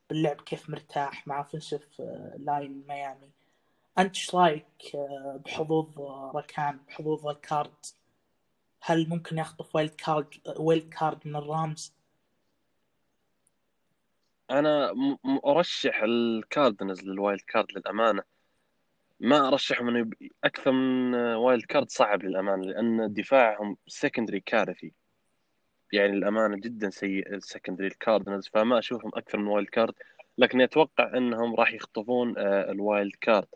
باللعب 0.10 0.42
كيف 0.42 0.70
مرتاح 0.70 1.28
مع 1.28 1.38
offensive 1.38 2.02
line 2.38 2.84
ميامي. 2.88 3.32
انت 3.98 4.16
إيش 4.16 4.36
رأيك 4.36 4.96
آه، 4.96 5.42
بحظوظ 5.46 6.00
أركان 6.36 6.80
بحظوظ 6.88 7.28
الكارد؟ 7.28 7.86
هل 8.82 9.10
ممكن 9.10 9.38
يخطف 9.38 9.76
wild 9.76 9.96
card 9.96 10.28
wild 10.58 10.90
card 10.90 11.20
من 11.26 11.36
الرامز؟ 11.36 11.94
أنا 14.52 14.94
أرشح 15.46 16.02
الكاردنز 16.04 17.04
لل 17.04 17.16
wild 17.16 17.42
card 17.42 17.72
للأمانة. 17.72 18.24
ما 19.20 19.48
ارشحهم 19.48 19.88
انه 19.88 20.10
أكثر 20.44 20.72
من 20.72 21.16
wild 21.16 21.66
card 21.66 21.90
صعب 21.90 22.24
للأمانة 22.24 22.64
لأن 22.64 23.14
دفاعهم 23.14 23.78
secondary 23.88 24.40
كارثي. 24.40 24.94
يعني 25.94 26.14
الأمانة 26.14 26.58
جدا 26.58 26.90
سيء 26.90 27.34
ال 27.34 27.39
secondary 27.39 27.88
الكاردنالز 27.88 28.48
فما 28.48 28.80
أشوفهم 28.80 29.12
أكثر 29.16 29.38
من 29.38 29.48
wild 29.48 29.70
card 29.70 29.94
لكن 30.38 30.62
أتوقع 30.62 31.18
إنهم 31.18 31.56
راح 31.56 31.74
يخطفون 31.74 32.38
آه، 32.38 32.72
ال 32.72 32.80
wild 32.80 33.16
card. 33.22 33.48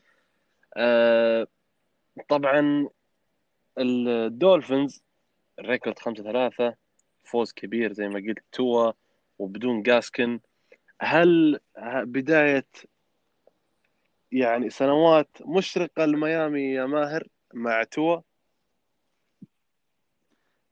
آه، 0.77 1.47
طبعا 2.29 2.89
الدولفينز 3.77 5.03
record 5.59 5.99
5 5.99 6.23
3 6.23 6.75
فوز 7.23 7.53
كبير 7.53 7.93
زي 7.93 8.07
ما 8.07 8.19
قلت 8.19 8.43
توا 8.51 8.91
وبدون 9.39 9.81
جاسكن. 9.83 10.39
هل 11.01 11.59
بداية 12.03 12.65
يعني 14.31 14.69
سنوات 14.69 15.37
مشرقة 15.45 16.05
لميامي 16.05 16.61
يا 16.61 16.85
ماهر 16.85 17.27
مع 17.53 17.83
توا. 17.83 18.21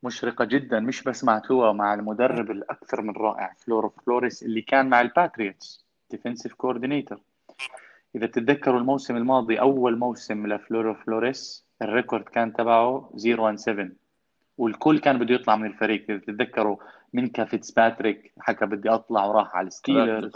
مشرقة 0.03 0.45
جدا 0.45 0.79
مش 0.79 1.03
بس 1.03 1.23
مع 1.23 1.39
توا 1.39 1.71
مع 1.71 1.93
المدرب 1.93 2.51
الأكثر 2.51 3.01
من 3.01 3.13
رائع 3.17 3.53
فلورو 3.53 3.89
فلوريس 3.89 4.43
اللي 4.43 4.61
كان 4.61 4.89
مع 4.89 5.01
الباتريوتس 5.01 5.85
defensive 6.11 6.53
coordinator 6.53 7.19
إذا 8.15 8.27
تتذكروا 8.27 8.79
الموسم 8.79 9.17
الماضي 9.17 9.59
أول 9.59 9.97
موسم 9.97 10.47
لفلورو 10.47 10.93
فلوريس 10.93 11.65
ال 11.81 11.87
record 11.87 12.23
كان 12.23 12.53
تبعه 12.53 13.11
0 13.17 13.55
7 13.55 13.89
والكل 14.57 14.99
كان 14.99 15.19
بده 15.19 15.35
يطلع 15.35 15.55
من 15.55 15.65
الفريق. 15.65 16.05
إذا 16.09 16.19
تتذكروا 16.19 16.77
مينكا 17.13 17.45
فيتسباتريك 17.45 18.33
حكى 18.39 18.65
بدي 18.65 18.89
أطلع 18.89 19.25
وراح 19.25 19.55
على 19.55 19.67
الستيلرز. 19.67 20.31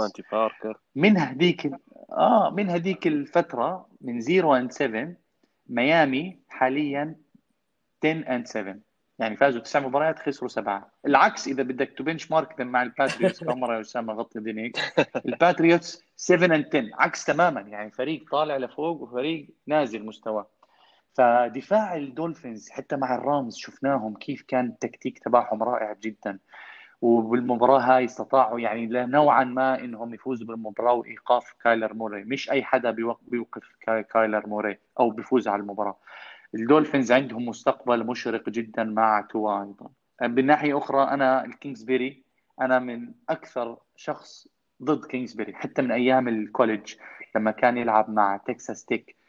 من 0.95 1.17
هديك 1.17 1.71
آه 2.11 2.49
من 2.49 2.69
هديك 2.69 3.07
الفترة 3.07 3.87
من 4.01 4.21
0 4.21 4.57
and 4.57 4.71
7 4.71 5.13
ميامي 5.69 6.39
حاليا 6.49 7.15
10 8.03 8.35
and 8.35 8.47
7 8.47 8.75
يعني 9.19 9.37
فازوا 9.37 9.61
تسع 9.61 9.79
مباريات 9.79 10.19
خسروا 10.19 10.49
سبعة. 10.49 10.91
العكس 11.05 11.47
إذا 11.47 11.63
بدك 11.63 11.93
to 11.97 12.03
benchmark 12.03 12.61
مع 12.61 12.83
الباتريوتس 12.83 13.39
كم 13.43 13.59
مرة 13.59 13.75
يا 13.75 13.81
أسامة 13.81 14.13
غطي 14.13 14.39
دينيك 14.39 14.77
الباتريوتس 15.25 16.03
7 16.15 16.55
and 16.55 16.65
10 16.75 16.89
عكس 16.93 17.25
تماما. 17.25 17.61
يعني 17.61 17.91
فريق 17.91 18.25
طالع 18.31 18.57
لفوق 18.57 19.01
وفريق 19.01 19.49
نازل 19.67 20.05
مستواه. 20.05 20.47
فدفاع 21.13 21.95
الدولفينز 21.95 22.69
حتى 22.69 22.95
مع 22.95 23.15
الرامز 23.15 23.55
شفناهم 23.55 24.13
كيف 24.13 24.41
كان 24.41 24.65
التكتيك 24.65 25.19
تبعهم 25.19 25.63
رائع 25.63 25.93
جدا. 26.01 26.39
وبالمباراة 27.01 27.79
هاي 27.79 28.05
استطاعوا 28.05 28.59
يعني 28.59 28.87
نوعا 28.91 29.43
ما 29.43 29.79
إنهم 29.79 30.13
يفوزوا 30.13 30.47
بالمباراة 30.47 30.93
وإيقاف 30.93 31.53
كايلر 31.63 31.93
موري. 31.93 32.23
مش 32.23 32.51
أي 32.51 32.63
حدا 32.63 32.91
بيوقف 33.27 33.75
كايلر 34.13 34.47
موري 34.47 34.77
أو 34.99 35.09
بيفوز 35.09 35.47
على 35.47 35.61
المباراة. 35.61 35.97
الدولفينز 36.55 37.11
عندهم 37.11 37.45
مستقبل 37.45 38.07
مشرق 38.07 38.49
جدا 38.49 38.83
مع 38.83 39.21
توا 39.21 39.61
أيضا. 39.61 39.89
بالناحيه 40.21 40.77
أخرى 40.77 41.03
أنا 41.03 41.45
الكينجزبيري 41.45 42.23
أنا 42.61 42.79
من 42.79 43.11
أكثر 43.29 43.77
شخص 43.95 44.47
ضد 44.83 45.05
كينجزبيري 45.05 45.53
حتى 45.53 45.81
من 45.81 45.91
أيام 45.91 46.27
ال 46.27 46.35
college 46.36 46.93
لما 47.35 47.51
كان 47.51 47.77
يلعب 47.77 48.09
مع 48.09 48.37
تكساس 48.37 48.85
تيك. 48.85 49.20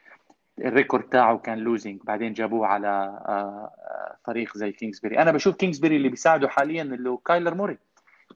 ال 0.59 0.65
record 0.65 1.05
تاعه 1.05 1.39
كان 1.39 1.59
losing 1.59 2.01
بعدين 2.05 2.33
جابوه 2.33 2.67
على 2.67 2.89
آه، 2.89 3.73
آه، 3.79 4.17
فريق 4.25 4.57
زي 4.57 4.73
كينجزبيري 4.73 5.19
أنا 5.19 5.33
بشوف 5.33 5.57
كينجزبيري 5.57 5.97
اللي 5.97 6.09
بيساعده 6.09 6.49
حاليا 6.49 6.83
اللي 6.83 7.19
كايلر 7.27 7.55
موري 7.55 7.79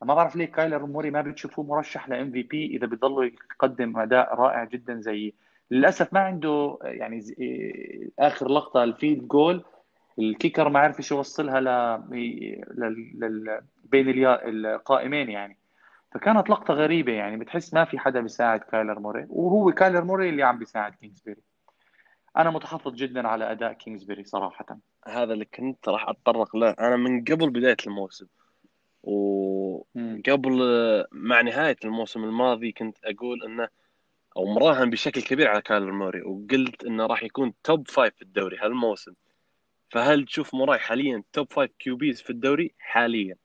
ما 0.03 0.15
بعرف 0.15 0.37
ليه 0.37 0.45
كايلر 0.45 0.87
موري 0.87 1.11
ما 1.11 1.23
بتشوفوه 1.23 1.65
مرشح 1.65 2.09
ل 2.09 2.33
MVP 2.33 2.67
إذا 2.67 2.87
بيضل 2.87 3.33
يقدم 3.55 3.99
أداء 3.99 4.35
رائع 4.35 4.65
جدا 4.65 5.01
زي 5.01 5.35
للأسف 5.71 6.13
ما 6.13 6.21
عنده 6.21 6.79
يعني 6.83 7.25
آخر 8.19 8.49
لقطة 8.49 8.85
ال 8.85 8.92
field 8.92 9.29
goal 9.29 9.65
ال 10.19 10.26
kicker 10.26 10.69
ما 10.69 10.81
عرفش 10.81 11.11
يوصلها 11.11 11.61
ل... 11.61 11.69
ل... 13.19 13.61
بين 13.85 14.27
القائمين 14.27 15.31
يعني. 15.31 15.57
فكانت 16.13 16.51
لقطة 16.51 16.75
غريبة 16.75 17.13
يعني. 17.13 17.37
بتحس 17.37 17.75
ما 17.75 17.85
في 17.85 17.99
حدا 17.99 18.21
بيساعد 18.21 18.61
كايلر 18.61 18.99
موري 18.99 19.27
وهو 19.29 19.73
كايلر 19.73 20.05
موري 20.05 20.29
اللي 20.29 20.43
عم 20.43 20.59
بيساعد 20.59 20.95
كينجزبيري 20.95 21.41
أنا 22.37 22.51
متحفظ 22.51 22.95
جدا 22.95 23.29
على 23.29 23.53
أداء 23.53 23.73
كينجزبري 23.73 24.25
صراحة. 24.25 24.79
هذا 25.07 25.33
اللي 25.33 25.45
كنت 25.45 25.89
راح 25.89 26.09
أتطرق 26.09 26.57
له. 26.57 26.71
أنا 26.71 26.97
من 26.97 27.25
قبل 27.25 27.51
بداية 27.51 27.77
الموسم 27.87 28.27
وقبل 29.03 30.59
مع 31.13 31.41
نهاية 31.41 31.77
الموسم 31.85 32.25
الماضي 32.25 32.73
كنت 32.73 32.99
أقول 33.05 33.45
إنه 33.45 33.69
أو 34.37 34.45
مراهن 34.45 34.91
بشكل 34.91 35.23
كبير 35.23 35.49
على 35.49 35.63
كايلر 35.63 35.93
موري 35.93 36.23
وقلت 36.23 36.85
إنه 36.85 37.07
راح 37.07 37.23
يكون 37.23 37.53
top 37.65 37.89
five 37.89 38.15
في 38.15 38.23
الدوري 38.23 38.57
هالموسم. 38.59 39.13
فهل 39.91 40.25
تشوف 40.25 40.55
موراي 40.55 40.79
حاليا 40.79 41.23
top 41.33 41.53
five 41.53 41.71
QBs 41.79 42.23
في 42.23 42.31
الدوري؟ 42.31 42.75
حاليا. 42.79 43.37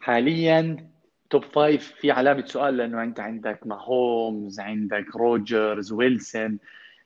حاليا 0.00 0.90
top 1.30 1.44
five 1.44 1.92
في 1.92 2.10
علامة 2.10 2.46
سؤال 2.46 2.76
لأنه 2.76 3.02
أنت 3.02 3.20
عندك 3.20 3.66
ماهومز 3.66 4.60
عندك 4.60 5.16
روجرز 5.16 5.92
ويلسون. 5.92 6.58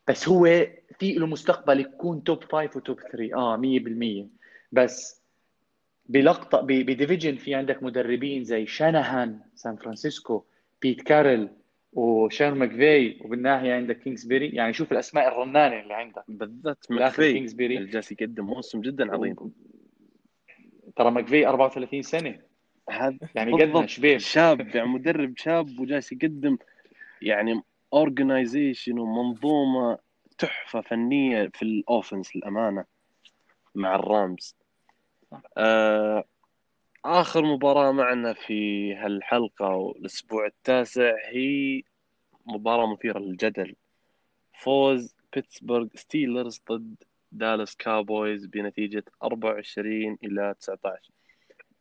بس 0.09 0.29
هو 0.29 0.67
في 0.99 1.13
له 1.13 1.27
مستقبل 1.27 1.81
يكون 1.81 2.25
top 2.25 2.45
five 2.45 2.77
و 2.77 2.83
top 2.83 3.01
3 3.01 3.35
آه 3.35 3.57
100% 3.57 4.27
بس 4.73 5.23
بلقطة 6.07 6.61
ب 6.61 6.69
division 6.69 7.37
في 7.37 7.55
عندك 7.55 7.83
مدربين 7.83 8.45
زي 8.45 8.67
شانهان 8.67 9.41
سان 9.55 9.77
فرانسيسكو 9.77 10.45
بيت 10.83 11.03
كارول 11.03 11.49
وشان 11.93 12.51
ماكفي 12.51 13.17
وبالناحيه 13.21 13.75
عندك 13.75 13.99
كينجزبيري 13.99 14.49
يعني 14.49 14.73
شوف 14.73 14.93
الأسماء 14.93 15.29
الرنانة 15.29 15.81
اللي 15.81 15.95
عندك. 15.95 16.25
بالذات 16.29 16.85
ماكفي 16.91 17.33
كينجزبيري 17.33 17.85
جالس 17.85 18.13
يقدم 18.13 18.47
موسم 18.47 18.81
جدا 18.81 19.13
عظيم. 19.13 19.37
ترى 20.97 21.11
ماكفي 21.11 21.47
34 21.49 22.03
سنة. 22.03 22.52
هذا 22.91 23.19
يعني 23.35 23.53
قدنا 23.53 23.87
شبيب 23.87 24.19
شاب 24.19 24.75
يعني 24.75 24.89
مدرب 24.89 25.37
شاب 25.37 25.81
وجالس 25.81 26.13
يقدم 26.13 26.59
يعني 27.23 27.63
organization 27.93 28.99
ومنظومة 28.99 29.99
تحفة 30.39 30.81
فنية 30.81 31.51
في 31.55 31.63
ال 31.63 31.72
offense 31.72 32.37
للأمانة 32.37 32.85
مع 33.75 33.95
الرامز. 33.95 34.57
آه 35.57 36.25
آخر 37.05 37.43
مباراة 37.45 37.93
معنا 37.93 38.33
في 38.33 38.95
هالحلقة 38.95 39.69
والأسبوع 39.69 40.47
التاسع 40.47 41.13
هي 41.29 41.83
مباراة 42.47 42.93
مثيرة 42.93 43.19
للجدل. 43.19 43.75
فوز 44.53 45.15
بيتسبرغ 45.33 45.87
ستيلرز 45.95 46.61
ضد 46.71 46.95
دالاس 47.33 47.77
كابويز 47.77 48.47
بنتيجة 48.47 49.05
24 49.23 50.19
إلى 50.25 50.55
19 50.61 51.11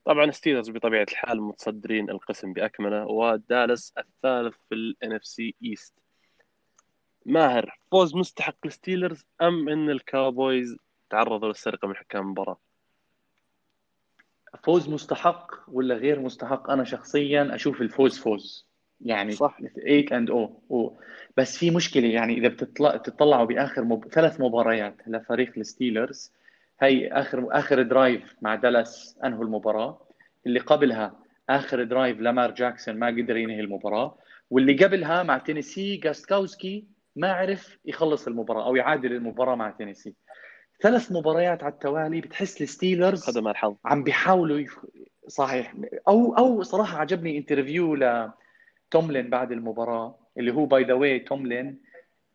طبعا 0.06 0.32
ستيلرز 0.32 0.70
بطبيعة 0.70 1.06
الحال 1.12 1.42
متصدرين 1.42 2.10
القسم 2.10 2.54
بأكمله 2.54 3.06
ودالاس 3.06 3.94
الثالث 3.98 4.56
في 4.70 4.76
ال 4.76 5.14
NFC 5.14 5.26
East 5.26 5.94
ماهر 7.26 7.80
فوز 7.92 8.16
مستحق 8.16 8.56
للستيلرز 8.66 9.26
أم 9.42 9.70
إن 9.70 9.90
الكاوبويز 9.90 10.78
تعرضوا 11.10 11.48
للسرقة 11.48 11.88
من 11.88 11.96
حكام 11.96 12.22
المباراة؟ 12.22 12.58
فوز 14.64 14.90
مستحق 14.90 15.52
ولا 15.68 15.96
غير 15.96 16.20
مستحق؟ 16.20 16.70
أنا 16.70 16.84
شخصيا 16.84 17.56
أشوف 17.56 17.82
الفوز 17.82 18.20
فوز. 18.20 18.68
يعني 19.02 19.32
صح. 19.32 19.58
8 19.76 20.06
and 20.12 20.30
O. 20.30 21.00
بس 21.38 21.58
في 21.58 21.72
مشكلة 21.72 22.08
يعني 22.08 22.34
إذا 22.34 22.48
بتطلع 22.48 22.98
تطلعوا 22.98 23.46
بآخر 23.46 23.84
مب... 23.84 24.08
ثلاث 24.08 24.42
مباريات 24.42 24.96
لفريق 25.08 25.54
الستيلرز 25.58 26.32
هي 26.82 27.08
اخر 27.08 27.48
آخر 27.52 27.82
drive 27.82 28.36
مع 28.42 28.56
دالاس 28.56 29.20
انهوا 29.26 29.44
المباراة؟ 29.44 30.08
اللي 30.46 30.60
قبلها 30.60 31.20
آخر 31.50 31.84
drive 31.84 32.20
لامار 32.20 32.52
جاكسون 32.52 33.00
ما 33.00 33.08
قدر 33.08 33.38
ينهي 33.38 33.60
المباراة 33.60 34.18
واللي 34.50 34.86
قبلها 34.86 35.24
مع 35.24 35.38
تينيسي 35.38 35.96
جوستكاوسكي 35.96 36.88
ما 37.16 37.34
عرف 37.34 37.78
يخلص 37.86 38.28
المباراة 38.28 38.66
أو 38.66 38.76
يعادل 38.76 39.14
المباراة 39.14 39.56
مع 39.56 39.72
تينيسي. 39.72 40.16
ثلاث 40.82 41.12
مباريات 41.12 41.64
على 41.64 41.74
التوالي 41.74 42.22
بتحس 42.22 42.62
الستيلرز 42.62 43.24
خدم 43.24 43.48
الحظ 43.48 43.76
عم 43.86 44.04
بيحاولوا 44.04 44.60
يف... 44.60 44.80
صحيح. 45.28 45.76
أو 46.08 46.38
أو 46.38 46.64
صراحة 46.64 46.98
عجبني 46.98 47.38
interview 47.38 47.96
لتوملين 47.96 49.30
بعد 49.30 49.52
المباراة 49.52 50.20
اللي 50.38 50.54
هو 50.54 50.66
by 50.66 50.84
the 50.84 50.94
way 50.94 51.20
توملين 51.20 51.82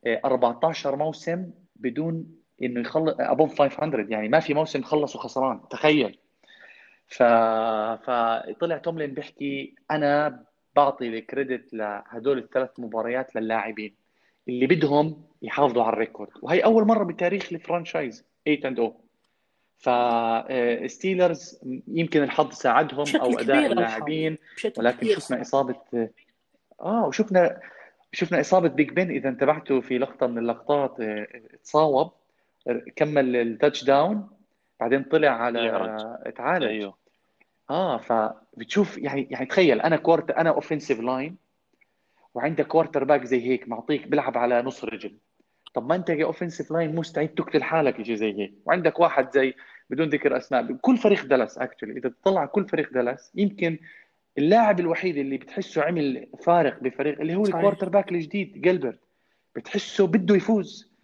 14 0.06 0.96
موسم 0.96 1.50
بدون 1.76 2.26
إنه 2.62 2.80
يخلص 2.80 3.14
above 3.20 3.62
500 3.62 4.06
يعني 4.08 4.28
ما 4.28 4.40
في 4.40 4.54
موسم 4.54 4.82
خلص 4.82 5.16
وخسران 5.16 5.60
تخيل. 5.70 6.18
ف... 7.08 7.22
فطلع 8.02 8.78
توملين 8.78 9.14
بيحكي 9.14 9.74
أنا 9.90 10.44
بعطي 10.76 11.08
ال 11.08 11.18
credit 11.18 11.74
لهدول 11.74 12.38
الثلاث 12.38 12.70
مباريات 12.78 13.36
للاعبين 13.36 13.94
اللي 14.48 14.66
بدهم 14.66 15.22
يحافظوا 15.42 15.82
على 15.82 15.92
ال 15.92 15.97
record. 15.97 16.30
وهي 16.42 16.60
أول 16.60 16.86
مرة 16.86 17.04
بتاريخ 17.04 17.52
ال 17.52 17.59
franchise 17.59 18.24
8 18.46 18.68
and 18.68 18.80
O 18.80 19.06
فستيلرز 19.78 21.60
يمكن 21.88 22.22
الحظ 22.22 22.52
ساعدهم 22.52 23.06
أو 23.20 23.38
أداء 23.38 23.66
اللاعبين 23.66 24.38
ولكن 24.78 25.06
شفنا 25.06 25.40
إصابة 25.40 25.76
آه 26.80 27.06
وشفنا 27.06 27.60
شفنا 28.12 28.40
إصابة 28.40 28.68
بيج 28.68 28.90
بن 28.90 29.10
إذا 29.10 29.28
انتبهتوا 29.28 29.80
في 29.80 29.98
لقطة 29.98 30.26
من 30.26 30.38
اللقطات 30.38 31.00
آه، 31.00 31.26
تصاوب 31.64 32.12
كمل 32.96 33.36
ال 33.36 33.84
touchdown 33.84 34.28
بعدين 34.80 35.02
طلع 35.02 35.28
على 35.28 36.32
تعالج 36.36 36.64
أيوه. 36.64 36.96
آه 37.70 37.96
فبتشوف 37.98 38.98
يعني 38.98 39.28
يعني 39.30 39.46
تخيل 39.46 39.80
أنا 39.80 39.96
كورت 39.96 40.30
أنا 40.30 40.50
offensive 40.50 41.00
line 41.00 41.36
وعندك 42.34 42.66
quarterback 42.66 43.24
زي 43.24 43.46
هيك 43.46 43.68
معطيك 43.68 44.08
بيلعب 44.08 44.38
على 44.38 44.62
نص 44.62 44.84
رجل. 44.84 45.16
طب 45.74 45.88
ما 45.88 45.94
أنت 45.94 46.10
ك 46.10 46.16
offensive 46.16 46.70
line 46.70 46.94
مستعد 46.94 47.28
تقتل 47.28 47.62
حالك 47.62 48.02
شيء 48.02 48.14
زي 48.14 48.32
هيك. 48.38 48.54
وعندك 48.64 49.00
واحد 49.00 49.32
زي 49.32 49.54
بدون 49.90 50.08
ذكر 50.08 50.36
أسماء 50.36 50.72
كل 50.72 50.96
فريق 50.96 51.24
دالاس 51.24 51.58
actually 51.58 51.92
إذا 51.92 52.08
تطلع 52.08 52.46
كل 52.46 52.68
فريق 52.68 52.92
دالاس 52.92 53.32
يمكن 53.34 53.78
اللاعب 54.38 54.80
الوحيد 54.80 55.16
اللي 55.16 55.36
بتحسه 55.36 55.82
عمل 55.82 56.28
فارق 56.44 56.82
بفريق 56.82 57.20
اللي 57.20 57.34
هو 57.34 57.44
ال 57.44 57.88
quarterback 57.88 58.12
الجديد 58.12 58.60
جلبرت 58.60 59.00
بتحسه 59.56 60.06
بده 60.06 60.36
يفوز. 60.36 60.95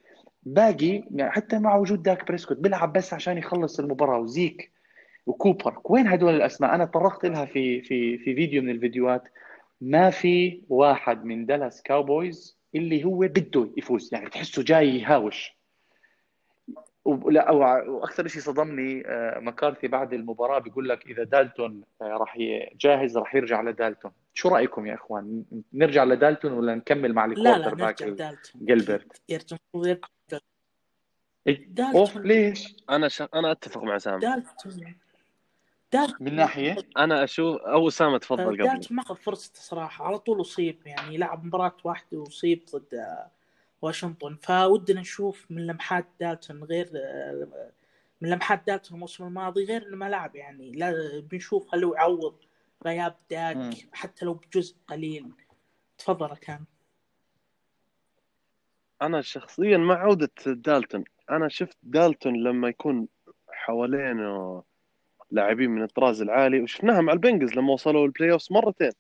باقي 0.43 1.03
يعني 1.11 1.31
حتى 1.31 1.59
مع 1.59 1.77
وجود 1.77 2.03
داك 2.03 2.29
بريسكوت 2.29 2.57
بيلعب 2.57 2.93
بس 2.93 3.15
عشان 3.15 3.39
يخلص 3.39 3.81
المباراة 3.81 4.19
وزيك 4.19 4.73
وكوبر. 5.27 5.81
وين 5.85 6.07
هدول 6.07 6.35
الأسماء؟ 6.35 6.75
أنا 6.75 6.85
طرقت 6.85 7.27
لها 7.27 7.45
في 7.45 7.83
في 7.83 8.19
في 8.19 8.35
فيديو 8.35 8.63
من 8.63 8.71
الفيديوهات. 8.71 9.23
ما 9.81 10.11
في 10.11 10.63
واحد 10.69 11.25
من 11.25 11.47
دالاس 11.47 11.83
كاوبويز 11.83 12.59
اللي 12.75 13.05
هو 13.05 13.19
بده 13.19 13.71
يفوز 13.77 14.11
يعني 14.13 14.27
بتحسه 14.27 14.63
جاي 14.63 14.99
يهاوش. 14.99 15.57
ولا 17.05 17.51
وأكثر 17.51 18.29
شيء 18.29 18.43
صدمني 18.43 19.03
آه، 19.07 19.39
مكارثي 19.39 19.89
بعد 19.89 20.13
المباراة 20.13 20.59
بيقول 20.59 20.89
لك 20.89 21.07
إذا 21.07 21.25
دالتون 21.25 21.83
آه، 22.03 22.05
راح 22.05 22.39
جاهز 22.81 23.19
راح 23.19 23.35
يرجع 23.35 23.63
لدالتون. 23.63 24.11
شو 24.35 24.49
رأيكم 24.49 24.87
يا 24.87 24.95
إخوان؟ 24.95 25.45
نرجع 25.73 26.05
لدالتون 26.05 26.53
ولا 26.53 26.75
نكمل 26.75 27.13
مع 27.13 27.25
ال 27.25 27.75
quarterback 27.75 28.03
جيلبرت؟ 28.63 29.23
يرجع؟ 29.29 29.57
أوف 31.79 32.17
ليش؟ 32.17 32.77
أنا 32.91 33.09
ش... 33.09 33.23
أنا 33.23 33.53
أتفق 33.53 33.83
مع 33.83 33.99
سامي. 33.99 34.21
دالتون 34.21 34.95
دالتون 35.93 36.17
من 36.21 36.37
ناحية؟ 36.37 36.77
أنا 36.97 37.25
أشوف 37.25 37.57
أو 37.57 37.89
اسامه 37.89 38.19
تفضل 38.19 38.45
قبل. 38.45 38.57
دالتون 38.57 38.97
ما 38.97 39.03
اخذ 39.03 39.17
فرصته 39.17 39.61
صراحة 39.61 40.07
على 40.07 40.19
طول 40.19 40.41
أصيب 40.41 40.87
يعني 40.87 41.17
لعب 41.17 41.45
مباراة 41.45 41.77
واحدة 41.85 42.19
وأصيب 42.19 42.65
ضد 42.73 43.07
واشنطن. 43.83 44.37
فودنا 44.43 45.01
نشوف 45.01 45.47
من 45.51 45.67
لمحات 45.67 46.07
دالتون 46.21 46.65
غير 46.65 46.91
من 48.21 48.31
لمحات 48.31 48.67
دالتون 48.67 48.95
الموسم 48.95 49.25
الماضي 49.25 49.65
غير 49.65 49.89
إنه 49.89 49.97
ما 49.97 50.09
لعب 50.09 50.37
يعني 50.37 50.73
لا 50.73 51.21
بنشوف 51.31 51.75
هل 51.75 51.85
هو 51.85 51.95
يعوض 51.95 52.37
غياب 52.85 53.17
داك 53.31 53.75
حتى 53.93 54.25
لو 54.25 54.35
بجزء 54.35 54.77
قليل. 54.89 55.33
تفضل 55.99 56.37
كان. 56.37 56.65
أنا 59.03 59.21
شخصيا 59.21 59.77
مع 59.77 59.95
عودة 59.95 60.31
دالتون. 60.47 61.05
أنا 61.31 61.49
شفت 61.49 61.79
دالتون 61.83 62.43
لما 62.43 62.69
يكون 62.69 63.09
حوالينه 63.49 64.63
لاعبين 65.31 65.71
من 65.71 65.83
الطراز 65.83 66.23
العالي 66.23 66.61
وشفناها 66.61 67.01
مع 67.01 67.13
البنجلز 67.13 67.55
لما 67.55 67.73
وصلوا 67.73 68.07
ال 68.07 68.33
playoff 68.33 68.53
مرتين. 68.53 68.93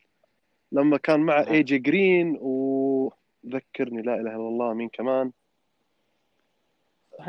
لما 0.73 0.97
كان 0.97 1.20
مع 1.20 1.41
اي 1.41 1.62
جي 1.62 1.79
جرين 1.79 2.39
وذكرني 2.41 4.03
لا 4.03 4.14
إله 4.14 4.20
إلا 4.20 4.37
الله 4.37 4.75
مين 4.75 4.89
كمان؟ 4.89 5.33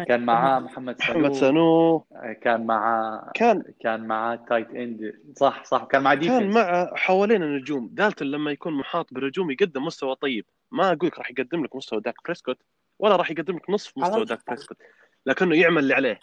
كان 0.08 0.26
معاه 0.26 0.60
محمد 0.60 1.02
سانو 1.02 1.20
محمد 1.20 1.34
سانو. 1.34 2.00
كان 2.42 2.66
معاه 2.66 3.32
كان 3.36 3.64
كان 3.80 4.08
معاه 4.08 4.36
tight 4.36 4.70
end 4.76 5.20
صح 5.36 5.64
صح. 5.64 5.84
كان 5.84 6.04
معاه 6.04 6.16
كان 6.16 6.50
مع 6.50 6.96
حوالين 6.96 7.44
النجوم 7.44 7.90
دالتون 7.92 8.28
لما 8.28 8.52
يكون 8.52 8.74
محاط 8.74 9.14
بنجوم 9.14 9.52
يقدم 9.52 9.84
مستوى 9.84 10.16
طيب. 10.16 10.46
ما 10.72 10.88
أقول 10.88 11.08
لك 11.08 11.18
راح 11.18 11.32
يقدم 11.32 11.64
لك 11.64 11.76
مستوى 11.76 12.02
داك 12.02 12.16
بريسكوت. 12.26 12.58
ولا 13.00 13.16
راح 13.16 13.32
يقدم 13.32 13.56
لك 13.56 13.70
نصف 13.70 13.98
مستوى 13.98 14.26
داك 14.26 14.40
بريسكوت 14.48 14.78
لكنه 15.26 15.56
يعمل 15.56 15.84
اللي 15.84 15.94
عليه. 15.94 16.20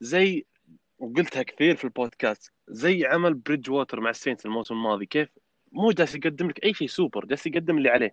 زي 0.00 0.46
وقلتها 0.98 1.42
كثير 1.42 1.76
في 1.76 1.84
البودكاست 1.84 2.52
زي 2.68 3.06
عمل 3.06 3.34
بريدج 3.34 3.70
ووتر 3.70 4.00
مع 4.00 4.10
السينت 4.10 4.46
الموسم 4.46 4.74
الماضي. 4.74 5.06
كيف؟ 5.06 5.28
مو 5.72 5.90
جالس 5.90 6.14
يقدم 6.14 6.48
لك 6.48 6.64
أي 6.64 6.74
شيء 6.74 6.88
سوبر 6.88 7.24
جالس 7.24 7.46
يقدم 7.46 7.78
اللي 7.78 7.88
عليه. 7.88 8.10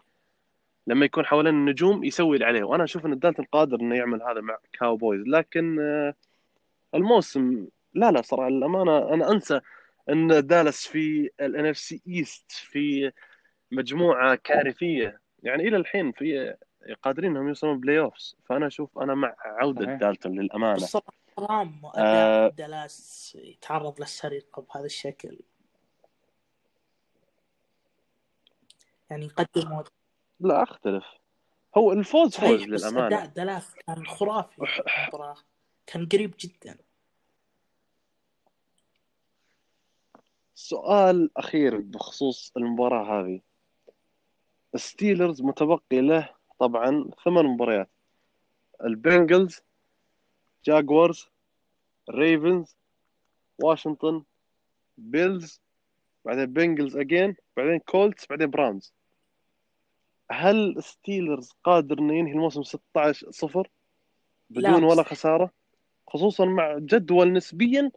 لما 0.88 1.06
يكون 1.06 1.26
حوالين 1.26 1.54
النجوم 1.54 2.04
يسوي 2.04 2.36
اللي 2.36 2.46
عليه. 2.46 2.64
وأنا 2.64 2.84
أشوف 2.84 3.06
إن 3.06 3.20
دالتون 3.20 3.46
قادر 3.46 3.80
إنه 3.80 3.96
يعمل 3.96 4.24
هذا 4.24 4.42
مع 4.42 4.58
كاوبويز 4.74 5.22
لكن 5.28 5.80
آه، 5.80 6.14
الموسم 6.96 7.68
لا 7.94 8.12
لا 8.12 8.22
صراحة 8.22 8.48
الامانه 8.48 9.14
أنا 9.14 9.32
أنسى 9.32 9.60
إن 10.10 10.48
دالاس 10.48 10.88
في 10.88 11.30
ال 11.42 11.66
NFC 11.66 11.78
East 11.78 12.52
في 12.52 13.12
مجموعة 13.72 14.36
كارثية. 14.36 15.20
يعني 15.44 15.68
إلى 15.68 15.78
الحين 15.78 16.12
في 16.12 16.56
قادرين 17.04 17.32
انهم 17.32 17.48
يوصلون 17.48 17.80
playoffs. 17.80 18.36
فأنا 18.46 18.68
أشوف 18.68 19.00
أنا 19.00 19.16
مع 19.16 19.36
عودة 19.40 19.96
دالتون 19.96 20.40
للأمانة. 20.40 20.88
حرام 21.38 21.82
آه 21.96 22.48
دالاس 22.48 23.32
يتعرض 23.42 24.00
للسرقة 24.00 24.62
بهذا 24.62 24.86
الشكل. 24.86 25.40
يعني 29.10 29.26
يقدم 29.26 29.84
لا 30.40 30.64
أختلف. 30.64 31.06
هو 31.78 31.92
الفوز 31.92 32.36
فوز 32.36 32.64
للأمانة. 32.64 33.26
دالاس 33.26 33.76
كان 33.76 34.06
خرافي. 34.06 34.68
كان 35.88 36.06
قريب 36.06 36.34
جدا. 36.40 36.78
سؤال 40.56 41.30
أخير 41.38 41.80
بخصوص 41.80 42.52
المباراة 42.58 43.22
هذه. 43.22 43.42
ستيلرز 44.76 45.42
متبقي 45.42 46.02
له 46.02 46.30
طبعا 46.64 47.10
ثمان 47.26 47.46
مباريات. 47.46 47.90
البنجلز 48.84 49.62
جاكوارز 50.66 51.30
ريفنز 52.10 52.78
واشنطن 53.64 54.24
بيلز 54.98 55.62
بعدين 56.26 56.46
بنجلز 56.46 56.98
again 56.98 57.36
بعدين 57.58 57.80
كولتس 57.80 58.28
بعدين 58.28 58.50
براونز. 58.50 58.94
هل 60.32 60.84
ستيلرز 60.84 61.54
قادر 61.64 62.00
انه 62.00 62.14
ينهي 62.14 62.32
الموسم 62.32 62.64
16 62.64 63.32
صفر 63.32 63.70
بدون 64.50 64.84
ولا 64.84 65.04
خسارة؟ 65.04 65.52
خصوصا 66.08 66.46
مع 66.46 66.78
جدول 66.78 67.34
نسبيا 67.34 67.92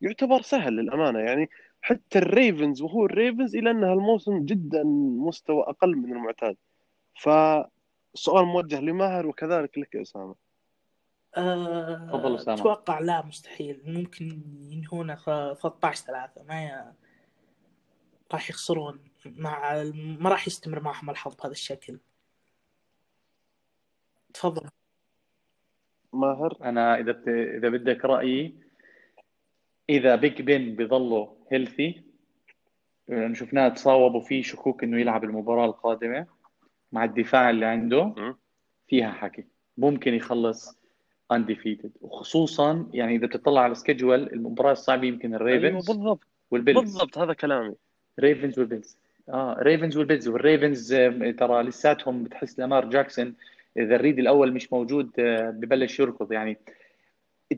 يعتبر 0.00 0.42
سهل 0.42 0.72
للأمانة. 0.72 1.18
يعني 1.18 1.50
حتى 1.82 2.18
الريفنز 2.18 2.82
وهو 2.82 3.06
الريفنز 3.06 3.56
إلى 3.56 3.70
أن 3.70 3.84
هالموسم 3.84 4.44
جدا 4.44 4.82
مستوى 5.28 5.62
أقل 5.62 5.96
من 5.96 6.12
المعتاد. 6.12 6.56
فسؤال 8.14 8.44
موجه 8.44 8.80
لماهر 8.80 9.26
وكذلك 9.26 9.78
لك 9.78 9.94
يا 9.94 10.02
أسامة. 10.02 10.34
تفضل 11.34 12.34
أسامة. 12.34 12.60
أتوقع 12.60 12.98
لا 12.98 13.26
مستحيل. 13.26 13.82
ممكن 13.84 14.42
ينهون 14.70 15.14
13 15.14 16.04
3 16.06 16.42
ما 16.42 16.64
ي... 16.64 16.92
راح 18.32 18.50
يخسرون. 18.50 19.00
مع 19.26 19.82
ما 19.94 20.30
راح 20.30 20.46
يستمر 20.46 20.80
معهم 20.80 21.10
الحظ 21.10 21.34
بهذا 21.34 21.52
الشكل. 21.52 21.98
تفضل. 24.34 24.68
ماهر؟ 26.12 26.56
أنا 26.62 26.98
إذا 26.98 27.12
بت... 27.12 27.28
إذا 27.28 27.68
بدك 27.68 28.04
رأيي 28.04 28.54
إذا 29.88 30.16
بيج 30.16 30.42
بن 30.42 30.76
بيظلوا 30.76 31.34
هيلثي 31.52 32.04
لأنه 33.08 33.34
شفناه 33.34 33.68
تصاوب 33.68 34.14
وفي 34.14 34.42
شكوك 34.42 34.84
إنه 34.84 35.00
يلعب 35.00 35.24
المباراة 35.24 35.64
القادمة 35.64 36.26
مع 36.94 37.04
الدفاع 37.04 37.50
اللي 37.50 37.66
عنده 37.66 38.34
فيها 38.88 39.12
حكي. 39.12 39.44
ممكن 39.78 40.14
يخلص 40.14 40.78
undefeated 41.32 41.90
وخصوصا 42.00 42.86
يعني 42.92 43.16
إذا 43.16 43.26
بتطلع 43.26 43.60
على 43.60 43.72
ال 43.72 43.78
schedule 43.78 44.22
المباراة 44.22 44.72
الصعبة 44.72 45.06
يمكن 45.06 45.34
الريفنز 45.34 45.64
أيوه 45.64 45.76
بالضبط. 45.86 46.20
والبيلز 46.50 46.78
بالضبط 46.80 47.18
هذا 47.18 47.32
كلامي. 47.32 47.74
ريفنز 48.20 48.58
والبيلز 48.58 48.98
آه 49.28 49.56
ريفنز 49.58 49.96
والبيلز 49.96 50.28
والريفنز 50.28 50.94
ترى 51.38 51.62
لساتهم 51.62 52.24
بتحس 52.24 52.58
لامار 52.58 52.84
جاكسون 52.84 53.34
إذا 53.76 53.96
ال 53.96 54.00
read 54.00 54.18
الأول 54.18 54.52
مش 54.52 54.72
موجود 54.72 55.10
آه، 55.18 55.50
ببلش 55.50 56.00
يركض. 56.00 56.32
يعني 56.32 56.56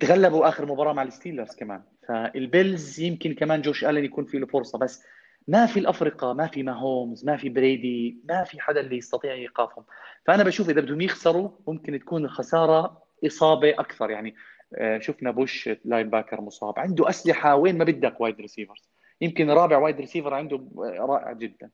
تغلبوا 0.01 0.49
آخر 0.49 0.67
مباراة 0.67 0.93
مع 0.93 1.03
الستيلرز 1.03 1.55
كمان. 1.55 1.83
فالبيلز 2.09 3.01
يمكن 3.01 3.35
كمان 3.35 3.63
جوش 3.63 3.85
الن 3.85 4.05
يكون 4.05 4.25
في 4.25 4.39
له 4.39 4.47
فرصة. 4.47 4.79
بس 4.79 5.05
ما 5.49 5.67
في 5.67 5.79
الافرقه 5.81 6.33
ما 6.33 6.47
في 6.47 6.63
ماهومز 6.63 7.25
ما 7.25 7.37
في 7.37 7.49
بريدي 7.49 8.17
ما 8.25 8.45
في 8.45 8.61
حدا 8.61 8.81
اللي 8.81 8.97
يستطيع 8.97 9.33
إيقافهم. 9.33 9.85
فأنا 10.27 10.45
بشوف 10.45 10.71
إذا 10.71 10.81
بدهم 10.81 11.01
يخسروا 11.01 11.51
ممكن 11.67 11.99
تكون 11.99 12.25
الخسارة 12.25 13.03
إصابة 13.27 13.71
أكثر. 13.71 14.11
يعني 14.11 14.35
آه، 14.75 14.99
شفنا 14.99 15.31
بوش 15.31 15.71
linebacker 15.85 16.41
مصاب. 16.41 16.79
عنده 16.79 17.09
أسلحة 17.09 17.57
وين 17.57 17.79
ما 17.79 17.85
بدك 17.85 18.21
wide 18.21 18.41
receivers 18.41 18.91
يمكن 19.21 19.51
رابع 19.51 19.79
wide 19.79 20.01
receiver 20.01 20.35
عنده 20.35 20.61
رائع 20.79 21.33
جدا. 21.33 21.71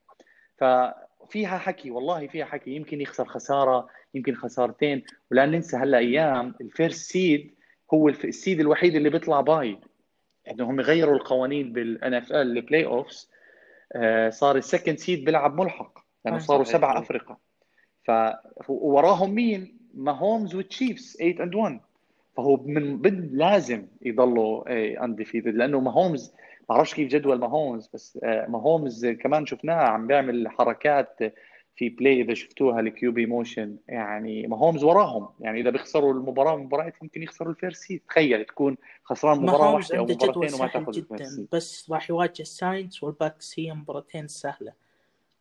ففيها 0.57 1.57
حكي 1.57 1.91
والله 1.91 2.27
فيها 2.27 2.45
حكي. 2.45 2.71
يمكن 2.71 3.01
يخسر 3.01 3.25
خسارة 3.25 3.87
يمكن 4.13 4.35
خسارتين. 4.35 5.03
ولا 5.31 5.45
ننسى 5.45 5.77
هلأ 5.77 5.97
أيام 5.97 6.55
ال 6.61 6.69
first 6.69 7.11
seed 7.11 7.55
هو 7.93 8.09
ال 8.09 8.19
seed 8.19 8.59
الوحيد 8.59 8.95
اللي 8.95 9.09
بيطلع 9.09 9.41
bye. 9.41 9.79
إنهم 10.51 10.79
غيروا 10.79 11.15
القوانين 11.15 11.73
بال 11.73 12.13
NFL 12.13 12.31
ال 12.31 12.57
playoffs 12.57 13.32
صار 14.29 14.55
ال 14.55 14.61
second 14.61 14.97
seed 14.97 15.25
بيلعب 15.25 15.61
ملحق 15.61 15.99
يعني 16.25 16.39
صاروا 16.39 16.63
سبعه 16.63 16.99
افرقه 16.99 17.37
فوراهم 18.63 19.29
مين؟ 19.35 19.77
ما 19.93 20.11
هومز 20.11 20.55
والتشيفز 20.55 21.17
8 21.17 21.43
and 21.43 21.55
1 21.55 21.79
فهو 22.37 22.57
من 22.57 22.97
بد 22.97 23.33
لازم 23.33 23.87
يضلوا 24.01 24.63
undefeated 25.05 25.47
إيه، 25.47 25.53
لأنه 25.53 25.79
ما 25.79 25.91
هومز 25.91 26.33
ما 26.69 26.75
بعرفش 26.75 26.93
كيف 26.93 27.07
جدول 27.09 27.39
ما 27.39 27.47
هومز 27.47 27.89
بس 27.93 28.19
آه، 28.23 28.45
ما 28.49 28.59
هومز 28.59 29.05
كمان 29.05 29.45
شفناه 29.45 29.75
عم 29.75 30.07
بيعمل 30.07 30.49
حركات 30.49 31.19
في 31.75 31.89
play 31.89 32.21
إذا 32.21 32.33
شفتوها 32.33 32.79
ال 32.79 33.11
QB 33.11 33.25
motion 33.25 33.77
يعني 33.87 34.47
ما 34.47 34.57
هومز 34.57 34.83
وراهم. 34.83 35.29
يعني 35.39 35.61
إذا 35.61 35.69
بيخسروا 35.69 36.13
المباراة 36.13 36.55
مباراه 36.55 36.93
يمكن 37.01 37.23
يخسروا 37.23 37.51
ال 37.51 37.56
first 37.56 37.81
seed 37.81 38.01
تخيل 38.09 38.45
تكون 38.45 38.77
خسران 39.03 39.37
مباراة 39.37 39.73
واحدة 39.73 39.97
أو 39.97 40.03
مباراتين 40.03 40.53
وما 40.53 40.67
تأخذ 40.67 40.91
جدا 40.91 41.47
بس 41.51 41.91
راح 41.91 42.09
يواجه 42.09 42.41
الساينتس 42.41 43.03
والباكس 43.03 43.59
هي 43.59 43.73
مباراتين 43.73 44.27
سهلة. 44.27 44.73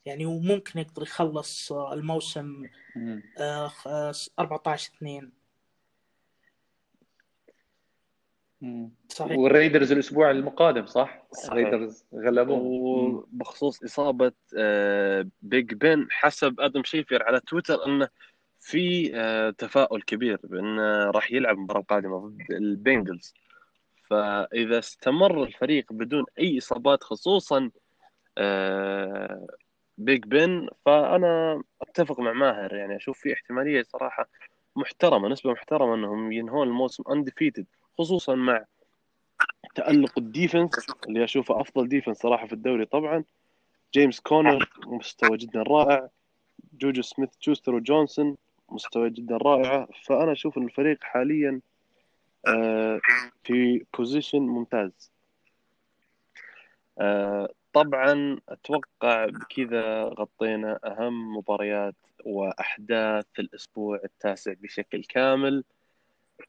يعني 0.06 0.26
وممكن 0.26 0.78
يقدر 0.78 1.02
يخلص 1.02 1.72
الموسم 1.72 2.66
14 4.38 4.92
2 4.96 5.22
آه، 5.24 5.28
صحيح. 9.08 9.38
والريدرز 9.38 9.92
الأسبوع 9.92 10.30
القادم 10.30 10.86
صح؟ 10.86 11.26
صحيح. 11.32 11.52
الريدرز 11.52 12.04
غلبوه 12.14 12.58
وبخصوص 12.62 13.82
إصابة 13.82 14.32
بيج 15.42 15.74
بن 15.74 16.06
حسب 16.10 16.60
أدم 16.60 16.82
شيفر 16.84 17.22
على 17.22 17.40
تويتر 17.40 17.86
انه 17.86 18.08
في 18.60 19.12
آه، 19.14 19.50
تفاؤل 19.50 20.02
كبير 20.02 20.38
بأنه 20.44 21.10
راح 21.10 21.32
يلعب 21.32 21.56
المباراة 21.56 21.80
القادمة 21.80 22.18
ضد 22.18 22.50
البنجلز. 22.50 23.34
فإذا 24.10 24.78
استمر 24.78 25.42
الفريق 25.42 25.92
بدون 25.92 26.24
أي 26.38 26.58
إصابات 26.58 27.02
خصوصا 27.02 27.70
آه، 28.38 29.46
بيج 29.98 30.24
بن 30.24 30.68
فأنا 30.86 31.62
أتفق 31.82 32.20
مع 32.20 32.32
ماهر. 32.32 32.74
يعني 32.74 32.96
أشوف 32.96 33.18
في 33.18 33.32
احتمالية 33.32 33.82
صراحة 33.82 34.28
محترمة 34.76 35.28
نسبة 35.28 35.52
محترمة 35.52 35.94
أنهم 35.94 36.32
ينهون 36.32 36.68
الموسم 36.68 37.02
undefeated 37.10 37.66
خصوصا 37.98 38.34
مع 38.34 38.64
تألق 39.74 40.18
ال 40.18 40.27
defense 40.27 40.86
اللي 41.08 41.24
أشوفه 41.24 41.60
أفضل 41.60 41.88
defense 41.88 42.16
صراحة 42.18 42.46
في 42.46 42.52
الدوري 42.52 42.84
طبعا. 42.84 43.24
جيمس 43.94 44.20
كونر 44.20 44.70
مستوى 44.86 45.36
جدا 45.36 45.62
رائع. 45.62 46.08
جوجو 46.72 47.02
سميث 47.02 47.30
تشوستر 47.40 47.74
وجونسون 47.74 48.36
مستوى 48.68 49.10
جدا 49.10 49.36
رائعة 49.36 49.88
فأنا 50.04 50.32
أشوف 50.32 50.58
أن 50.58 50.64
الفريق 50.64 50.98
حاليا 51.02 51.60
آه، 52.48 53.00
في 53.44 53.84
بوزيشن 53.98 54.38
ممتاز. 54.38 55.12
آه، 56.98 57.48
طبعا 57.72 58.38
أتوقع 58.48 59.26
بكذا 59.26 60.02
غطينا 60.04 60.78
أهم 60.84 61.36
مباريات 61.36 61.94
وأحداث 62.24 63.26
الأسبوع 63.38 64.00
التاسع 64.04 64.52
بشكل 64.52 65.04
كامل. 65.04 65.64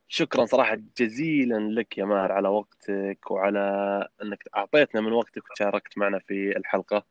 شكرا 0.08 0.46
صراحة 0.46 0.78
جزيلا 0.98 1.60
لك 1.60 1.98
يا 1.98 2.06
ماهر 2.06 2.32
على 2.32 2.48
وقتك 2.48 3.32
وعلى 3.32 3.60
أنك 4.22 4.44
أعطيتنا 4.56 5.02
من 5.02 5.12
وقتك 5.12 5.52
وشاركت 5.52 5.98
معنا 5.98 6.20
في 6.20 6.58
الحلقة. 6.58 7.06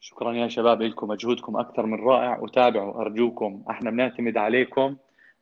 شكرا 0.00 0.32
يا 0.32 0.48
شباب 0.48 0.82
لكم 0.82 1.08
مجهودكم 1.08 1.56
أكثر 1.56 1.86
من 1.86 2.00
رائع 2.00 2.38
وتابعوا 2.38 3.00
أرجوكم. 3.00 3.64
إحنا 3.70 3.90
بنعتمد 3.90 4.36
عليكم 4.36 4.96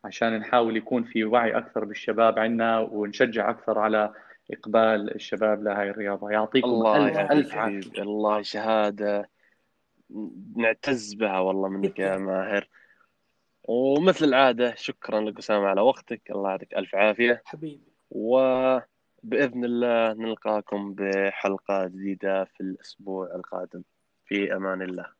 عشان 0.04 0.38
نحاول 0.38 0.76
يكون 0.76 1.04
في 1.04 1.24
وعي 1.24 1.58
أكثر 1.58 1.84
بالشباب 1.84 2.38
عنا 2.38 2.78
ونشجع 2.78 3.50
أكثر 3.50 3.78
على 3.78 4.12
إقبال 4.50 5.14
الشباب 5.14 5.62
لهذه 5.62 5.88
الرياضة. 5.88 6.30
يعطيكم 6.30 6.68
الله 6.68 7.06
ألف 7.08 7.32
ألف 7.32 7.54
عافية. 7.54 8.02
الله 8.02 8.42
شهادة. 8.42 9.30
نعتز 10.56 11.14
بها 11.14 11.38
والله 11.38 11.68
منك 11.68 11.98
يا 11.98 12.16
ماهر. 12.26 12.68
ومثل 13.68 14.24
العادة 14.24 14.74
شكرا 14.74 15.20
لك 15.20 15.38
أسامة 15.38 15.66
على 15.66 15.80
وقتك. 15.80 16.30
الله 16.30 16.50
يعطيك 16.50 16.74
ألف 16.74 16.94
عافية. 16.94 17.42
حبيبي. 17.44 17.92
وبإذن 18.10 19.64
الله 19.64 20.12
نلقاكم 20.12 20.94
بحلقة 20.94 21.86
جديدة 21.86 22.44
في 22.44 22.60
الأسبوع 22.60 23.34
القادم. 23.34 23.82
في 24.26 24.56
أمان 24.56 24.82
الله. 24.82 25.15